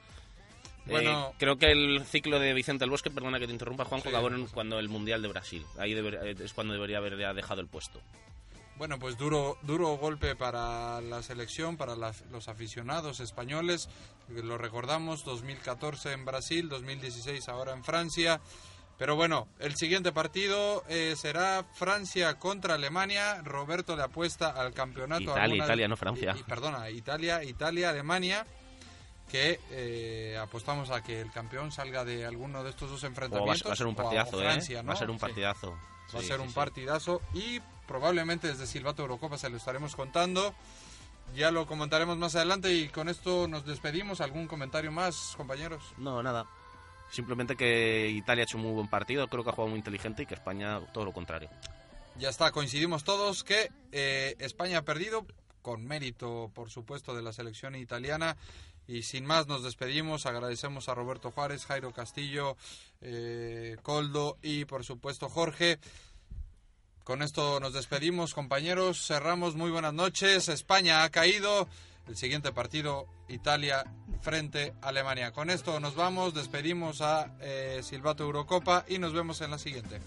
Bueno. 0.86 1.28
Eh, 1.30 1.34
creo 1.38 1.56
que 1.56 1.70
el 1.70 2.04
ciclo 2.06 2.38
de 2.38 2.52
Vicente 2.54 2.82
del 2.82 2.90
Bosque, 2.90 3.10
perdona 3.10 3.38
que 3.38 3.46
te 3.46 3.52
interrumpa, 3.52 3.84
Juanjo, 3.84 4.08
Sí, 4.08 4.14
acabó 4.14 4.28
en- 4.28 4.46
cuando 4.46 4.78
el 4.78 4.88
Mundial 4.88 5.22
de 5.22 5.28
Brasil. 5.28 5.64
Ahí 5.78 5.94
deber- 5.94 6.18
eh, 6.22 6.34
es 6.44 6.52
cuando 6.52 6.72
debería 6.74 6.98
haber 6.98 7.18
ya 7.18 7.32
dejado 7.34 7.60
el 7.60 7.66
puesto. 7.68 8.00
Bueno, 8.76 8.98
pues 8.98 9.18
duro, 9.18 9.58
duro 9.62 9.88
golpe 9.98 10.34
para 10.36 11.02
la 11.02 11.22
selección, 11.22 11.76
para 11.76 11.94
las- 11.96 12.22
los 12.30 12.48
aficionados 12.48 13.20
españoles. 13.20 13.88
Lo 14.28 14.56
recordamos, 14.56 15.22
2014 15.24 16.12
en 16.12 16.24
Brasil, 16.24 16.68
2016 16.70 17.48
ahora 17.50 17.74
en 17.74 17.84
Francia. 17.84 18.40
Pero 18.96 19.16
bueno, 19.16 19.48
el 19.58 19.76
siguiente 19.76 20.12
partido 20.12 20.82
eh, 20.88 21.14
será 21.16 21.64
Francia 21.74 22.38
contra 22.38 22.74
Alemania. 22.74 23.40
Roberto 23.42 23.96
le 23.96 24.02
apuesta 24.02 24.48
al 24.50 24.72
campeonato. 24.72 25.22
Italia, 25.24 25.42
alguna- 25.42 25.64
Italia, 25.64 25.88
no 25.88 25.96
Francia. 25.96 26.32
y- 26.36 26.40
y 26.40 26.42
perdona, 26.42 26.88
Italia, 26.90 27.42
Italia, 27.44 27.90
Alemania. 27.90 28.46
Que 29.30 29.60
eh, 29.70 30.36
apostamos 30.40 30.90
a 30.90 31.02
que 31.02 31.20
el 31.20 31.30
campeón 31.30 31.70
salga 31.70 32.04
de 32.04 32.24
alguno 32.26 32.64
de 32.64 32.70
estos 32.70 32.90
dos 32.90 32.98
Oh, 32.98 33.02
va, 33.02 33.06
a- 33.06 33.10
enfrentamientos. 33.10 33.68
va 33.68 33.72
a 33.72 33.76
ser 33.76 33.86
un 33.86 33.94
partidazo, 33.94 34.38
Francia, 34.38 34.80
¿eh? 34.80 34.82
¿no? 34.82 34.88
Va 34.88 34.94
a 34.94 34.96
ser 34.96 35.10
un 35.10 35.16
Sí. 35.16 35.20
partidazo. 35.20 35.78
Va 36.14 36.18
a 36.18 36.22
ser 36.22 36.40
un 36.40 36.52
partidazo 36.52 37.22
y 37.32 37.60
probablemente 37.86 38.48
desde 38.48 38.66
Silvato 38.66 39.02
Eurocopa 39.02 39.38
se 39.38 39.48
lo 39.50 39.56
estaremos 39.56 39.94
contando. 39.96 40.54
ya 41.36 41.52
lo 41.52 41.64
comentaremos 41.64 42.16
más 42.18 42.34
adelante 42.34 42.72
y 42.74 42.88
con 42.88 43.08
esto 43.08 43.46
nos 43.46 43.64
despedimos. 43.64 44.20
¿Algún 44.20 44.48
comentario 44.48 44.90
más, 44.90 45.34
compañeros? 45.36 45.80
No, 45.96 46.20
nada. 46.24 46.44
Simplemente 47.12 47.54
que 47.54 48.08
Italia 48.08 48.42
ha 48.42 48.46
hecho 48.46 48.56
un 48.56 48.64
muy 48.64 48.72
buen 48.72 48.88
partido, 48.88 49.28
creo 49.28 49.44
que 49.44 49.50
ha 49.50 49.52
jugado 49.52 49.68
muy 49.70 49.78
inteligente 49.78 50.24
y 50.24 50.26
que 50.26 50.34
España 50.34 50.80
todo 50.92 51.04
lo 51.04 51.12
contrario. 51.12 51.48
Ya 52.16 52.30
está, 52.30 52.50
coincidimos 52.50 53.04
todos 53.04 53.44
que 53.44 53.70
eh, 53.92 54.34
España 54.40 54.78
ha 54.78 54.82
perdido, 54.82 55.24
con 55.62 55.84
mérito, 55.86 56.50
por 56.52 56.68
supuesto, 56.68 57.14
de 57.14 57.22
la 57.22 57.32
selección 57.32 57.76
italiana. 57.76 58.36
Y 58.86 59.02
sin 59.02 59.24
más, 59.24 59.46
nos 59.46 59.62
despedimos. 59.62 60.26
Agradecemos 60.26 60.88
a 60.88 60.94
Roberto 60.94 61.30
Juárez, 61.30 61.64
Jairo 61.66 61.92
Castillo, 61.92 62.56
eh, 63.00 63.76
Coldo 63.82 64.36
y, 64.42 64.64
por 64.64 64.84
supuesto, 64.84 65.28
Jorge. 65.28 65.78
Con 67.04 67.22
esto 67.22 67.60
nos 67.60 67.72
despedimos, 67.72 68.34
compañeros. 68.34 69.06
Cerramos. 69.06 69.54
Muy 69.54 69.70
buenas 69.70 69.94
noches. 69.94 70.48
España 70.48 71.02
ha 71.02 71.10
caído. 71.10 71.68
El 72.08 72.16
siguiente 72.16 72.52
partido, 72.52 73.06
Italia 73.28 73.84
frente 74.20 74.74
a 74.82 74.88
Alemania. 74.88 75.32
Con 75.32 75.50
esto 75.50 75.78
nos 75.80 75.94
vamos. 75.94 76.34
Despedimos 76.34 77.00
a 77.00 77.36
eh, 77.40 77.80
Silvato 77.82 78.24
Eurocopa 78.24 78.84
y 78.88 78.98
nos 78.98 79.12
vemos 79.12 79.40
en 79.40 79.50
la 79.52 79.58
siguiente. 79.58 80.00